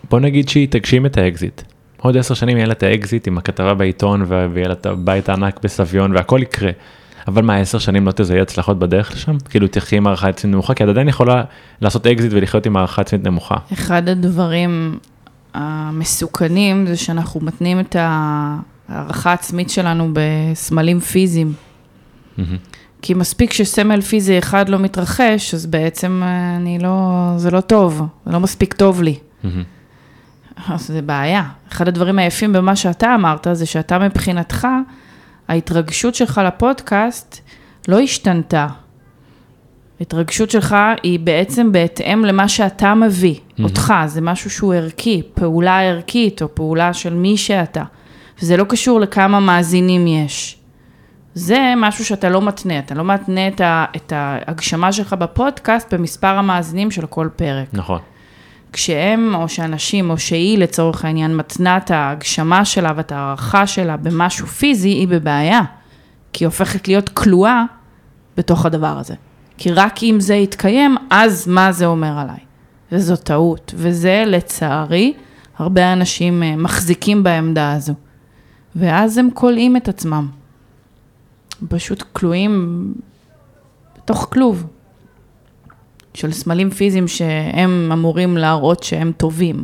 בוא 0.10 0.20
נגיד 0.20 0.50
שהיא 0.50 0.68
תגשים 0.70 1.06
את 1.06 1.18
האקזיט. 1.18 1.62
עוד 1.98 2.18
עשר 2.18 2.34
שנים 2.34 2.58
יהיה 2.58 2.68
לה 2.68 2.74
את 2.74 2.84
האקזיט 2.84 3.28
עם 3.28 3.38
הכתבה 3.38 3.74
בעיתון 3.74 4.26
ויהיה 4.28 4.68
לה 4.68 4.74
את 4.74 4.86
הבית 4.86 5.30
הענק 5.30 5.60
בסביון 5.64 6.12
והכל 6.12 6.40
יקרה. 6.42 6.72
אבל 7.28 7.42
מה, 7.42 7.58
עשר 7.58 7.80
שנים 7.80 8.08
לא 8.08 8.12
תזהי 8.12 8.40
הצלחות 8.40 8.80
בדרך 8.80 9.12
לשם? 9.12 9.38
כאילו 9.50 9.68
תחי 9.68 9.98
עם 9.98 10.08
הערכה 10.08 10.30
עצמית 10.30 10.54
נמוכה, 10.54 10.74
כי 10.74 10.84
את 10.84 10.90
עדיין 10.90 11.08
יכולה 11.08 11.44
לעשות 11.82 12.08
אקזיט 12.08 12.32
ולחיות 12.34 12.66
עם 12.66 12.78
הערכה 12.78 13.02
עצמית 13.02 13.24
נמוכה. 13.24 13.56
אחד 13.74 14.10
הדברים 14.10 15.00
המסוכנים 15.54 16.88
זה 16.88 16.98
שאנחנו 16.98 17.40
מתנים 17.40 17.80
את 17.80 17.96
הערכה 18.90 19.30
העצמית 19.30 19.70
שלנו 19.70 20.10
בסמלים 20.14 21.00
פיזיים. 21.00 21.54
Mm-hmm. 21.54 22.42
כי 23.02 23.14
מספיק 23.14 23.54
שסמל 23.54 24.02
פיזי 24.02 24.38
אחד 24.38 24.70
לא 24.70 24.80
מתרחש, 24.80 25.54
אז 25.54 25.66
בעצם 25.66 26.24
אני 26.58 26.80
לא, 26.80 27.34
זה 27.38 27.52
לא 27.52 27.62
טוב, 27.62 28.02
זה 28.26 28.32
לא 28.32 28.40
מספיק 28.40 28.74
טוב 28.74 29.02
לי. 29.02 29.18
Mm-hmm. 29.44 29.48
אז 30.68 30.88
זה 30.88 31.02
בעיה. 31.02 31.44
אחד 31.72 31.88
הדברים 31.88 32.20
היפים 32.20 32.54
במה 32.54 32.76
שאתה 32.76 33.16
אמרת, 33.16 33.48
זה 33.54 33.66
שאתה 33.66 34.00
מבחינתך, 34.00 34.68
ההתרגשות 35.48 36.16
שלך 36.16 36.42
לפודקאסט 36.46 37.40
לא 37.88 38.00
השתנתה. 38.00 38.68
ההתרגשות 40.00 40.50
שלך 40.50 40.76
היא 41.04 41.20
בעצם 41.20 41.72
בהתאם 41.72 42.26
למה 42.26 42.48
שאתה 42.48 42.96
מביא, 42.96 43.36
mm-hmm. 43.60 43.64
אותך, 43.64 43.94
זה 44.06 44.22
משהו 44.22 44.50
שהוא 44.50 44.74
ערכי, 44.74 45.22
פעולה 45.34 45.82
ערכית 45.82 46.42
או 46.42 46.56
פעולה 46.56 46.94
של 46.94 47.14
מי 47.14 47.38
שאתה. 47.38 47.84
וזה 48.42 48.58
לא 48.58 48.64
קשור 48.64 49.00
לכמה 49.00 49.40
מאזינים 49.40 50.08
יש. 50.08 50.58
זה 51.34 51.74
משהו 51.78 52.06
שאתה 52.06 52.30
לא 52.30 52.42
מתנה, 52.42 52.80
אתה 52.80 52.96
לא 52.96 53.04
מתנה 53.04 53.48
את, 53.48 53.62
ה, 53.62 53.86
את 53.96 54.14
ההגשמה 54.16 54.92
שלך 54.92 55.14
בפודקאסט 55.14 55.94
במספר 55.94 56.28
המאזינים 56.28 56.92
של 56.92 57.06
כל 57.06 57.30
פרק. 57.36 57.68
נכון. 57.74 58.00
כשהם, 58.74 59.36
או 59.36 59.50
שאנשים, 59.50 60.10
או 60.10 60.18
שהיא 60.18 60.58
לצורך 60.58 61.06
העניין, 61.06 61.38
מתנה 61.38 61.78
את 61.78 61.92
ההגשמה 61.92 62.66
שלה 62.66 62.92
ואת 62.96 63.12
ההערכה 63.12 63.68
שלה 63.68 63.98
במשהו 63.98 64.48
פיזי, 64.48 64.90
היא 64.90 65.08
בבעיה. 65.08 65.62
כי 66.34 66.44
היא 66.44 66.48
הופכת 66.48 66.88
להיות 66.88 67.10
כלואה 67.10 67.64
בתוך 68.38 68.66
הדבר 68.66 68.98
הזה. 69.00 69.16
כי 69.58 69.72
רק 69.72 70.04
אם 70.04 70.20
זה 70.20 70.36
יתקיים, 70.36 70.96
אז 71.10 71.48
מה 71.48 71.72
זה 71.72 71.86
אומר 71.86 72.20
עליי? 72.20 72.49
וזו 72.92 73.16
טעות. 73.16 73.74
וזה, 73.78 74.24
לצערי, 74.28 75.14
הרבה 75.58 75.94
אנשים 75.94 76.44
אה, 76.44 76.56
מחזיקים 76.56 77.24
בעמדה 77.24 77.74
הזו. 77.74 77.94
ואז 78.76 79.18
הם 79.18 79.30
כולאים 79.34 79.78
את 79.78 79.88
עצמם. 79.88 80.28
פשוט 81.70 82.04
כלואים 82.14 82.94
בתוך 83.98 84.28
כלוב. 84.34 84.68
של 86.14 86.32
סמלים 86.32 86.70
פיזיים 86.70 87.08
שהם 87.08 87.90
אמורים 87.94 88.38
להראות 88.38 88.84
שהם 88.84 89.12
טובים. 89.18 89.64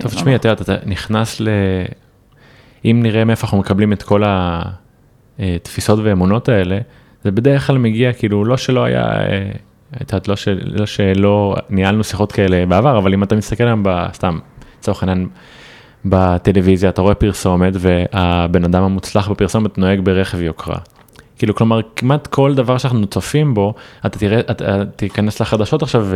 טוב, 0.00 0.10
תשמעי, 0.10 0.36
את 0.36 0.44
יודעת, 0.44 0.62
אתה 0.62 0.76
נכנס 0.86 1.40
ל... 1.40 1.48
אם 2.84 3.00
נראה 3.02 3.24
מאיפה 3.24 3.42
אנחנו 3.46 3.58
מקבלים 3.58 3.92
את 3.92 4.02
כל 4.02 4.22
התפיסות 5.38 5.98
ואמונות 6.02 6.48
האלה, 6.48 6.78
זה 7.24 7.30
בדרך 7.30 7.66
כלל 7.66 7.78
מגיע, 7.78 8.12
כאילו, 8.12 8.44
לא 8.44 8.56
שלא 8.56 8.84
היה, 8.84 9.02
אה, 9.02 9.50
את 10.02 10.12
יודעת, 10.12 10.28
לא, 10.28 10.34
לא 10.64 10.86
שלא 10.86 11.56
ניהלנו 11.70 12.04
שיחות 12.04 12.32
כאלה 12.32 12.66
בעבר, 12.66 12.98
אבל 12.98 13.14
אם 13.14 13.22
אתה 13.22 13.36
מסתכל 13.36 13.64
היום, 13.64 13.84
סתם, 14.12 14.38
לצורך 14.78 15.02
העניין, 15.02 15.28
בטלוויזיה, 16.04 16.90
אתה 16.90 17.02
רואה 17.02 17.14
פרסומת, 17.14 17.72
והבן 17.78 18.64
אדם 18.64 18.82
המוצלח 18.82 19.28
בפרסומת 19.28 19.78
נוהג 19.78 20.00
ברכב 20.00 20.40
יוקרה. 20.40 20.78
כאילו, 21.38 21.54
כלומר, 21.54 21.80
כמעט 21.96 22.26
כל 22.26 22.54
דבר 22.54 22.78
שאנחנו 22.78 23.06
צופים 23.06 23.54
בו, 23.54 23.74
אתה 24.06 24.18
תראה, 24.18 24.40
אתה 24.40 24.84
תיכנס 24.96 25.40
לחדשות 25.40 25.82
עכשיו 25.82 26.06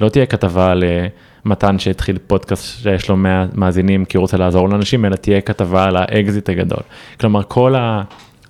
ולא 0.00 0.08
תהיה 0.08 0.26
כתבה 0.26 0.70
על 0.70 0.84
אה, 0.84 1.06
מתן 1.44 1.78
שהתחיל 1.78 2.18
פודקאסט 2.26 2.82
שיש 2.82 3.08
לו 3.08 3.16
100 3.16 3.46
מאזינים 3.54 4.04
כי 4.04 4.16
הוא 4.16 4.22
רוצה 4.22 4.36
לעזור 4.36 4.68
לאנשים, 4.68 5.04
אלא 5.04 5.16
תהיה 5.16 5.40
כתבה 5.40 5.84
על 5.84 5.96
האקזיט 5.96 6.48
הגדול. 6.48 6.82
כלומר, 7.20 7.42
כל 7.42 7.74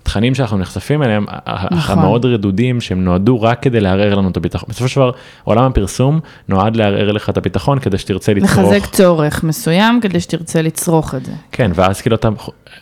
התכנים 0.03 0.35
שאנחנו 0.35 0.59
נחשפים 0.59 1.03
אליהם, 1.03 1.27
נכון. 1.71 1.99
המאוד 1.99 2.27
רדודים, 2.27 2.81
שהם 2.81 3.05
נועדו 3.05 3.43
רק 3.43 3.63
כדי 3.63 3.81
לערער 3.81 4.15
לנו 4.15 4.29
את 4.31 4.37
הביטחון. 4.37 4.69
בסופו 4.69 4.89
של 4.89 5.01
דבר, 5.01 5.11
עולם 5.45 5.65
הפרסום 5.65 6.21
נועד 6.49 6.77
לערער 6.77 7.13
לך 7.13 7.31
את 7.31 7.37
הביטחון 7.37 7.79
כדי 7.79 7.99
שתרצה 7.99 8.35
לצרוך. 8.35 8.59
לחזק 8.59 8.87
צורך 8.87 9.45
מסוים 9.45 10.01
כדי 10.03 10.21
שתרצה 10.21 10.63
לצרוך 10.63 11.15
את 11.15 11.25
זה. 11.25 11.33
כן, 11.53 11.71
ואז 11.75 12.01
כאילו 12.01 12.17
אתה 12.17 12.29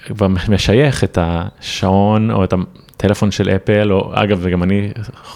כבר 0.07 0.29
משייך 0.49 1.05
את 1.05 1.19
השעון 1.21 2.31
או 2.31 2.45
את 2.45 2.55
טלפון 2.97 3.31
של 3.31 3.49
אפל, 3.49 3.93
או 3.93 4.11
אגב, 4.15 4.39
וגם 4.43 4.63
אני 4.63 4.91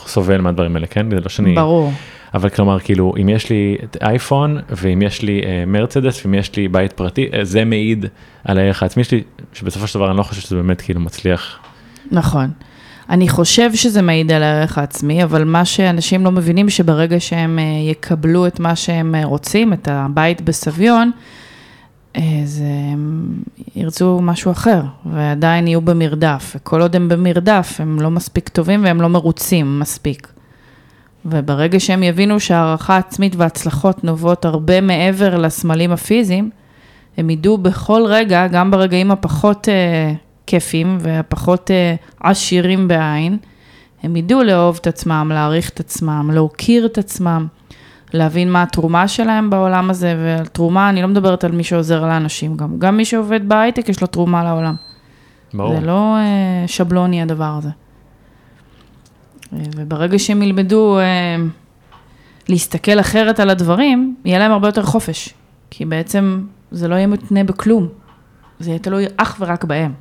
סובל 0.07 0.41
מהדברים 0.41 0.77
האלה, 0.77 0.87
כן? 0.87 1.11
זה 1.11 1.21
לא 1.21 1.29
שאני... 1.29 1.55
ברור. 1.55 1.93
אבל 2.35 2.49
כלומר, 2.49 2.79
כאילו, 2.81 3.15
אם 3.21 3.29
יש 3.29 3.51
לי 3.51 3.77
אייפון, 4.03 4.59
ואם 4.71 5.03
יש 5.03 5.23
לי 5.23 5.41
אה, 5.45 5.65
מרצדס, 5.67 6.27
ואם 6.27 6.35
יש 6.35 6.57
לי 6.57 6.69
בית 6.69 6.93
פרטי, 6.93 7.29
אה, 7.35 7.45
זה 7.45 7.65
מעיד 7.65 8.07
על 8.45 8.59
הערך 8.59 8.83
העצמי 8.83 9.05
שלי, 9.05 9.23
שבסופו 9.53 9.87
של 9.87 9.99
דבר 9.99 10.11
אני 10.11 10.19
לא 10.19 10.23
חושב 10.23 10.41
שזה 10.41 10.57
באמת 10.57 10.81
כאילו 10.81 11.01
מצליח. 11.01 11.59
נכון. 12.11 12.51
אני 13.11 13.29
חושב 13.29 13.75
שזה 13.75 14.03
מעיד 14.03 14.33
על 14.33 14.43
הערך 14.43 14.79
העצמי, 14.79 15.25
אבל 15.25 15.45
מה 15.45 15.65
שאנשים 15.65 16.25
לא 16.25 16.33
מבינים, 16.33 16.71
שברגע 16.71 17.21
שהם 17.21 17.59
אה, 17.59 17.91
יקבלו 17.91 18.47
את 18.47 18.61
מה 18.61 18.77
שהם 18.77 19.15
אה, 19.15 19.25
רוצים, 19.25 19.73
את 19.73 19.89
הבית 19.89 20.41
בסביון, 20.41 21.11
אז 22.15 22.63
הם 22.65 23.27
ירצו 23.77 24.21
משהו 24.23 24.53
אחר, 24.53 24.83
ועדיין 25.07 25.67
יהיו 25.67 25.81
במרדף, 25.81 26.57
וכל 26.57 26.83
עוד 26.83 26.97
הם 26.97 27.09
במרדף, 27.09 27.77
הם 27.79 28.01
לא 28.01 28.11
מספיק 28.11 28.49
טובים 28.49 28.85
והם 28.85 29.01
לא 29.01 29.09
מרוצים 29.09 29.81
מספיק. 29.81 30.29
וברגע 31.25 31.81
שהם 31.81 32.03
יבינו 32.03 32.41
שהערכה 32.41 32.97
עצמית 32.97 33.37
והצלחות 33.37 34.05
נובעות 34.05 34.45
הרבה 34.45 34.81
מעבר 34.81 35.39
לסמלים 35.39 35.93
הפיזיים, 35.93 36.51
הם 37.17 37.31
ידעו 37.31 37.59
בכל 37.59 38.03
רגע, 38.07 38.47
גם 38.47 38.71
ברגעים 38.71 39.11
הפחות 39.11 39.69
כיפים 40.47 40.99
והפחות 41.01 41.71
uh, 41.71 42.27
עשירים 42.29 42.89
בעין, 42.89 43.39
הם 44.03 44.17
ידעו 44.17 44.43
לאהוב 44.43 44.79
את 44.81 44.87
עצמם, 44.87 45.31
להעריך 45.35 45.69
את 45.69 45.81
עצמם, 45.81 46.31
להוקיר 46.33 46.87
את 46.87 46.99
עצמם. 46.99 47.47
להבין 48.15 48.53
מה 48.53 48.63
התרומה 48.63 49.09
שלהם 49.09 49.51
בעולם 49.51 49.91
הזה, 49.91 50.39
ותרומה, 50.43 50.89
אני 50.89 51.03
לא 51.03 51.09
מדברת 51.09 51.45
על 51.45 51.53
מי 51.53 51.65
שעוזר 51.65 52.07
לאנשים 52.07 52.57
גם, 52.57 52.79
גם 52.79 52.97
מי 52.97 53.05
שעובד 53.05 53.49
בהייטק 53.49 53.89
יש 53.89 54.01
לו 54.01 54.07
תרומה 54.07 54.45
לעולם. 54.45 54.75
ברור. 55.55 55.75
זה 55.75 55.87
לא 55.87 56.17
אה, 56.17 56.65
שבלוני 56.67 57.23
הדבר 57.23 57.55
הזה. 57.59 57.69
אה, 59.53 59.59
וברגע 59.77 60.19
שהם 60.19 60.43
ילמדו 60.43 60.99
אה, 60.99 61.37
להסתכל 62.49 63.01
אחרת 63.01 63.41
על 63.41 63.51
הדברים, 63.51 64.17
יהיה 64.25 64.39
להם 64.39 64.53
הרבה 64.53 64.69
יותר 64.69 64.83
חופש. 64.83 65.35
כי 65.71 65.85
בעצם 65.85 66.45
זה 66.71 66.89
לא 66.89 66.95
יהיה 66.95 67.07
מותנה 67.07 67.45
בכלום, 67.45 67.89
זה 68.59 68.71
יהיה 68.71 68.79
תלוי 68.79 69.05
אך 69.17 69.37
ורק 69.41 69.65
בהם. 69.65 69.93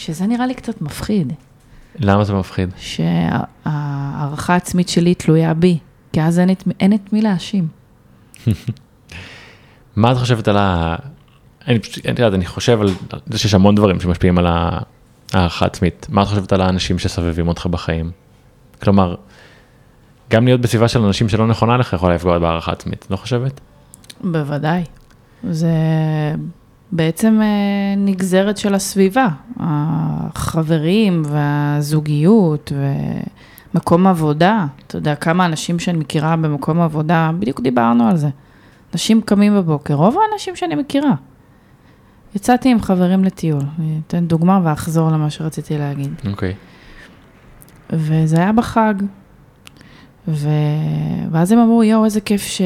שזה 0.00 0.26
נראה 0.26 0.46
לי 0.46 0.54
קצת 0.54 0.82
מפחיד. 0.82 1.32
למה 1.98 2.24
זה 2.24 2.34
מפחיד? 2.34 2.70
שההערכה 2.76 4.52
העצמית 4.52 4.88
שלי 4.88 5.14
תלויה 5.14 5.54
בי. 5.54 5.78
כי 6.12 6.22
אז 6.22 6.38
אין 6.38 6.50
את, 6.50 6.64
אין 6.80 6.92
את 6.92 7.12
מי 7.12 7.22
להאשים. 7.22 7.68
מה 9.96 10.12
את 10.12 10.16
חושבת 10.16 10.48
על 10.48 10.56
ה... 10.56 10.96
אני 11.66 11.78
פשוט, 11.78 12.06
אני 12.06 12.14
יודעת, 12.20 12.34
אני 12.34 12.46
חושב 12.46 12.80
על 12.80 12.88
זה 13.26 13.38
שיש 13.38 13.54
המון 13.54 13.74
דברים 13.74 14.00
שמשפיעים 14.00 14.38
על 14.38 14.46
הערכה 15.32 15.66
עצמית. 15.66 16.06
מה 16.10 16.22
את 16.22 16.26
חושבת 16.26 16.52
על 16.52 16.60
האנשים 16.60 16.98
שסובבים 16.98 17.48
אותך 17.48 17.66
בחיים? 17.66 18.10
כלומר, 18.82 19.14
גם 20.30 20.44
להיות 20.44 20.60
בסביבה 20.60 20.88
של 20.88 21.02
אנשים 21.02 21.28
שלא 21.28 21.46
נכונה 21.46 21.76
לך 21.76 21.92
יכולה 21.92 22.14
לפגוע 22.14 22.38
בהערכה 22.38 22.72
עצמית, 22.72 23.06
לא 23.10 23.16
חושבת? 23.16 23.60
בוודאי. 24.20 24.84
זה 25.50 25.72
בעצם 26.92 27.40
אה, 27.42 27.94
נגזרת 27.96 28.56
של 28.56 28.74
הסביבה, 28.74 29.28
החברים 29.56 31.22
והזוגיות 31.26 32.72
ו... 32.76 32.92
מקום 33.74 34.06
עבודה, 34.06 34.66
אתה 34.86 34.96
יודע, 34.96 35.14
כמה 35.14 35.46
אנשים 35.46 35.78
שאני 35.78 35.98
מכירה 35.98 36.36
במקום 36.36 36.80
עבודה, 36.80 37.30
בדיוק 37.38 37.60
דיברנו 37.60 38.08
על 38.08 38.16
זה. 38.16 38.28
אנשים 38.92 39.22
קמים 39.22 39.54
בבוקר, 39.54 39.94
רוב 39.94 40.16
האנשים 40.30 40.56
שאני 40.56 40.74
מכירה. 40.74 41.14
יצאתי 42.34 42.68
עם 42.68 42.80
חברים 42.80 43.24
לטיול, 43.24 43.62
אני 43.78 44.00
אתן 44.06 44.26
דוגמה 44.26 44.60
ואחזור 44.64 45.10
למה 45.10 45.30
שרציתי 45.30 45.78
להגיד. 45.78 46.10
אוקיי. 46.30 46.50
Okay. 46.50 46.54
וזה 47.92 48.36
היה 48.36 48.52
בחג. 48.52 48.94
ו... 50.28 50.48
ואז 51.30 51.52
הם 51.52 51.58
אמרו, 51.58 51.84
יואו, 51.84 52.04
איזה 52.04 52.20
כיף 52.20 52.42
ש... 52.42 52.62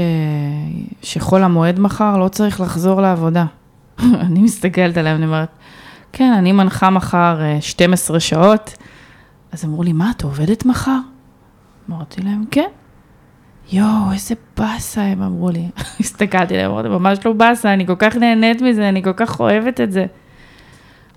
שחול 1.02 1.42
המועד 1.42 1.80
מחר, 1.80 2.18
לא 2.18 2.28
צריך 2.28 2.60
לחזור 2.60 3.00
לעבודה. 3.00 3.46
אני 4.26 4.42
מסתכלת 4.42 4.96
עליהם, 4.96 5.16
אני 5.16 5.26
אומרת, 5.26 5.48
כן, 6.12 6.32
אני 6.32 6.52
מנחה 6.52 6.90
מחר 6.90 7.38
12 7.60 8.14
אה, 8.14 8.20
שעות, 8.20 8.76
אז 9.52 9.64
אמרו 9.64 9.82
לי, 9.82 9.92
מה, 9.92 10.10
את 10.16 10.22
עובדת 10.22 10.64
מחר? 10.64 10.98
אמרתי 11.90 12.22
להם, 12.22 12.44
כן. 12.50 12.68
יואו, 13.72 14.12
איזה 14.12 14.34
באסה, 14.56 15.02
הם 15.02 15.22
אמרו 15.22 15.50
לי. 15.50 15.68
הסתכלתי 16.00 16.54
עליהם, 16.54 16.70
אמרתי, 16.70 16.88
ממש 16.88 17.18
לא 17.24 17.32
באסה, 17.32 17.72
אני 17.72 17.86
כל 17.86 17.96
כך 17.98 18.16
נהנית 18.16 18.62
מזה, 18.62 18.88
אני 18.88 19.02
כל 19.02 19.12
כך 19.12 19.40
אוהבת 19.40 19.80
את 19.80 19.92
זה. 19.92 20.06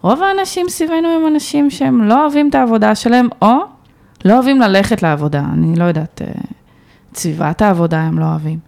רוב 0.02 0.22
האנשים 0.24 0.70
סביבנו 0.70 1.08
הם 1.08 1.28
אנשים 1.28 1.70
שהם 1.70 2.04
לא 2.04 2.24
אוהבים 2.24 2.50
את 2.50 2.56
העבודה 2.56 2.96
שלהם, 2.96 3.28
או 3.42 3.54
לא 4.26 4.34
אוהבים 4.34 4.62
ללכת 4.62 5.04
לעבודה, 5.04 5.44
אני 5.54 5.76
לא 5.76 5.84
יודעת, 5.84 6.14
את 6.14 6.22
אה, 6.22 6.42
סביבת 7.14 7.62
העבודה 7.62 8.02
הם 8.02 8.20
לא 8.20 8.26
אוהבים. 8.26 8.66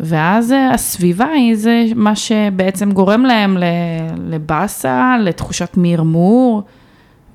ואז 0.00 0.52
אה, 0.52 0.70
הסביבה 0.74 1.26
היא 1.26 1.56
זה 1.56 1.84
מה 1.94 2.16
שבעצם 2.16 2.92
גורם 2.92 3.22
להם 3.22 3.56
לבאסה, 4.26 5.16
לתחושת 5.20 5.70
מרמור. 5.76 6.62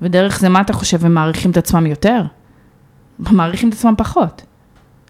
ודרך 0.02 0.38
זה 0.40 0.48
מה 0.48 0.60
אתה 0.60 0.72
חושב, 0.72 1.04
הם 1.04 1.14
מעריכים 1.14 1.50
את 1.50 1.56
עצמם 1.56 1.86
יותר? 1.86 2.22
מעריכים 3.18 3.68
את 3.68 3.74
עצמם 3.74 3.94
פחות. 3.98 4.42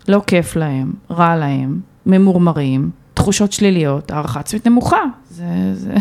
לא 0.09 0.23
כיף 0.27 0.57
להם, 0.57 0.93
רע 1.11 1.37
להם, 1.37 1.81
ממורמרים, 2.07 2.91
תחושות 3.15 3.53
שליליות, 3.53 4.11
הערכה 4.11 4.41
עצמית 4.41 4.67
נמוכה. 4.67 5.03
זה, 5.31 5.45
זה... 5.73 5.95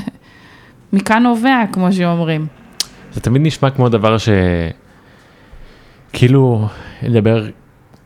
מכאן 0.93 1.23
נובע, 1.23 1.63
כמו 1.71 1.93
שאומרים. 1.93 2.47
זה 3.13 3.21
תמיד 3.21 3.41
נשמע 3.41 3.69
כמו 3.69 3.89
דבר 3.89 4.17
ש... 4.17 4.29
כאילו, 6.13 6.67
לדבר, 7.03 7.49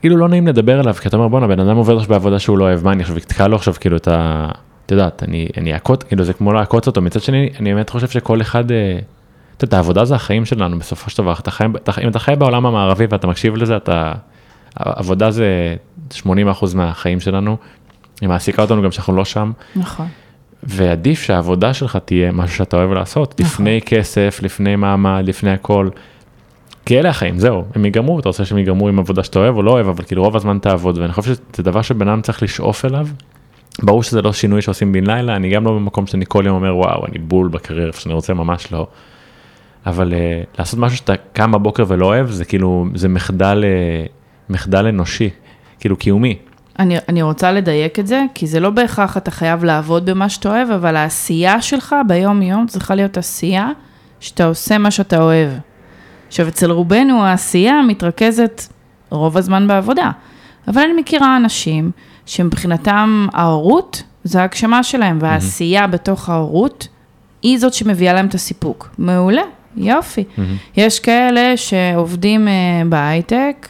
כאילו 0.04 0.16
לא 0.16 0.28
נעים 0.28 0.46
לדבר 0.46 0.80
עליו, 0.80 0.94
כי 0.94 1.08
אתה 1.08 1.16
אומר, 1.16 1.28
בואנה, 1.28 1.46
בן 1.46 1.60
אדם 1.60 1.76
עובד 1.76 1.94
עכשיו 1.94 2.08
בעבודה 2.08 2.38
שהוא 2.38 2.58
לא 2.58 2.64
אוהב, 2.64 2.84
מה 2.84 2.92
אני 2.92 3.02
עכשיו 3.02 3.16
אתקע 3.16 3.48
לו 3.48 3.56
עכשיו 3.56 3.74
כאילו 3.80 3.96
את 3.96 4.08
ה... 4.08 4.48
את 4.86 4.90
יודעת, 4.90 5.22
אני, 5.58 5.72
אעקוץ, 5.72 6.02
כאילו 6.02 6.24
זה 6.24 6.32
כמו 6.32 6.52
לעקוץ 6.52 6.86
אותו, 6.86 7.02
מצד 7.02 7.20
שני, 7.20 7.50
אני 7.60 7.74
באמת 7.74 7.90
חושב 7.90 8.08
שכל 8.08 8.40
אחד... 8.40 8.70
אה, 8.70 8.98
את 9.56 9.62
יודעת, 9.62 9.74
העבודה 9.74 10.04
זה 10.04 10.14
החיים 10.14 10.44
שלנו 10.44 10.78
בסופו 10.78 11.10
של 11.10 11.22
דבר, 11.22 11.34
אם 12.02 12.08
אתה 12.08 12.18
חי 12.18 12.36
בעולם 12.38 12.66
המערבי 12.66 13.06
ואתה 13.10 13.26
מקשיב 13.26 13.56
לזה, 13.56 13.76
אתה, 13.76 14.12
עבודה 14.74 15.30
זה 15.30 15.76
80% 16.12 16.24
מהחיים 16.74 17.20
שלנו, 17.20 17.56
היא 18.20 18.28
מעסיקה 18.28 18.62
אותנו 18.62 18.82
גם 18.82 18.92
שאנחנו 18.92 19.16
לא 19.16 19.24
שם. 19.24 19.52
נכון. 19.76 20.06
ועדיף 20.62 21.22
שהעבודה 21.22 21.74
שלך 21.74 21.98
תהיה 22.04 22.32
משהו 22.32 22.56
שאתה 22.56 22.76
אוהב 22.76 22.92
לעשות, 22.92 23.40
נכון. 23.40 23.52
לפני 23.52 23.80
כסף, 23.86 24.40
לפני 24.42 24.76
מעמד, 24.76 25.22
לפני 25.26 25.50
הכל. 25.50 25.88
כי 26.86 26.98
אלה 26.98 27.08
החיים, 27.08 27.38
זהו, 27.38 27.64
הם 27.74 27.84
ייגמרו, 27.84 28.20
אתה 28.20 28.28
רוצה 28.28 28.44
שהם 28.44 28.58
ייגמרו 28.58 28.88
עם 28.88 28.98
עבודה 28.98 29.22
שאתה 29.22 29.38
אוהב 29.38 29.56
או 29.56 29.62
לא 29.62 29.70
אוהב, 29.70 29.88
אבל 29.88 30.04
כאילו 30.04 30.22
רוב 30.22 30.36
הזמן 30.36 30.58
תעבוד, 30.58 30.98
ואני 30.98 31.12
חושב 31.12 31.34
שזה 31.34 31.62
דבר 31.62 31.82
שבן 31.82 32.08
אדם 32.08 32.22
צריך 32.22 32.42
לשאוף 32.42 32.84
אליו. 32.84 33.06
ברור 33.82 34.02
שזה 34.02 34.22
לא 34.22 34.32
שינוי 34.32 34.62
שעושים 34.62 34.92
בן 34.92 35.06
לילה, 35.06 35.36
אני 35.36 35.50
גם 35.50 35.64
לא 35.64 35.70
במקום 35.70 36.06
שאני 36.06 36.24
כל 36.28 36.42
יום 36.46 36.56
אומר, 36.56 36.76
וואו, 36.76 37.06
אני 37.06 37.18
בול 37.18 37.48
בקריירה 37.48 37.86
איפה 37.86 38.00
שאני 38.00 38.14
רוצה, 38.14 38.34
ממש 38.34 38.72
לא. 38.72 38.86
אבל 39.86 40.12
uh, 40.12 40.58
לעשות 40.58 40.80
משהו 40.80 40.96
שאתה 40.96 41.12
קם 41.32 41.52
בבוקר 41.52 41.84
ולא 41.88 42.06
אוהב, 42.06 42.30
זה 42.30 42.44
כאילו, 42.44 42.86
זה 42.94 43.08
מחדל, 43.08 43.64
uh, 43.64 44.52
מחדל 44.52 44.86
אנושי, 44.86 45.30
כאילו 45.80 45.96
קיומי. 45.96 46.38
אני, 46.78 46.96
אני 47.08 47.22
רוצה 47.22 47.52
לדייק 47.52 47.98
את 47.98 48.06
זה, 48.06 48.22
כי 48.34 48.46
זה 48.46 48.60
לא 48.60 48.70
בהכרח 48.70 49.16
אתה 49.16 49.30
חייב 49.30 49.64
לעבוד 49.64 50.10
במה 50.10 50.28
שאתה 50.28 50.48
אוהב, 50.48 50.70
אבל 50.70 50.96
העשייה 50.96 51.62
שלך 51.62 51.94
ביום-יום 52.08 52.66
צריכה 52.66 52.94
להיות 52.94 53.16
עשייה 53.18 53.68
שאתה 54.20 54.44
עושה 54.46 54.78
מה 54.78 54.90
שאתה 54.90 55.22
אוהב. 55.22 55.48
עכשיו, 56.34 56.48
אצל 56.48 56.70
רובנו 56.70 57.24
העשייה 57.24 57.82
מתרכזת 57.82 58.62
רוב 59.10 59.36
הזמן 59.36 59.68
בעבודה, 59.68 60.10
אבל 60.68 60.82
אני 60.82 61.00
מכירה 61.00 61.36
אנשים 61.36 61.90
שמבחינתם 62.26 63.26
ההורות 63.32 64.02
זה 64.24 64.40
ההגשמה 64.40 64.82
שלהם, 64.82 65.18
והעשייה 65.20 65.86
בתוך 65.86 66.28
ההורות 66.28 66.88
היא 67.42 67.58
זאת 67.58 67.74
שמביאה 67.74 68.12
להם 68.12 68.26
את 68.26 68.34
הסיפוק. 68.34 68.88
מעולה, 68.98 69.42
יופי. 69.76 70.24
יש 70.76 71.00
כאלה 71.00 71.56
שעובדים 71.56 72.48
אה, 72.48 72.52
בהייטק, 72.88 73.68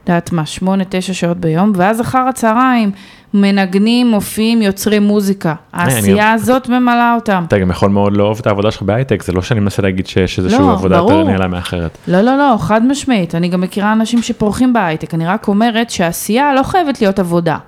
יודעת 0.00 0.32
מה, 0.32 0.46
שמונה, 0.46 0.84
תשע 0.88 1.14
שעות 1.14 1.36
ביום, 1.36 1.72
ואז 1.74 2.00
אחר 2.00 2.18
הצהריים 2.28 2.90
מנגנים, 3.34 4.10
מופיעים, 4.10 4.62
יוצרים 4.62 5.02
מוזיקה. 5.02 5.54
העשייה 5.72 6.32
הזאת 6.32 6.68
ממלאה 6.68 7.14
אותם. 7.14 7.44
אתה 7.48 7.58
גם 7.58 7.70
יכול 7.70 7.90
מאוד 7.90 8.16
לאהוב 8.16 8.38
את 8.38 8.46
העבודה 8.46 8.70
שלך 8.70 8.82
בהייטק, 8.82 9.22
זה 9.22 9.32
לא 9.32 9.42
שאני 9.42 9.60
מנסה 9.60 9.82
להגיד 9.82 10.06
שיש 10.06 10.38
איזושהי 10.38 10.58
לא, 10.58 10.72
עבודה 10.72 10.96
יותר. 10.96 11.24
נעלה 11.24 11.48
מאחרת. 11.48 11.98
לא, 12.08 12.20
לא, 12.20 12.36
לא, 12.38 12.56
חד 12.58 12.86
משמעית. 12.86 13.34
אני 13.34 13.48
גם 13.48 13.60
מכירה 13.60 13.92
אנשים 13.92 14.22
שפורחים 14.22 14.72
בהייטק. 14.72 15.14
אני 15.14 15.26
רק 15.26 15.48
אומרת 15.48 15.90
שעשייה 15.90 16.54
לא 16.54 16.62
חייבת 16.62 17.00
להיות 17.00 17.18
עבודה. 17.18 17.58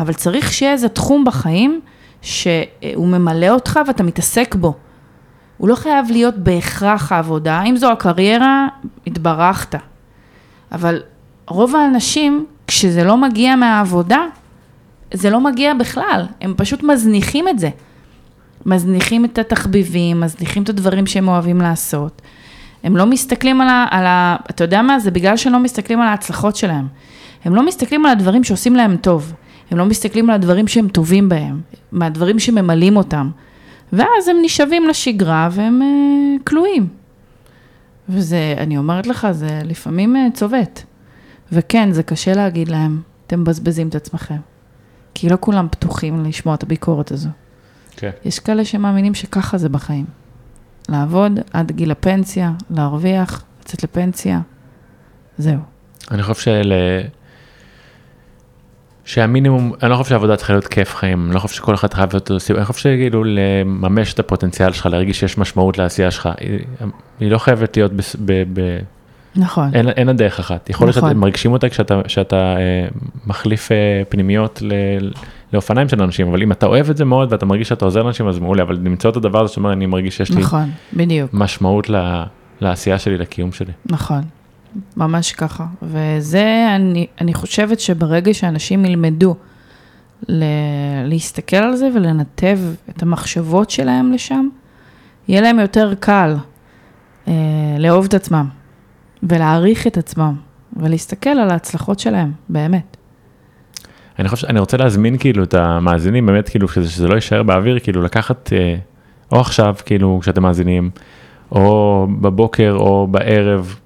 אבל 0.00 0.12
צריך 0.12 0.52
שיהיה 0.52 0.72
איזה 0.72 0.88
תחום 0.88 1.24
בחיים 1.24 1.80
שהוא 2.22 3.08
ממלא 3.08 3.48
אותך 3.48 3.80
ואתה 3.86 4.02
מתעסק 4.02 4.54
בו. 4.54 4.74
הוא 5.56 5.68
לא 5.68 5.74
חייב 5.74 6.06
להיות 6.10 6.34
בהכרח 6.36 7.12
העבודה. 7.12 7.62
אם 7.62 7.76
זו 7.76 7.92
הקריירה, 7.92 8.66
התברכת. 9.06 9.74
אבל 10.72 11.02
רוב 11.48 11.76
האנשים, 11.76 12.46
כשזה 12.66 13.04
לא 13.04 13.16
מגיע 13.16 13.56
מהעבודה, 13.56 14.18
זה 15.14 15.30
לא 15.30 15.40
מגיע 15.40 15.74
בכלל. 15.74 16.26
הם 16.40 16.54
פשוט 16.56 16.82
מזניחים 16.82 17.48
את 17.48 17.58
זה. 17.58 17.70
מזניחים 18.66 19.24
את 19.24 19.38
התחביבים, 19.38 20.20
מזניחים 20.20 20.62
את 20.62 20.68
הדברים 20.68 21.06
שהם 21.06 21.28
אוהבים 21.28 21.60
לעשות. 21.60 22.22
הם 22.84 22.96
לא 22.96 23.06
מסתכלים 23.06 23.60
על 23.60 23.68
ה... 23.68 23.86
על 23.90 24.06
ה 24.06 24.36
אתה 24.50 24.64
יודע 24.64 24.82
מה? 24.82 24.98
זה 24.98 25.10
בגלל 25.10 25.36
שהם 25.36 25.52
לא 25.52 25.58
מסתכלים 25.58 26.00
על 26.00 26.08
ההצלחות 26.08 26.56
שלהם. 26.56 26.86
הם 27.44 27.54
לא 27.54 27.66
מסתכלים 27.66 28.06
על 28.06 28.12
הדברים 28.12 28.44
שעושים 28.44 28.76
להם 28.76 28.96
טוב. 28.96 29.32
הם 29.70 29.78
לא 29.78 29.84
מסתכלים 29.84 30.30
על 30.30 30.34
הדברים 30.34 30.68
שהם 30.68 30.88
טובים 30.88 31.28
בהם, 31.28 31.60
מהדברים 31.92 32.38
שממלאים 32.38 32.96
אותם. 32.96 33.30
ואז 33.92 34.28
הם 34.28 34.36
נשאבים 34.42 34.88
לשגרה 34.88 35.48
והם 35.52 35.82
אה, 35.82 35.88
כלואים. 36.44 36.88
וזה, 38.08 38.54
אני 38.58 38.78
אומרת 38.78 39.06
לך, 39.06 39.28
זה 39.30 39.60
לפעמים 39.64 40.16
אה, 40.16 40.26
צובט. 40.34 40.82
וכן, 41.52 41.92
זה 41.92 42.02
קשה 42.02 42.34
להגיד 42.34 42.68
להם, 42.68 43.00
אתם 43.26 43.40
מבזבזים 43.40 43.88
את 43.88 43.94
עצמכם. 43.94 44.53
כי 45.14 45.28
לא 45.28 45.36
כולם 45.40 45.68
פתוחים 45.70 46.24
לשמוע 46.24 46.54
את 46.54 46.62
הביקורת 46.62 47.10
הזו. 47.10 47.28
כן. 47.96 48.10
יש 48.24 48.38
כאלה 48.38 48.64
שמאמינים 48.64 49.14
שככה 49.14 49.58
זה 49.58 49.68
בחיים. 49.68 50.04
לעבוד 50.88 51.32
עד 51.52 51.72
גיל 51.72 51.90
הפנסיה, 51.90 52.52
להרוויח, 52.70 53.44
לצאת 53.62 53.82
לפנסיה, 53.84 54.40
זהו. 55.38 55.58
אני 56.10 56.22
חושב 56.22 56.42
של... 56.42 56.72
שהמינימום, 59.04 59.72
אני 59.82 59.90
לא 59.90 59.96
חושב 59.96 60.08
שהעבודה 60.08 60.36
צריכה 60.36 60.52
להיות 60.52 60.66
כיף 60.66 60.94
חיים, 60.94 61.26
אני 61.26 61.34
לא 61.34 61.40
חושב 61.40 61.56
שכל 61.56 61.74
אחד 61.74 61.94
חייב 61.94 62.12
להיות 62.12 62.30
עושים, 62.30 62.56
אני 62.56 62.64
חושב 62.64 62.80
שכאילו 62.80 63.24
לממש 63.24 64.14
את 64.14 64.18
הפוטנציאל 64.18 64.72
שלך, 64.72 64.86
להרגיש 64.86 65.20
שיש 65.20 65.38
משמעות 65.38 65.78
לעשייה 65.78 66.10
שלך, 66.10 66.28
היא, 66.38 66.58
היא 67.20 67.30
לא 67.30 67.38
חייבת 67.38 67.76
להיות, 67.76 67.92
בס, 67.92 68.16
ב, 68.24 68.32
ב, 68.52 68.78
נכון. 69.36 69.74
אין, 69.74 69.88
אין 69.88 70.06
לה 70.06 70.12
דרך 70.12 70.40
אחת, 70.40 70.70
יכול 70.70 70.86
להיות 70.86 70.96
נכון. 70.96 71.08
שאתם 71.08 71.20
מרגישים 71.20 71.52
אותה 71.52 71.68
כשאתה, 71.68 72.00
כשאתה 72.04 72.36
אה, 72.36 72.88
מחליף 73.26 73.72
אה, 73.72 74.02
פנימיות 74.08 74.62
ל, 74.62 74.72
לאופניים 75.52 75.88
של 75.88 76.02
אנשים, 76.02 76.28
אבל 76.28 76.42
אם 76.42 76.52
אתה 76.52 76.66
אוהב 76.66 76.90
את 76.90 76.96
זה 76.96 77.04
מאוד 77.04 77.32
ואתה 77.32 77.46
מרגיש 77.46 77.68
שאתה 77.68 77.84
עוזר 77.84 78.02
לאנשים 78.02 78.28
אז 78.28 78.38
מעולה, 78.38 78.62
אבל 78.62 78.74
למצוא 78.74 79.10
את 79.10 79.16
הדבר 79.16 79.44
הזה 79.44 79.52
שאומר 79.52 79.72
אני 79.72 79.86
מרגיש 79.86 80.16
שיש 80.16 80.30
לי 80.30 80.40
נכון, 80.40 80.70
בדיוק. 80.92 81.30
משמעות 81.34 81.90
ל, 81.90 82.22
לעשייה 82.60 82.98
שלי, 82.98 83.18
לקיום 83.18 83.52
שלי. 83.52 83.72
נכון, 83.86 84.22
ממש 84.96 85.32
ככה. 85.32 85.66
וזה, 85.82 86.72
אני, 86.76 87.06
אני 87.20 87.34
חושבת 87.34 87.80
שברגע 87.80 88.34
שאנשים 88.34 88.84
ילמדו 88.84 89.34
ל- 90.28 90.44
להסתכל 91.04 91.56
על 91.56 91.76
זה 91.76 91.88
ולנתב 91.94 92.58
את 92.90 93.02
המחשבות 93.02 93.70
שלהם 93.70 94.12
לשם, 94.12 94.48
יהיה 95.28 95.40
להם 95.40 95.58
יותר 95.58 95.94
קל 96.00 96.36
אה, 97.28 97.32
לאהוב 97.78 98.04
את 98.04 98.14
עצמם 98.14 98.48
ולהעריך 99.28 99.86
את 99.86 99.98
עצמם 99.98 100.34
ולהסתכל 100.76 101.30
על 101.30 101.50
ההצלחות 101.50 101.98
שלהם, 101.98 102.32
באמת. 102.48 102.96
אני 104.18 104.28
חושב 104.28 104.46
שאני 104.46 104.60
רוצה 104.60 104.76
להזמין 104.76 105.18
כאילו 105.18 105.44
את 105.44 105.54
המאזינים 105.54 106.26
באמת 106.26 106.48
כאילו 106.48 106.68
שזה, 106.68 106.90
שזה 106.90 107.08
לא 107.08 107.14
יישאר 107.14 107.42
באוויר 107.42 107.78
כאילו 107.78 108.02
לקחת 108.02 108.52
אה, 108.52 108.76
או 109.32 109.40
עכשיו 109.40 109.74
כאילו 109.86 110.18
כשאתם 110.22 110.42
מאזינים 110.42 110.90
או 111.52 112.06
בבוקר 112.20 112.76
או 112.78 113.06
בערב 113.10 113.76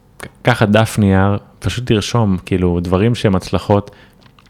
קחת 0.43 0.69
דף 0.69 0.99
נייר 0.99 1.39
פשוט 1.59 1.87
תרשום 1.87 2.37
כאילו 2.47 2.81
דברים 2.81 3.15
שהם 3.15 3.37
הצלחות 3.37 3.91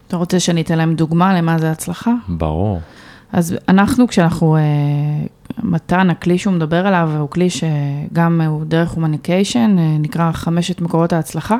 אתה 0.07 0.17
רוצה 0.17 0.39
שאני 0.39 0.61
אתן 0.61 0.77
להם 0.77 0.95
דוגמה 0.95 1.37
למה 1.37 1.57
זה 1.57 1.71
הצלחה? 1.71 2.11
ברור 2.27 2.81
אז 3.33 3.57
אנחנו, 3.67 4.07
כשאנחנו, 4.07 4.55
אה, 4.55 4.61
מתן, 5.63 6.09
הכלי 6.09 6.37
שהוא 6.37 6.53
מדבר 6.53 6.87
עליו, 6.87 7.09
הוא 7.19 7.29
כלי 7.29 7.47
שגם 7.49 8.41
הוא 8.41 8.65
דרך 8.65 8.91
הומניקיישן, 8.91 9.75
אה, 9.79 9.97
נקרא 9.99 10.31
חמשת 10.31 10.81
מקורות 10.81 11.13
ההצלחה. 11.13 11.57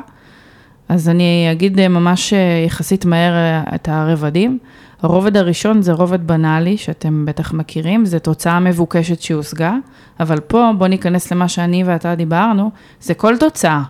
אז 0.90 1.08
אני 1.08 1.48
אגיד 1.52 1.80
אה, 1.80 1.88
ממש 1.88 2.32
אה, 2.32 2.62
יחסית 2.66 3.04
מהר 3.04 3.32
אה, 3.32 3.62
את 3.74 3.88
הרבדים. 3.88 4.58
הרובד 5.02 5.36
הראשון 5.36 5.82
זה 5.82 5.92
רובד 5.92 6.26
בנאלי, 6.26 6.76
שאתם 6.76 7.24
בטח 7.26 7.52
מכירים, 7.52 8.04
זה 8.04 8.18
תוצאה 8.18 8.60
מבוקשת 8.60 9.20
שהושגה, 9.20 9.74
אבל 10.20 10.40
פה 10.40 10.70
בוא 10.78 10.86
ניכנס 10.86 11.32
למה 11.32 11.48
שאני 11.48 11.84
ואתה 11.84 12.14
דיברנו, 12.14 12.70
זה 13.00 13.14
כל 13.14 13.36
תוצאה. 13.36 13.82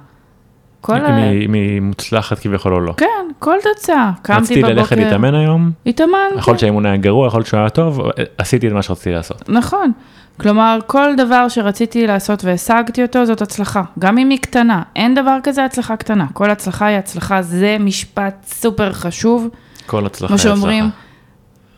כל 0.80 0.96
ה... 0.96 1.30
אם 1.30 1.52
היא 1.52 1.80
מוצלחת 1.80 2.38
כביכול 2.38 2.74
או 2.74 2.80
לא. 2.80 2.94
כן, 2.96 3.06
כל 3.38 3.56
תוצאה. 3.62 4.10
קמתי 4.22 4.40
רציתי 4.40 4.62
בבוקר, 4.62 4.74
ללכת 4.78 4.96
להתאמן 4.96 5.34
היום, 5.34 5.70
התאמן, 5.86 6.18
יכול 6.36 6.52
להיות 6.52 6.60
שהאימון 6.60 6.86
היה 6.86 6.96
גרוע, 6.96 7.26
יכול 7.26 7.38
להיות 7.38 7.46
שהוא 7.46 7.60
היה 7.60 7.68
טוב, 7.68 8.00
עשיתי 8.38 8.68
את 8.68 8.72
מה 8.72 8.82
שרציתי 8.82 9.12
לעשות. 9.12 9.48
נכון. 9.48 9.92
כלומר, 10.40 10.78
כל 10.86 11.14
דבר 11.16 11.48
שרציתי 11.48 12.06
לעשות 12.06 12.44
והשגתי 12.44 13.02
אותו, 13.02 13.26
זאת 13.26 13.42
הצלחה. 13.42 13.82
גם 13.98 14.18
אם 14.18 14.30
היא 14.30 14.38
קטנה. 14.38 14.82
אין 14.96 15.14
דבר 15.14 15.36
כזה 15.42 15.64
הצלחה 15.64 15.96
קטנה. 15.96 16.26
כל 16.32 16.50
הצלחה 16.50 16.86
היא 16.86 16.98
הצלחה, 16.98 17.42
זה 17.42 17.76
משפט 17.80 18.46
סופר 18.46 18.92
חשוב. 18.92 19.48
כל 19.86 20.06
הצלחה 20.06 20.26
כמו 20.26 20.36
היא 20.36 20.42
שאומרים, 20.42 20.84
הצלחה. 20.84 20.96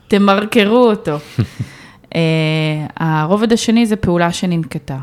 תמרקרו 0.09 0.91
אותו. 0.91 1.17
uh, 2.05 2.15
הרובד 2.97 3.53
השני 3.53 3.87
זה 3.87 3.97
פעולה 3.97 4.33
שננקטה. 4.33 4.99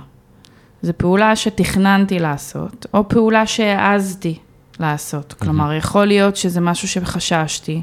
זו 0.82 0.94
פעולה 0.98 1.36
שתכננתי 1.36 2.20
לעשות, 2.20 2.86
או 2.94 3.10
פעולה 3.10 3.46
שהעזתי 3.46 4.38
לעשות. 4.80 5.34
כלומר, 5.34 5.74
יכול 5.74 6.06
להיות 6.06 6.36
שזה 6.36 6.62
משהו 6.62 6.88
שחששתי. 6.88 7.82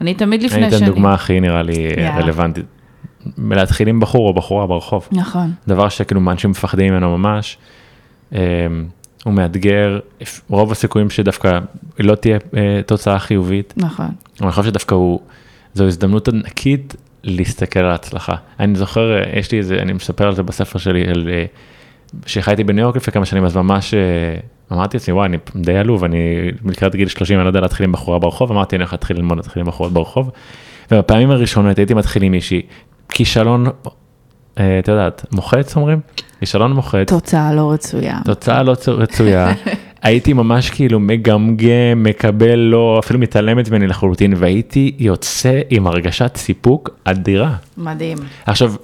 אני 0.00 0.14
תמיד 0.14 0.42
לפני 0.42 0.62
אני 0.62 0.70
שאני... 0.70 0.84
אתן 0.84 0.92
דוגמה 0.92 1.14
הכי 1.14 1.40
נראה 1.40 1.62
לי. 1.62 1.88
רלוונטית. 2.16 2.64
להתחיל 3.38 3.88
עם 3.88 4.00
בחור 4.00 4.28
או 4.28 4.34
בחורה 4.34 4.66
ברחוב. 4.66 5.08
נכון, 5.12 5.52
דבר 5.68 5.88
שכאילו 5.88 6.30
אנשים 6.30 6.50
מפחדים 6.50 6.92
ממנו 6.92 7.18
ממש. 7.18 7.58
אה, 8.32 8.66
הוא 9.24 9.34
מאתגר, 9.34 9.98
רוב 10.48 10.72
הסיכויים 10.72 11.10
שדווקא 11.10 11.58
לא 11.98 12.14
תהיה 12.14 12.38
אה, 12.56 12.80
תוצאה 12.86 13.18
חיובית. 13.18 13.74
נכון. 13.76 14.08
אני 14.40 14.50
חושב 14.50 14.64
שדווקא 14.64 14.94
הוא, 14.94 15.20
זו 15.74 15.84
הזדמנות 15.84 16.28
ענקית 16.28 16.96
להסתכל 17.24 17.80
על 17.80 17.90
ההצלחה. 17.90 18.34
אני 18.60 18.74
זוכר, 18.74 19.18
אה, 19.18 19.38
יש 19.38 19.52
לי 19.52 19.58
איזה, 19.58 19.78
אני 19.82 19.92
מספר 19.92 20.26
על 20.26 20.34
זה 20.34 20.42
בספר 20.42 20.78
שלי, 20.78 21.08
על, 21.08 21.28
אה, 21.32 21.44
שחייתי 22.26 22.64
בניו 22.64 22.82
יורק 22.82 22.96
לפני 22.96 23.12
כמה 23.12 23.24
שנים, 23.24 23.44
אז 23.44 23.56
ממש 23.56 23.94
אה, 23.94 24.00
אמרתי 24.72 24.96
לעצמי, 24.96 25.14
וואי, 25.14 25.26
אני 25.26 25.36
די 25.56 25.76
עלוב, 25.76 26.04
אני 26.04 26.50
לקראת 26.64 26.96
גיל 26.96 27.08
30, 27.08 27.36
אני 27.36 27.44
לא 27.44 27.48
יודע 27.48 27.60
להתחיל 27.60 27.84
עם 27.84 27.92
בחורה 27.92 28.18
ברחוב, 28.18 28.52
אמרתי, 28.52 28.76
אני 28.76 28.82
הולך 28.82 28.92
להתחיל 28.92 29.16
ללמוד 29.16 29.38
להתחיל 29.38 29.60
עם 29.60 29.66
בחורות 29.66 29.92
ברחוב. 29.92 30.30
ובפעמים 30.90 31.30
הראשונות 31.30 31.78
הייתי 31.78 31.94
מתחיל 31.94 32.22
עם 32.22 32.32
מישהי, 32.32 32.62
כישלון, 33.08 33.66
אה, 34.58 34.78
את 34.78 34.88
יודעת, 34.88 35.26
מוחץ 35.32 35.76
אומרים? 35.76 36.00
כישלון 36.40 36.72
מוחץ. 36.72 37.08
תוצאה 37.08 37.54
לא 37.54 37.72
רצויה. 37.72 38.18
תוצאה 38.24 38.62
לא 38.62 38.74
רצויה, 38.88 39.52
הייתי 40.02 40.32
ממש 40.32 40.70
כאילו 40.70 41.00
מגמגם, 41.00 41.68
מקבל, 41.96 42.58
לא, 42.58 43.00
אפילו 43.04 43.18
מתעלמת 43.18 43.70
ממני 43.70 43.86
לחלוטין, 43.86 44.34
והייתי 44.36 44.94
יוצא 44.98 45.60
עם 45.70 45.86
הרגשת 45.86 46.36
סיפוק 46.36 46.90
אדירה. 47.04 47.54
מדהים. 47.76 48.18
עכשיו, 48.46 48.74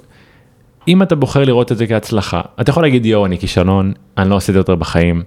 אם 0.87 1.01
אתה 1.03 1.15
בוחר 1.15 1.43
לראות 1.43 1.71
את 1.71 1.77
זה 1.77 1.87
כהצלחה, 1.87 2.41
אתה 2.61 2.69
יכול 2.69 2.83
להגיד 2.83 3.05
יואו 3.05 3.25
אני 3.25 3.37
כישלון, 3.37 3.93
אני 4.17 4.29
לא 4.29 4.35
עושה 4.35 4.51
את 4.51 4.53
זה 4.53 4.59
יותר 4.59 4.75
בחיים. 4.75 5.23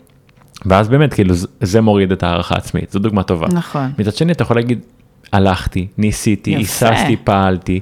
ואז 0.67 0.89
באמת 0.89 1.15
כאילו 1.15 1.35
זה- 1.61 1.81
מוריד 1.81 2.13
את 2.13 2.23
הערכה 2.23 2.55
העצמית, 2.55 2.91
זו 2.91 2.99
דוגמה 2.99 3.23
טובה. 3.23 3.47
נכון. 3.53 3.91
מצד 3.99 4.15
שני 4.15 4.33
אתה 4.33 4.43
יכול 4.43 4.57
להגיד 4.57 4.79
הלכתי, 5.33 5.87
ניסיתי. 5.99 6.57
היססתי, 6.57 7.17
פעלתי, 7.25 7.81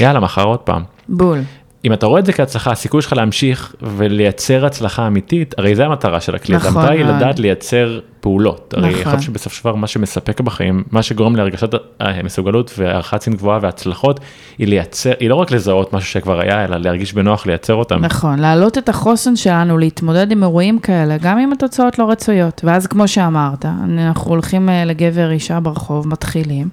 יאללה 0.00 0.20
מחר 0.20 0.44
עוד 0.44 0.58
פעם. 0.58 0.82
בול. 1.08 1.38
אם 1.86 1.92
אתה 1.92 2.06
רואה 2.06 2.20
את 2.20 2.26
זה 2.26 2.32
כהצלחה, 2.32 2.70
הסיכוי 2.72 3.02
שלך 3.02 3.12
להמשיך 3.12 3.74
ולייצר 3.82 4.66
הצלחה 4.66 5.06
אמיתית, 5.06 5.54
הרי 5.58 5.74
זה 5.74 5.84
המטרה 5.86 6.20
של 6.20 6.34
הכלי, 6.34 6.56
נכון 6.56 6.76
המטרה 6.76 6.90
היא 6.90 7.04
מאוד. 7.04 7.16
לדעת 7.16 7.38
לייצר 7.38 8.00
פעולות. 8.20 8.74
הרי 8.76 8.90
נכון. 8.90 9.04
חושב 9.04 9.20
שבסופו 9.26 9.56
של 9.56 9.60
דבר 9.64 9.74
מה 9.74 9.86
שמספק 9.86 10.40
בחיים, 10.40 10.84
מה 10.90 11.02
שגורם 11.02 11.36
להרגשת 11.36 11.74
אה, 11.74 12.22
מסוגלות 12.24 12.74
והערכה 12.78 13.16
עצמית 13.16 13.38
גבוהה 13.38 13.58
והצלחות, 13.62 14.20
היא 14.58 14.68
לייצר, 14.68 15.12
היא 15.20 15.30
לא 15.30 15.34
רק 15.34 15.50
לזהות 15.50 15.92
משהו 15.92 16.10
שכבר 16.10 16.40
היה, 16.40 16.64
אלא 16.64 16.76
להרגיש 16.76 17.12
בנוח 17.12 17.46
לייצר 17.46 17.74
אותם. 17.74 18.04
נכון, 18.04 18.38
להעלות 18.38 18.78
את 18.78 18.88
החוסן 18.88 19.36
שלנו, 19.36 19.78
להתמודד 19.78 20.30
עם 20.30 20.42
אירועים 20.42 20.78
כאלה, 20.78 21.16
גם 21.20 21.38
עם 21.38 21.52
התוצאות 21.52 21.98
לא 21.98 22.10
רצויות. 22.10 22.60
ואז 22.64 22.86
כמו 22.86 23.08
שאמרת, 23.08 23.64
אנחנו 23.98 24.30
הולכים 24.30 24.68
אה, 24.68 24.84
לגבר 24.84 25.30
אישה 25.30 25.60
ברחוב, 25.60 26.08
מתחילים, 26.08 26.68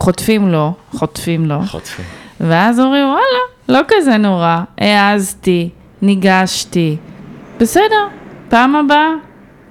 חוטפים 0.00 0.48
לו, 0.48 0.72
חוטפים 0.92 1.46
לו, 1.46 1.60
חוטפים. 1.66 2.04
ואז 2.40 2.80
אומרים, 2.80 3.04
וואלה, 3.04 3.57
לא 3.68 3.80
כזה 3.88 4.16
נורא, 4.16 4.60
העזתי, 4.78 5.68
ניגשתי, 6.02 6.96
בסדר, 7.60 8.08
פעם 8.48 8.76
הבאה, 8.76 9.10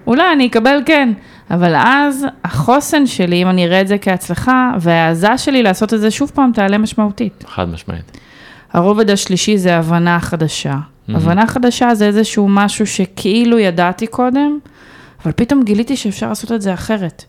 אולי 0.08 0.34
אני 0.34 0.48
אקבל 0.48 0.82
כן. 0.86 1.14
אבל 1.52 1.76
אז 1.76 2.26
החוסן 2.44 3.08
שלי, 3.08 3.42
אם 3.42 3.50
אני 3.50 3.66
אראה 3.66 3.82
את 3.82 3.88
זה 3.88 3.98
כהצלחה, 3.98 4.72
וההעזה 4.80 5.38
שלי 5.38 5.64
לעשות 5.64 5.94
את 5.94 6.00
זה 6.00 6.12
שוב 6.12 6.32
פעם 6.36 6.52
תעלה 6.54 6.78
משמעותית. 6.78 7.44
חד 7.48 7.70
משמעית. 7.70 8.18
הרובד 8.74 9.10
השלישי 9.10 9.58
זה 9.58 9.78
הבנה 9.78 10.20
חדשה. 10.20 10.78
הבנה 11.10 11.48
חדשה 11.48 11.96
זה 11.96 12.06
איזשהו 12.06 12.48
משהו 12.50 12.88
שכאילו 12.88 13.60
ידעתי 13.60 14.08
קודם, 14.08 14.60
אבל 15.24 15.32
פתאום 15.36 15.64
גיליתי 15.64 15.98
שאפשר 15.98 16.30
לעשות 16.30 16.52
את 16.52 16.62
זה 16.62 16.74
אחרת. 16.74 17.24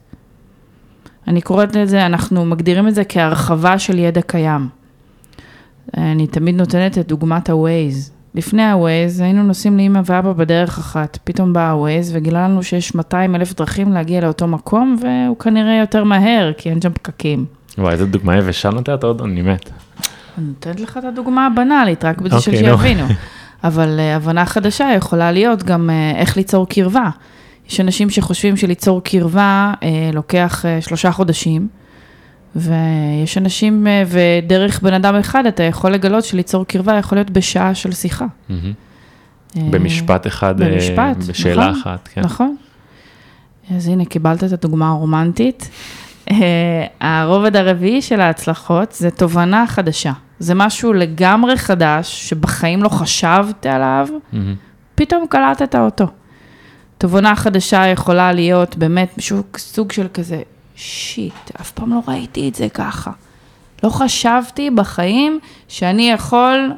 אני 1.28 1.40
קוראת 1.40 1.76
לזה, 1.76 2.06
אנחנו 2.06 2.44
מגדירים 2.44 2.88
את 2.88 2.94
זה 2.94 3.04
כהרחבה 3.04 3.78
של 3.78 3.98
ידע 3.98 4.20
קיים. 4.22 4.68
אני 5.96 6.26
תמיד 6.26 6.54
נותנת 6.54 6.98
את 6.98 7.08
דוגמת 7.08 7.50
ה-Waze. 7.50 8.10
לפני 8.34 8.62
ה-Waze 8.62 9.22
היינו 9.22 9.42
נוסעים 9.42 9.78
לאמא 9.78 10.00
ואבא 10.04 10.32
בדרך 10.32 10.78
אחת, 10.78 11.18
פתאום 11.24 11.52
בא 11.52 11.60
ה-Waze 11.60 12.08
וגילה 12.12 12.48
לנו 12.48 12.62
שיש 12.62 12.94
200 12.94 13.34
אלף 13.34 13.54
דרכים 13.54 13.92
להגיע 13.92 14.20
לאותו 14.20 14.46
מקום, 14.46 14.96
והוא 15.00 15.38
כנראה 15.38 15.78
יותר 15.80 16.04
מהר, 16.04 16.52
כי 16.56 16.70
אין 16.70 16.80
שם 16.80 16.92
פקקים. 16.92 17.44
וואי, 17.78 17.92
איזה 17.92 18.06
דוגמה 18.06 18.36
יבשה 18.36 18.70
נותנת 18.70 19.04
עוד, 19.04 19.22
אני 19.22 19.42
מת. 19.42 19.70
אני 20.38 20.46
נותנת 20.46 20.80
לך 20.80 20.98
את 20.98 21.04
הדוגמה 21.04 21.46
הבנאלית, 21.46 22.04
רק 22.04 22.20
בשביל 22.20 22.70
אוקיי, 22.70 22.70
נו. 22.70 22.78
שיבינו. 22.78 23.04
אבל 23.64 23.98
uh, 23.98 24.16
הבנה 24.16 24.46
חדשה 24.46 24.92
יכולה 24.96 25.32
להיות 25.32 25.62
גם 25.62 25.90
uh, 25.90 26.16
איך 26.16 26.36
ליצור 26.36 26.68
קרבה. 26.68 27.10
יש 27.68 27.80
אנשים 27.80 28.10
שחושבים 28.10 28.56
שליצור 28.56 29.02
קרבה 29.02 29.72
uh, 29.80 29.84
לוקח 30.14 30.64
uh, 30.64 30.84
שלושה 30.84 31.12
חודשים, 31.12 31.68
ויש 32.60 33.38
אנשים, 33.38 33.86
uh, 33.86 34.08
ודרך 34.08 34.82
בן 34.82 34.94
אדם 34.94 35.14
אחד 35.14 35.46
אתה 35.46 35.62
יכול 35.62 35.90
לגלות 35.90 36.24
שליצור 36.24 36.64
קרבה 36.66 36.94
יכול 36.94 37.18
להיות 37.18 37.30
בשעה 37.30 37.74
של 37.74 37.92
שיחה. 37.92 38.26
אה, 39.56 39.62
במשפט 39.70 40.26
אחד, 40.26 40.62
אה, 40.62 40.68
במשפט, 40.68 41.16
בשאלה 41.28 41.68
נכון, 41.68 41.80
אחת, 41.80 42.08
כן. 42.12 42.20
נכון. 42.20 42.56
אז 43.76 43.88
הנה, 43.88 44.04
קיבלת 44.04 44.44
את 44.44 44.52
הדוגמה 44.52 44.88
הרומנטית. 44.88 45.70
אה, 46.30 46.36
הרובד 47.00 47.56
הרביעי 47.56 48.02
של 48.02 48.20
ההצלחות 48.20 48.92
זה 48.92 49.10
תובנה 49.10 49.66
חדשה. 49.66 50.12
זה 50.38 50.54
משהו 50.54 50.92
לגמרי 50.92 51.56
חדש, 51.56 52.28
שבחיים 52.28 52.82
לא 52.82 52.88
חשבת 52.88 53.66
עליו. 53.66 54.08
פתאום 54.94 55.26
קלטת 55.28 55.74
אותו. 55.74 56.06
תובנה 56.98 57.36
חדשה 57.36 57.86
יכולה 57.86 58.32
להיות 58.32 58.76
באמת 58.76 59.20
סוג 59.56 59.92
של 59.92 60.06
כזה, 60.14 60.42
שיט, 60.78 61.50
אף 61.60 61.70
פעם 61.70 61.90
לא 61.90 62.00
ראיתי 62.08 62.48
את 62.48 62.54
זה 62.54 62.68
ככה. 62.68 63.10
לא 63.82 63.88
חשבתי 63.88 64.70
בחיים 64.70 65.40
שאני 65.68 66.10
יכול 66.10 66.72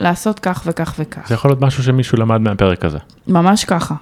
לעשות 0.00 0.38
כך 0.38 0.62
וכך 0.66 0.94
וכך. 0.98 1.28
זה 1.28 1.34
יכול 1.34 1.50
להיות 1.50 1.60
משהו 1.60 1.82
שמישהו 1.82 2.18
למד 2.18 2.40
מהפרק 2.40 2.84
הזה. 2.84 2.98
ממש 3.26 3.64
ככה. 3.64 3.94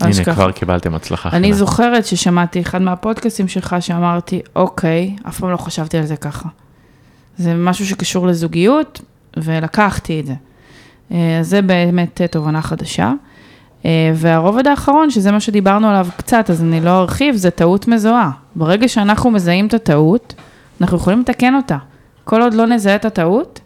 הנה, 0.00 0.12
ככה. 0.12 0.34
כבר 0.34 0.50
קיבלתם 0.50 0.94
הצלחה. 0.94 1.28
אני 1.28 1.42
חינם. 1.42 1.52
זוכרת 1.52 2.06
ששמעתי 2.06 2.60
אחד 2.60 2.82
מהפודקאסטים 2.82 3.48
שלך 3.48 3.76
שאמרתי, 3.80 4.40
אוקיי, 4.56 5.16
אף 5.28 5.40
פעם 5.40 5.50
לא 5.50 5.56
חשבתי 5.56 5.98
על 5.98 6.06
זה 6.06 6.16
ככה. 6.16 6.48
זה 7.38 7.54
משהו 7.54 7.86
שקשור 7.86 8.26
לזוגיות, 8.26 9.00
ולקחתי 9.36 10.20
את 10.20 10.26
זה. 10.26 10.34
אה, 11.12 11.38
אז 11.40 11.48
זה 11.48 11.62
באמת 11.62 12.20
אה, 12.20 12.28
תובנה 12.28 12.62
חדשה. 12.62 13.12
אה, 13.86 14.12
והרובד 14.14 14.66
האחרון, 14.66 15.10
שזה 15.10 15.32
מה 15.32 15.40
שדיברנו 15.40 15.88
עליו 15.88 16.06
קצת, 16.16 16.50
אז 16.50 16.62
אני 16.62 16.80
לא 16.80 17.00
ארחיב, 17.00 17.36
זה 17.36 17.50
טעות 17.50 17.88
מזוהה. 17.88 18.30
ברגע 18.56 18.88
שאנחנו 18.88 19.30
מזהים 19.30 19.66
את 19.66 19.74
הטעות, 19.74 20.34
אנחנו 20.80 20.96
יכולים 20.96 21.20
לתקן 21.20 21.54
אותה. 21.54 21.76
כל 22.24 22.42
עוד 22.42 22.54
לא 22.54 22.66
נזהה 22.66 22.96
את 22.96 23.04
הטעות, 23.04 23.60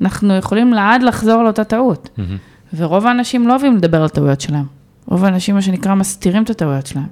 אנחנו 0.00 0.36
יכולים 0.36 0.72
לעד 0.72 1.02
לחזור 1.02 1.42
לאותה 1.42 1.64
טעות. 1.64 2.08
מהמם. 2.16 2.36
ורוב 2.76 3.06
האנשים 3.06 3.48
לא 3.48 3.52
אוהבים 3.52 3.76
לדבר 3.76 4.02
על 4.02 4.08
טעויות 4.08 4.40
שלהם. 4.40 4.64
רוב 5.06 5.24
האנשים, 5.24 5.54
מה 5.54 5.62
שנקרא, 5.62 5.94
מסתירים 5.94 6.42
את 6.42 6.50
הטעויות 6.50 6.86
שלהם. 6.86 7.06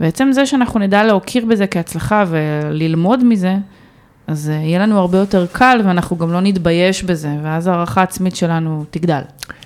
ועצם 0.00 0.32
זה 0.32 0.46
שאנחנו 0.46 0.80
נדע 0.80 1.04
להוקיר 1.04 1.46
בזה 1.46 1.66
כהצלחה 1.66 2.24
וללמוד 2.28 3.24
מזה, 3.24 3.56
אז 4.26 4.50
אה, 4.50 4.54
יהיה 4.54 4.78
לנו 4.78 4.98
הרבה 4.98 5.18
יותר 5.18 5.46
קל 5.52 5.80
ואנחנו 5.84 6.16
גם 6.16 6.32
לא 6.32 6.40
נתבייש 6.40 7.02
בזה, 7.02 7.28
ואז 7.42 7.66
הערכה 7.66 8.02
עצמית 8.02 8.36
שלנו 8.36 8.84
תגדל. 8.90 9.20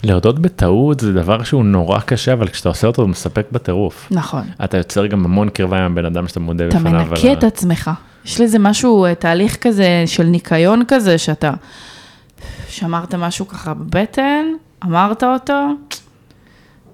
להודות 0.04 0.38
בטעות 0.38 1.00
זה 1.00 1.12
דבר 1.12 1.42
שהוא 1.42 1.64
נורא 1.64 2.00
קשה, 2.00 2.32
אבל 2.32 2.48
כשאתה 2.48 2.68
עושה 2.68 2.86
אותו 2.86 3.02
הוא 3.02 3.10
מספק 3.10 3.46
בטירוף. 3.52 4.08
נכון. 4.10 4.42
אתה 4.64 4.76
יוצר 4.76 5.06
גם 5.06 5.24
המון 5.24 5.48
קרבה 5.48 5.78
עם 5.78 5.92
הבן 5.92 6.04
אדם 6.04 6.28
שאתה 6.28 6.40
מודה 6.40 6.68
אתה 6.68 6.78
בפניו. 6.78 6.92
מנקה 6.92 7.28
על 7.28 7.32
את 7.32 7.44
עצמך. 7.44 7.90
יש 8.24 8.40
לזה 8.40 8.58
משהו, 8.58 9.04
אה, 9.04 9.14
תהליך 9.14 9.56
כזה 9.56 10.02
של 10.06 10.24
ניקיון 10.24 10.82
כזה, 10.88 11.18
שאתה 11.18 11.52
שמרת 12.68 13.14
משהו 13.14 13.48
ככה 13.48 13.74
בבטן, 13.74 14.44
אמרת 14.84 15.24
אותו, 15.24 15.68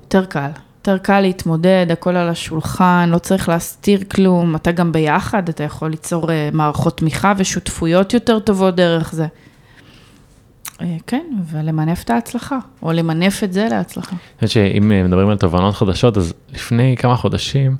יותר 0.02 0.24
קל. 0.24 0.50
יותר 0.88 0.98
קל 0.98 1.20
להתמודד, 1.20 1.86
הכל 1.90 2.16
על 2.16 2.28
השולחן, 2.28 3.08
לא 3.12 3.18
צריך 3.18 3.48
להסתיר 3.48 4.00
כלום, 4.10 4.56
אתה 4.56 4.72
גם 4.72 4.92
ביחד, 4.92 5.48
אתה 5.48 5.64
יכול 5.64 5.90
ליצור 5.90 6.30
אה, 6.30 6.48
מערכות 6.52 6.96
תמיכה 6.96 7.32
ושותפויות 7.36 8.14
יותר 8.14 8.38
טובות 8.38 8.76
דרך 8.76 9.12
זה. 9.12 9.26
אה, 10.80 10.96
כן, 11.06 11.26
ולמנף 11.50 12.02
את 12.02 12.10
ההצלחה, 12.10 12.58
או 12.82 12.92
למנף 12.92 13.44
את 13.44 13.52
זה 13.52 13.66
להצלחה. 13.70 14.16
אני 14.40 14.48
חושב 14.48 14.60
שאם 14.60 14.92
אה, 14.92 15.02
מדברים 15.02 15.28
על 15.28 15.36
תובנות 15.36 15.74
חדשות, 15.74 16.16
אז 16.16 16.34
לפני 16.52 16.96
כמה 16.98 17.16
חודשים, 17.16 17.76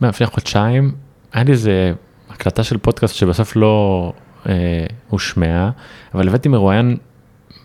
לפני 0.00 0.26
חודשיים, 0.26 0.92
היה 1.32 1.44
לי 1.44 1.52
איזה 1.52 1.92
הקלטה 2.30 2.64
של 2.64 2.78
פודקאסט 2.78 3.14
שבסוף 3.14 3.56
לא 3.56 4.12
אה, 4.48 4.86
הושמעה, 5.08 5.70
אבל 6.14 6.28
הבאתי 6.28 6.48
מרואיין 6.48 6.96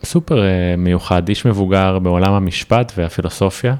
סופר 0.03 0.43
אה, 0.43 0.75
מיוחד, 0.77 1.29
איש 1.29 1.45
מבוגר 1.45 1.99
בעולם 1.99 2.33
המשפט 2.33 2.91
והפילוסופיה, 2.97 3.75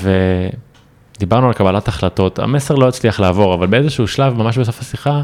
ודיברנו 0.00 1.46
על 1.46 1.52
קבלת 1.52 1.88
החלטות, 1.88 2.38
המסר 2.38 2.74
לא 2.74 2.88
הצליח 2.88 3.20
לעבור, 3.20 3.54
אבל 3.54 3.66
באיזשהו 3.66 4.08
שלב, 4.08 4.34
ממש 4.34 4.58
בסוף 4.58 4.80
השיחה, 4.80 5.22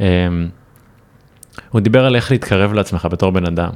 אה, 0.00 0.06
הוא 1.70 1.80
דיבר 1.80 2.04
על 2.04 2.16
איך 2.16 2.30
להתקרב 2.30 2.72
לעצמך 2.72 3.08
בתור 3.10 3.30
בן 3.30 3.46
אדם, 3.46 3.70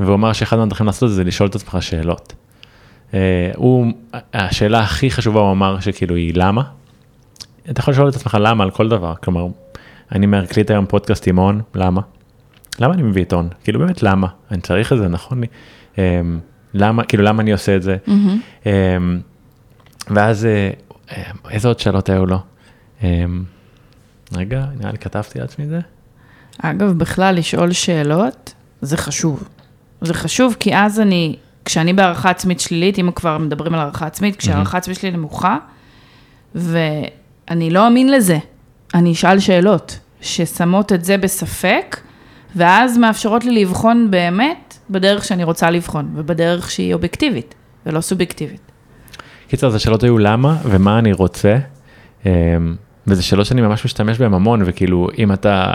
והוא 0.00 0.14
אמר 0.14 0.32
שאחד 0.32 0.56
מהדרכים 0.56 0.86
לעשות 0.86 1.02
את 1.02 1.08
זה 1.08 1.14
זה 1.14 1.24
לשאול 1.24 1.48
את 1.48 1.54
עצמך 1.54 1.76
שאלות. 1.80 2.32
אה, 3.14 3.50
הוא, 3.56 3.92
השאלה 4.34 4.80
הכי 4.80 5.10
חשובה 5.10 5.40
הוא 5.40 5.52
אמר 5.52 5.80
שכאילו 5.80 6.14
היא 6.14 6.32
למה. 6.34 6.62
אתה 7.70 7.80
יכול 7.80 7.92
לשאול 7.92 8.08
את 8.08 8.14
עצמך 8.14 8.38
למה 8.40 8.64
על 8.64 8.70
כל 8.70 8.88
דבר, 8.88 9.14
כלומר, 9.14 9.46
אני 10.12 10.26
מקליט 10.26 10.70
היום 10.70 10.86
פודקאסט 10.86 11.28
עם 11.28 11.38
הון, 11.38 11.60
למה? 11.74 12.00
למה 12.78 12.94
אני 12.94 13.02
מביא 13.02 13.24
את 13.24 13.32
הון? 13.32 13.48
כאילו 13.64 13.78
באמת 13.80 14.02
למה? 14.02 14.26
אני 14.50 14.60
צריך 14.60 14.92
את 14.92 14.98
זה, 14.98 15.08
נכון 15.08 15.40
לי? 15.40 15.46
אה, 15.98 16.20
למה, 16.74 17.04
כאילו 17.04 17.22
למה 17.22 17.42
אני 17.42 17.52
עושה 17.52 17.76
את 17.76 17.82
זה? 17.82 17.96
אה, 18.66 18.96
ואז 20.10 20.44
אה, 20.44 20.70
אה, 21.12 21.22
איזה 21.50 21.68
עוד 21.68 21.78
שאלות 21.78 22.08
היו 22.08 22.26
לו? 22.26 22.38
אה, 23.02 23.24
רגע, 24.36 24.64
נראה 24.78 24.92
לי 24.92 24.98
כתבתי 24.98 25.38
לעצמי 25.38 25.64
את 25.64 25.70
זה. 25.70 25.80
אגב, 26.62 26.92
בכלל, 26.92 27.34
לשאול 27.34 27.72
שאלות, 27.72 28.54
זה 28.80 28.96
חשוב. 28.96 29.48
זה 30.00 30.14
חשוב 30.14 30.56
כי 30.60 30.76
אז 30.76 31.00
אני, 31.00 31.36
כשאני 31.64 31.92
בהערכה 31.92 32.30
עצמית 32.30 32.60
שלילית, 32.60 32.98
אם 32.98 33.10
כבר 33.14 33.38
מדברים 33.38 33.74
על 33.74 33.80
הערכה 33.80 34.06
עצמית, 34.06 34.36
כשהערכה 34.36 34.78
עצמית 34.78 34.98
שלי 34.98 35.10
נמוכה, 35.10 35.58
ואני 36.54 37.70
לא 37.70 37.86
אמין 37.86 38.12
לזה, 38.12 38.38
אני 38.94 39.12
אשאל 39.12 39.38
שאלות 39.38 39.98
ששמות 40.20 40.92
את 40.92 41.04
זה 41.04 41.16
בספק, 41.16 42.00
ואז 42.56 42.98
מאפשרות 42.98 43.44
לי 43.44 43.64
לבחון 43.64 44.10
באמת 44.10 44.74
בדרך 44.90 45.24
שאני 45.24 45.44
רוצה 45.44 45.70
לבחון, 45.70 46.10
ובדרך 46.14 46.70
שהיא 46.70 46.94
אובייקטיבית, 46.94 47.54
ולא 47.86 48.00
סובייקטיבית. 48.00 48.65
קיצר, 49.48 49.66
אז 49.66 49.74
השאלות 49.74 50.02
היו 50.02 50.18
למה 50.18 50.56
ומה 50.64 50.98
אני 50.98 51.12
רוצה, 51.12 51.56
אמ, 52.26 52.30
וזה 53.06 53.22
שאלות 53.22 53.46
שאני 53.46 53.62
ממש 53.62 53.84
משתמש 53.84 54.18
בהן 54.18 54.34
המון, 54.34 54.62
וכאילו, 54.66 55.08
אם 55.18 55.32
אתה 55.32 55.72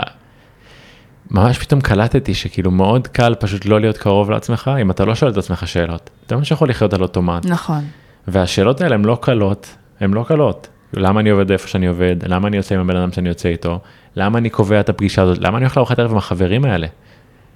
ממש 1.30 1.58
פתאום 1.58 1.80
קלטתי 1.80 2.34
שכאילו 2.34 2.70
מאוד 2.70 3.08
קל 3.08 3.34
פשוט 3.34 3.64
לא 3.66 3.80
להיות 3.80 3.98
קרוב 3.98 4.30
לעצמך 4.30 4.70
אם 4.82 4.90
אתה 4.90 5.04
לא 5.04 5.14
שואל 5.14 5.30
את 5.30 5.36
עצמך 5.36 5.68
שאלות. 5.68 6.10
אתה 6.26 6.36
ממש 6.36 6.50
יכול 6.50 6.68
לחיות 6.68 6.94
על 6.94 7.02
אוטומט. 7.02 7.46
נכון. 7.46 7.84
והשאלות 8.28 8.80
האלה 8.80 8.94
הן 8.94 9.04
לא 9.04 9.18
קלות, 9.22 9.76
הן 10.00 10.14
לא 10.14 10.24
קלות. 10.28 10.68
למה 10.92 11.20
אני 11.20 11.30
עובד 11.30 11.50
איפה 11.52 11.68
שאני 11.68 11.86
עובד, 11.86 12.16
למה 12.26 12.48
אני 12.48 12.56
יוצא 12.56 12.74
עם 12.74 12.80
הבן 12.80 12.96
אדם 12.96 13.12
שאני 13.12 13.28
יוצא 13.28 13.48
איתו, 13.48 13.80
למה 14.16 14.38
אני 14.38 14.50
קובע 14.50 14.80
את 14.80 14.88
הפגישה 14.88 15.22
הזאת, 15.22 15.38
למה 15.38 15.56
אני 15.56 15.64
הולך 15.64 15.76
לארוחת 15.76 15.98
ערב 15.98 16.10
עם 16.10 16.16
החברים 16.16 16.64
האלה, 16.64 16.86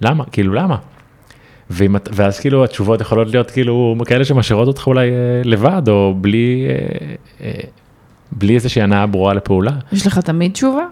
למה, 0.01 0.23
כאילו 0.31 0.53
למה. 0.53 0.77
ואם, 1.69 1.95
ואז 2.11 2.39
כאילו 2.39 2.63
התשובות 2.63 3.01
יכולות 3.01 3.27
להיות 3.31 3.51
כאילו 3.51 3.95
כאלה 4.05 4.25
שמשאירות 4.25 4.67
אותך 4.67 4.87
אולי 4.87 5.09
אה, 5.09 5.15
לבד 5.43 5.81
או 5.87 6.13
בלי, 6.17 6.67
אה, 6.69 7.15
אה, 7.41 7.51
בלי 8.31 8.55
איזושהי 8.55 8.81
הנאה 8.81 9.05
ברורה 9.05 9.33
לפעולה. 9.33 9.71
יש 9.91 10.07
לך 10.07 10.17
תמיד 10.19 10.51
תשובה? 10.51 10.83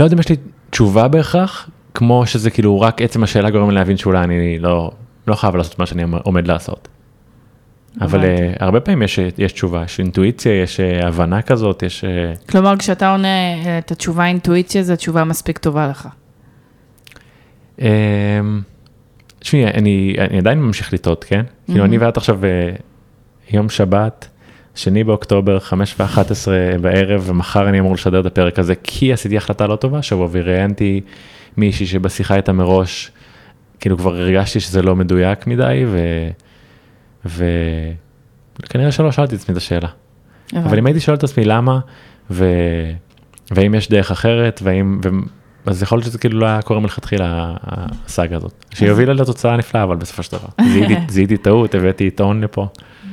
לא 0.00 0.04
יודע 0.04 0.14
אם 0.14 0.20
יש 0.20 0.28
לי 0.28 0.36
תשובה 0.70 1.08
בהכרח, 1.08 1.70
כמו 1.94 2.26
שזה 2.26 2.50
כאילו 2.50 2.80
רק 2.80 3.02
עצם 3.02 3.22
השאלה 3.22 3.50
גורם 3.50 3.70
להבין 3.70 3.96
שאולי 3.96 4.24
אני 4.24 4.58
לא, 4.58 4.90
לא 5.26 5.34
חייב 5.34 5.56
לעשות 5.56 5.78
מה 5.78 5.86
שאני 5.86 6.02
עומד 6.22 6.46
לעשות. 6.46 6.88
אבל 8.00 8.20
uh, 8.20 8.26
הרבה 8.60 8.80
פעמים 8.80 9.02
יש, 9.02 9.18
יש 9.38 9.52
תשובה, 9.52 9.82
יש 9.84 9.98
אינטואיציה, 9.98 10.62
יש 10.62 10.80
uh, 10.80 11.06
הבנה 11.06 11.42
כזאת, 11.42 11.82
יש... 11.82 12.04
Uh, 12.04 12.50
כלומר, 12.50 12.76
כשאתה 12.76 13.10
עונה 13.10 13.28
את 13.78 13.90
התשובה 13.90 14.26
אינטואיציה, 14.26 14.82
זו 14.82 14.96
תשובה 14.96 15.24
מספיק 15.24 15.58
טובה 15.58 15.88
לך. 15.88 16.08
אמ, 17.80 18.60
תשמעי, 19.38 19.64
אני, 19.66 20.16
אני 20.18 20.38
עדיין 20.38 20.58
ממשיך 20.58 20.92
לטעות, 20.92 21.24
כן? 21.24 21.42
כאילו 21.66 21.84
אני 21.84 21.98
ואת 21.98 22.16
עכשיו 22.16 22.44
אה, 22.44 22.72
יום 23.50 23.68
שבת, 23.68 24.28
שני 24.74 25.04
באוקטובר, 25.04 25.60
חמש 25.60 25.94
ואחת 25.98 26.30
עשרה 26.30 26.78
בערב, 26.80 27.22
ומחר 27.26 27.68
אני 27.68 27.80
אמור 27.80 27.94
לשדר 27.94 28.20
את 28.20 28.26
הפרק 28.26 28.58
הזה, 28.58 28.74
כי 28.82 29.12
עשיתי 29.12 29.36
החלטה 29.36 29.66
לא 29.66 29.76
טובה 29.76 29.98
השבוע, 29.98 30.28
וראיינתי 30.30 31.00
מישהי 31.56 31.86
שבשיחה 31.86 32.36
איתה 32.36 32.52
מראש, 32.52 33.10
כאילו 33.80 33.98
כבר 33.98 34.16
הרגשתי 34.16 34.60
שזה 34.60 34.82
לא 34.82 34.96
מדויק 34.96 35.46
מדי, 35.46 35.84
ו... 35.86 35.98
וכנראה 38.62 38.92
שלא 38.92 39.12
שאלתי 39.12 39.34
את 39.34 39.40
עצמי 39.40 39.52
את 39.52 39.56
השאלה. 39.56 39.88
אבל 40.56 40.78
אם 40.78 40.86
הייתי 40.86 41.00
שואל 41.00 41.16
את 41.16 41.24
עצמי 41.24 41.44
למה, 41.44 41.78
ו... 42.30 42.44
והאם 43.50 43.74
יש 43.74 43.88
דרך 43.88 44.10
אחרת, 44.10 44.60
והאם... 44.62 45.00
ו... 45.04 45.08
אז 45.66 45.82
יכול 45.82 45.98
להיות 45.98 46.06
שזה 46.06 46.18
כאילו 46.18 46.38
לא 46.40 46.46
היה 46.46 46.62
קורה 46.62 46.80
מלכתחילה 46.80 47.54
הסאגה 47.62 48.36
הזאת, 48.36 48.64
שהיא 48.74 48.90
הובילה 48.90 49.12
לתוצאה 49.12 49.56
נפלאה, 49.56 49.82
אבל 49.82 49.96
בסופו 49.96 50.22
של 50.22 50.36
דבר. 50.36 50.48
זיהיתי- 51.08 51.36
טעות, 51.36 51.74
הבאתי 51.74 52.04
עיתון 52.04 52.40
לפה. 52.40 52.66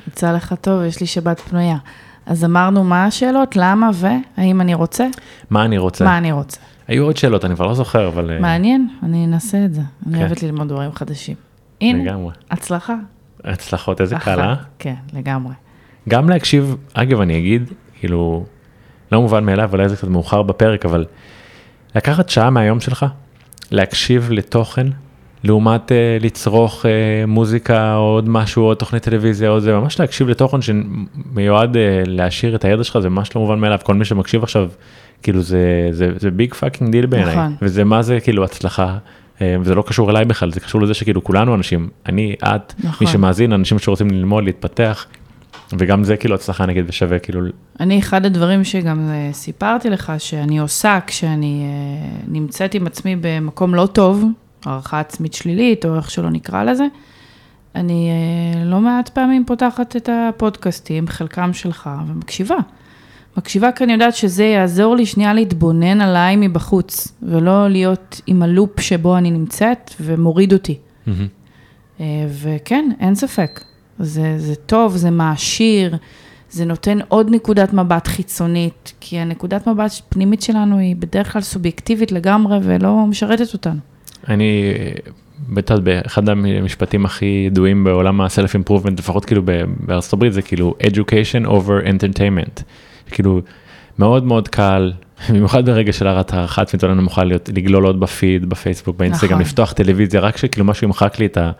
יצא 0.07 0.31
לך 0.31 0.53
טוב, 0.61 0.83
יש 0.83 0.99
לי 1.01 1.07
שבת 1.07 1.39
פנויה. 1.39 1.77
אז 2.25 2.45
אמרנו 2.45 2.83
מה 2.83 3.05
השאלות, 3.05 3.55
למה 3.55 3.89
והאם 3.93 4.61
אני 4.61 4.73
רוצה? 4.73 5.07
מה 5.49 5.65
אני 5.65 5.77
רוצה? 5.77 6.05
מה 6.05 6.17
אני 6.17 6.31
רוצה. 6.31 6.57
היו 6.87 7.03
עוד 7.05 7.17
שאלות, 7.17 7.45
אני 7.45 7.55
כבר 7.55 7.67
לא 7.67 7.73
זוכר, 7.73 8.07
אבל... 8.07 8.31
אה, 8.31 8.39
מעניין, 8.39 8.87
אני 9.03 9.25
אנסה 9.25 9.65
את 9.65 9.73
זה. 9.73 9.81
אני 10.07 10.15
כן. 10.15 10.21
אוהבת 10.21 10.43
ללמוד 10.43 10.67
דברים 10.67 10.91
חדשים. 10.91 11.35
הנה, 11.81 12.03
לגמרי. 12.03 12.33
הצלחה. 12.51 12.95
הצלחות, 13.43 14.01
איזה 14.01 14.17
אחת. 14.17 14.25
קלה. 14.35 14.55
כן, 14.79 14.95
לגמרי. 15.13 15.53
גם 16.09 16.29
להקשיב, 16.29 16.75
אגב, 16.93 17.21
אני 17.21 17.37
אגיד, 17.39 17.69
כאילו, 17.99 18.45
לא 19.11 19.21
מובן 19.21 19.45
מאליו, 19.45 19.69
אולי 19.73 19.89
זה 19.89 19.95
קצת 19.95 20.07
מאוחר 20.07 20.41
בפרק, 20.41 20.85
אבל 20.85 21.05
לקחת 21.95 22.29
שעה 22.29 22.49
מהיום 22.49 22.79
שלך, 22.79 23.05
להקשיב 23.71 24.27
לתוכן, 24.31 24.87
לעומת 25.43 25.91
אה, 25.91 26.17
לצרוך 26.19 26.85
אה, 26.85 27.25
מוזיקה 27.27 27.95
או 27.95 28.01
עוד 28.01 28.29
משהו, 28.29 28.63
עוד 28.63 28.77
תוכנית 28.77 29.03
טלוויזיה, 29.03 29.49
או 29.49 29.59
זה, 29.59 29.73
ממש 29.73 29.99
להקשיב 29.99 30.29
לתוכן 30.29 30.57
שמיועד 30.61 31.77
אה, 31.77 32.03
להעשיר 32.05 32.55
את 32.55 32.65
הידע 32.65 32.83
שלך, 32.83 32.99
זה 32.99 33.09
ממש 33.09 33.35
לא 33.35 33.41
מובן 33.41 33.59
מאליו, 33.59 33.79
כל 33.83 33.93
מי 33.93 34.05
שמקשיב 34.05 34.43
עכשיו, 34.43 34.69
כאילו 35.23 35.41
זה, 35.41 35.89
זה, 35.91 36.11
זה 36.19 36.31
big 36.31 36.53
fucking 36.53 36.91
deal 36.91 37.05
בעיניי, 37.05 37.35
נכון. 37.35 37.55
וזה 37.61 37.83
מה 37.83 38.01
זה 38.01 38.19
כאילו 38.19 38.43
הצלחה. 38.43 38.97
וזה 39.61 39.75
לא 39.75 39.83
קשור 39.87 40.09
אליי 40.09 40.25
בכלל, 40.25 40.51
זה 40.51 40.59
קשור 40.59 40.81
לזה 40.81 40.93
שכאילו 40.93 41.23
כולנו 41.23 41.55
אנשים, 41.55 41.89
אני, 42.05 42.35
את, 42.43 42.73
נכון. 42.83 43.07
מי 43.07 43.13
שמאזין, 43.13 43.53
אנשים 43.53 43.79
שרוצים 43.79 44.11
ללמוד, 44.11 44.43
להתפתח, 44.43 45.05
וגם 45.73 46.03
זה 46.03 46.17
כאילו 46.17 46.35
הצלחה 46.35 46.65
נגיד 46.65 46.85
ושווה 46.87 47.19
כאילו, 47.19 47.41
אני, 47.79 47.99
אחד 47.99 48.25
הדברים 48.25 48.63
שגם 48.63 49.09
אה, 49.09 49.29
סיפרתי 49.33 49.89
לך, 49.89 50.13
שאני 50.17 50.59
עושה 50.59 50.99
כשאני 51.07 51.63
אה, 51.63 52.17
נמצאת 52.27 52.73
עם 52.73 52.87
עצמי 52.87 53.15
במקום 53.21 53.75
לא 53.75 53.85
טוב, 53.85 54.25
הערכה 54.65 54.99
עצמית 54.99 55.33
שלילית, 55.33 55.85
או 55.85 55.95
איך 55.95 56.11
שלא 56.11 56.29
נקרא 56.29 56.63
לזה, 56.63 56.85
אני 57.75 58.09
אה, 58.09 58.65
לא 58.65 58.79
מעט 58.79 59.09
פעמים 59.09 59.45
פותחת 59.45 59.95
את 59.95 60.09
הפודקאסטים, 60.11 61.07
חלקם 61.07 61.53
שלך, 61.53 61.89
ומקשיבה. 62.07 62.57
מקשיבה 63.37 63.71
כי 63.71 63.83
אני 63.83 63.93
יודעת 63.93 64.15
שזה 64.15 64.43
יעזור 64.43 64.95
לי 64.95 65.05
שנייה 65.05 65.33
להתבונן 65.33 66.01
עליי 66.01 66.35
מבחוץ, 66.35 67.07
ולא 67.23 67.67
להיות 67.67 68.21
עם 68.27 68.43
הלופ 68.43 68.79
שבו 68.79 69.17
אני 69.17 69.31
נמצאת 69.31 69.93
ומוריד 70.01 70.53
אותי. 70.53 70.77
אה, 71.99 72.05
וכן, 72.41 72.89
אין 72.99 73.15
ספק. 73.15 73.61
זה, 73.99 74.35
זה 74.37 74.55
טוב, 74.55 74.95
זה 74.95 75.09
מעשיר, 75.09 75.97
זה 76.49 76.65
נותן 76.65 76.97
עוד 77.07 77.27
נקודת 77.31 77.73
מבט 77.73 78.07
חיצונית, 78.07 78.93
כי 78.99 79.19
הנקודת 79.19 79.67
מבט 79.67 79.91
פנימית 80.09 80.41
שלנו 80.41 80.77
היא 80.77 80.95
בדרך 80.95 81.33
כלל 81.33 81.41
סובייקטיבית 81.41 82.11
לגמרי 82.11 82.57
ולא 82.63 83.05
משרתת 83.05 83.53
אותנו. 83.53 83.79
אני, 84.27 84.73
בטח 85.49 85.75
באחד 85.75 86.29
המשפטים 86.29 87.05
הכי 87.05 87.43
ידועים 87.47 87.83
בעולם 87.83 88.21
ה-self 88.21 88.69
improvement, 88.69 88.91
לפחות 88.97 89.25
כאילו 89.25 89.41
בארצות 89.79 90.13
הברית, 90.13 90.33
זה 90.33 90.41
כאילו 90.41 90.75
education 90.83 91.47
over 91.47 91.85
entertainment. 91.85 92.61
כאילו, 93.11 93.41
מאוד 93.99 94.23
מאוד 94.23 94.47
קל, 94.47 94.93
במיוחד 95.29 95.65
ברגע 95.65 95.93
של 95.93 96.07
הערכה 96.07 96.61
עצמית, 96.61 96.83
עולה 96.83 96.95
נמוכה 96.95 97.23
להיות, 97.23 97.49
לגלול 97.53 97.85
עוד 97.85 97.99
בפיד, 97.99 98.49
בפייסבוק, 98.49 98.97
באינסטגרם, 98.97 99.31
נכון. 99.31 99.41
לפתוח 99.41 99.73
טלוויזיה, 99.73 100.19
רק 100.21 100.37
שכאילו 100.37 100.65
משהו 100.65 100.87
ימחק 100.87 101.19
לי 101.19 101.25
את 101.25 101.37
ה... 101.37 101.51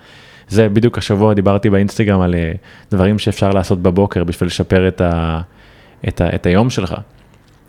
זה 0.49 0.69
בדיוק 0.69 0.97
השבוע 0.97 1.33
דיברתי 1.33 1.69
באינסטגרם 1.69 2.21
על 2.21 2.35
אה, 2.35 2.51
דברים 2.91 3.19
שאפשר 3.19 3.49
לעשות 3.49 3.81
בבוקר 3.81 4.23
בשביל 4.23 4.47
לשפר 4.47 4.87
את, 4.87 5.01
ה, 5.01 5.41
את, 6.07 6.21
ה, 6.21 6.35
את 6.35 6.45
היום 6.45 6.69
שלך. 6.69 6.95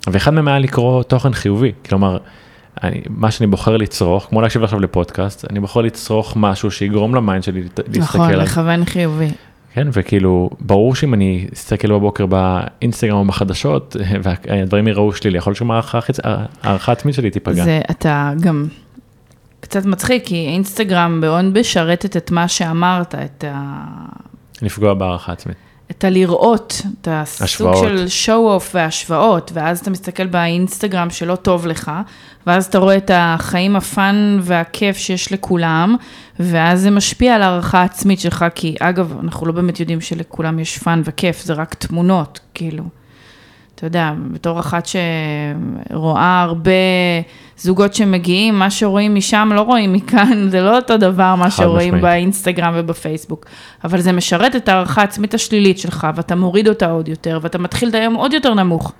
ואחד 0.06 0.34
מהם 0.34 0.48
היה 0.48 0.58
לקרוא 0.58 1.02
תוכן 1.02 1.32
חיובי, 1.32 1.72
כלומר, 1.88 2.18
אני, 2.82 3.02
מה 3.08 3.30
שאני 3.30 3.46
בוחר 3.46 3.76
לצרוך, 3.76 4.26
כמו 4.28 4.40
להקשיב 4.40 4.64
עכשיו 4.64 4.80
לפודקאסט, 4.80 5.44
אני 5.50 5.60
בוחר 5.60 5.80
לצרוך 5.80 6.32
משהו 6.36 6.70
שיגרום 6.70 7.14
ל 7.14 7.20
mind 7.20 7.44
שלי 7.44 7.62
להסתכל 7.62 7.98
נכון, 7.98 8.30
על... 8.30 8.42
לכיוון 8.42 8.84
חיובי. 8.84 9.28
כן, 9.74 9.88
וכאילו, 9.92 10.50
ברור 10.60 10.94
שאם 10.94 11.14
אני 11.14 11.46
אסתכל 11.54 11.92
בבוקר 11.92 12.26
באינסטגרם 12.26 13.16
או 13.16 13.24
בחדשות, 13.24 13.96
והדברים 14.22 14.88
יראו 14.88 15.12
שלילי, 15.12 15.38
יכול 15.38 15.54
להיות 15.60 15.84
חיצ- 15.84 16.20
הערכה 16.62 16.92
עצמית 16.92 17.14
שלי 17.14 17.30
תיפגע. 17.30 17.64
זה, 17.64 17.80
אתה 17.90 18.32
גם 18.40 18.66
קצת 19.68 19.84
מצחיק, 19.84 20.26
כי 20.26 20.46
אינסטגרם 20.48 21.20
מאוד 21.20 21.58
משרתת 21.58 22.16
את 22.16 22.30
מה 22.30 22.48
שאמרת, 22.48 23.14
את 23.14 23.44
ה... 23.48 23.84
לפגוע 24.62 24.94
בהערכה 24.94 25.32
עצמית. 25.32 25.56
את 25.90 26.04
הלראות, 26.04 26.82
את 27.00 27.08
הסוג 27.10 27.44
השוואות. 27.44 27.76
של 27.76 28.06
show-off 28.26 28.64
והשוואות, 28.74 29.50
ואז 29.54 29.78
אתה 29.78 29.90
מסתכל 29.90 30.26
באינסטגרם 30.26 31.10
שלא 31.10 31.36
טוב 31.36 31.66
לך, 31.66 31.90
ואז 32.46 32.66
אתה 32.66 32.78
רואה 32.78 32.96
את 32.96 33.10
החיים 33.14 33.76
ה 33.76 33.92
fun 33.92 34.38
והכיף 34.42 34.96
שיש 34.96 35.32
לכולם, 35.32 35.96
ואז 36.40 36.80
זה 36.80 36.90
משפיע 36.90 37.34
על 37.34 37.42
הערכה 37.42 37.80
העצמית 37.80 38.20
שלך, 38.20 38.44
כי 38.54 38.74
אגב, 38.80 39.14
אנחנו 39.22 39.46
לא 39.46 39.52
באמת 39.52 39.80
יודעים 39.80 40.00
שלכולם 40.00 40.58
יש 40.58 40.78
fun 40.78 41.02
וכיף, 41.04 41.42
זה 41.42 41.52
רק 41.52 41.74
תמונות, 41.74 42.40
כאילו. 42.54 42.84
אתה 43.78 43.86
יודע, 43.86 44.12
בתור 44.32 44.60
אחת 44.60 44.88
שרואה 45.90 46.42
הרבה 46.42 46.70
זוגות 47.56 47.94
שמגיעים, 47.94 48.58
מה 48.58 48.70
שרואים 48.70 49.14
משם 49.14 49.50
לא 49.54 49.60
רואים 49.60 49.92
מכאן, 49.92 50.48
זה 50.50 50.60
לא 50.60 50.76
אותו 50.76 50.96
דבר 50.96 51.34
מה 51.34 51.50
שרואים 51.50 51.94
משמעית. 51.94 52.02
באינסטגרם 52.02 52.72
ובפייסבוק. 52.76 53.46
אבל 53.84 54.00
זה 54.00 54.12
משרת 54.12 54.56
את 54.56 54.68
הערכה 54.68 55.00
העצמית 55.00 55.34
השלילית 55.34 55.78
שלך, 55.78 56.06
ואתה 56.14 56.34
מוריד 56.34 56.68
אותה 56.68 56.90
עוד 56.90 57.08
יותר, 57.08 57.38
ואתה 57.42 57.58
מתחיל 57.58 57.88
את 57.88 57.94
היום 57.94 58.14
עוד 58.14 58.32
יותר 58.32 58.54
נמוך. 58.54 58.92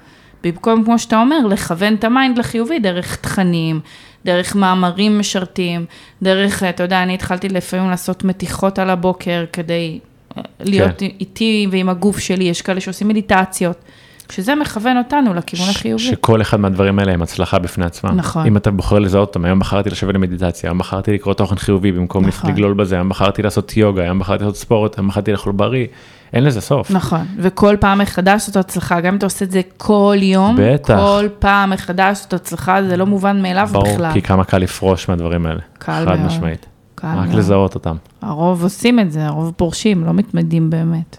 במקום, 0.44 0.84
כמו 0.84 0.98
שאתה 0.98 1.20
אומר, 1.20 1.46
לכוון 1.46 1.94
את 1.94 2.04
ה 2.04 2.11
mind 2.11 2.38
לחיובי 2.38 2.78
דרך 2.78 3.16
תכנים, 3.16 3.80
דרך 4.24 4.56
מאמרים 4.56 5.18
משרתים, 5.18 5.84
דרך, 6.22 6.62
אתה 6.62 6.82
יודע, 6.82 7.02
אני 7.02 7.14
התחלתי 7.14 7.48
לפעמים 7.48 7.90
לעשות 7.90 8.24
מתיחות 8.24 8.78
על 8.78 8.90
הבוקר 8.90 9.44
כדי 9.52 9.98
אה, 10.36 10.42
להיות 10.60 11.02
איתי 11.02 11.66
ועם 11.70 11.88
הגוף 11.88 12.18
שלי, 12.18 12.44
יש 12.44 12.62
כאלה 12.62 12.80
שעושים 12.80 13.08
מדיטציות, 13.08 13.84
שזה 14.32 14.54
מכוון 14.54 14.98
אותנו 14.98 15.34
לכיוון 15.34 15.68
החיובי. 15.70 16.02
שכל 16.02 16.42
אחד 16.42 16.60
מהדברים 16.60 16.98
האלה 16.98 17.12
הם 17.12 17.22
הצלחה 17.22 17.58
בפני 17.58 17.84
עצמם. 17.84 18.10
נכון. 18.16 18.46
אם 18.46 18.56
אתה 18.56 18.70
בוחר 18.70 18.98
לזהות 18.98 19.28
אותם, 19.28 19.44
היום 19.44 19.58
בחרתי 19.58 19.90
לשבת 19.90 20.14
למדיטציה, 20.14 20.70
היום 20.70 20.78
בחרתי 20.78 21.12
לקרוא 21.12 21.34
תוכן 21.34 21.56
חיובי 21.56 21.92
במקום 21.92 22.26
נכון. 22.26 22.50
לגלול 22.50 22.74
בזה, 22.74 22.94
היום 22.94 23.08
בחרתי 23.08 23.42
לעשות 23.42 23.76
יוגה, 23.76 24.02
היום 24.02 24.18
בחרתי 24.18 24.44
לעשות 24.44 24.56
ספורט, 24.56 24.98
היום 24.98 25.08
בחרתי 25.08 25.32
לאכול 25.32 25.52
בריא, 25.52 25.86
אין 26.32 26.44
לזה 26.44 26.60
סוף. 26.60 26.90
נכון, 26.90 27.26
וכל 27.38 27.76
פעם 27.80 27.98
מחדש 27.98 28.46
זאת 28.46 28.56
הצלחה, 28.56 29.00
גם 29.00 29.12
אם 29.12 29.18
אתה 29.18 29.26
עושה 29.26 29.44
את 29.44 29.50
זה 29.50 29.60
כל 29.76 30.16
יום, 30.20 30.56
בטח. 30.58 30.98
כל 30.98 31.28
פעם 31.38 31.70
מחדש 31.70 32.18
זאת 32.18 32.32
הצלחה, 32.32 32.82
זה 32.82 32.96
לא 32.96 33.06
מובן 33.06 33.42
מאליו 33.42 33.68
ברור, 33.72 33.94
בכלל. 33.94 34.12
כי 34.12 34.22
כמה 34.22 34.44
קל 34.44 34.58
לפרוש 34.58 35.08
מהדברים 35.08 35.46
האלה. 35.46 35.60
קל 35.78 35.92
חד 35.92 36.06
מאוד. 36.06 36.20
משמעית. 36.20 36.66
קל 36.94 37.06
רק 37.06 37.26
מאוד. 37.26 37.34
לזהות 37.34 37.74
אותם. 37.74 37.96
הרוב 38.22 38.62
עושים 38.62 39.00
את 39.00 39.12
זה, 39.12 39.26
הרוב 39.26 39.52
פורשים, 39.56 40.04
לא 40.04 40.12
מתמדים 40.12 40.70
באמת. 40.70 41.16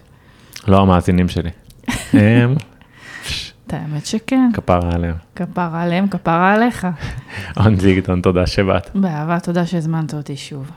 לא 0.68 0.80
המאזינים 0.80 1.26
שלי. 1.28 1.50
האמת 3.74 4.06
שכן. 4.06 4.50
כפרה 4.54 4.90
עליהם. 4.94 5.14
כפרה 5.36 5.82
עליהם, 5.82 6.08
כפרה 6.08 6.54
עליך. 6.54 6.86
און 7.56 7.76
זיגטון, 7.80 8.20
תודה 8.20 8.46
שבאת. 8.46 8.90
באהבה, 8.94 9.40
תודה 9.40 9.66
שהזמנת 9.66 10.14
אותי 10.14 10.36
שוב. 10.36 10.70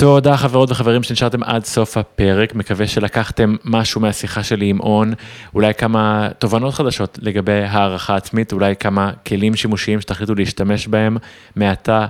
תודה 0.00 0.36
חברות 0.36 0.70
וחברים 0.70 1.02
שנשארתם 1.02 1.42
עד 1.42 1.64
סוף 1.64 1.96
הפרק, 1.96 2.54
מקווה 2.54 2.86
שלקחתם 2.86 3.56
משהו 3.64 4.00
מהשיחה 4.00 4.42
שלי 4.42 4.66
עם 4.66 4.80
און, 4.80 5.12
אולי 5.54 5.74
כמה 5.74 6.28
תובנות 6.38 6.74
חדשות 6.74 7.18
לגבי 7.22 7.62
הערכה 7.62 8.16
עצמית, 8.16 8.52
אולי 8.52 8.76
כמה 8.76 9.10
כלים 9.26 9.56
שימושיים 9.56 10.00
שתחליטו 10.00 10.34
להשתמש 10.34 10.86
בהם 10.86 11.16
מעתה 11.56 12.06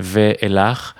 ואילך. 0.00 0.92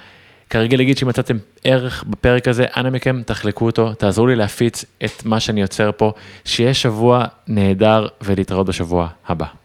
כרגע 0.50 0.76
להגיד 0.76 0.98
שאם 0.98 1.08
מצאתם 1.08 1.36
ערך 1.64 2.04
בפרק 2.06 2.48
הזה, 2.48 2.66
אנא 2.76 2.90
מכם 2.90 3.22
תחלקו 3.26 3.66
אותו, 3.66 3.94
תעזרו 3.94 4.26
לי 4.26 4.36
להפיץ 4.36 4.84
את 5.04 5.24
מה 5.24 5.40
שאני 5.40 5.60
יוצר 5.60 5.90
פה, 5.96 6.12
שיהיה 6.44 6.74
שבוע 6.74 7.24
נהדר 7.48 8.06
ולהתראות 8.22 8.66
בשבוע 8.66 9.08
הבא. 9.26 9.63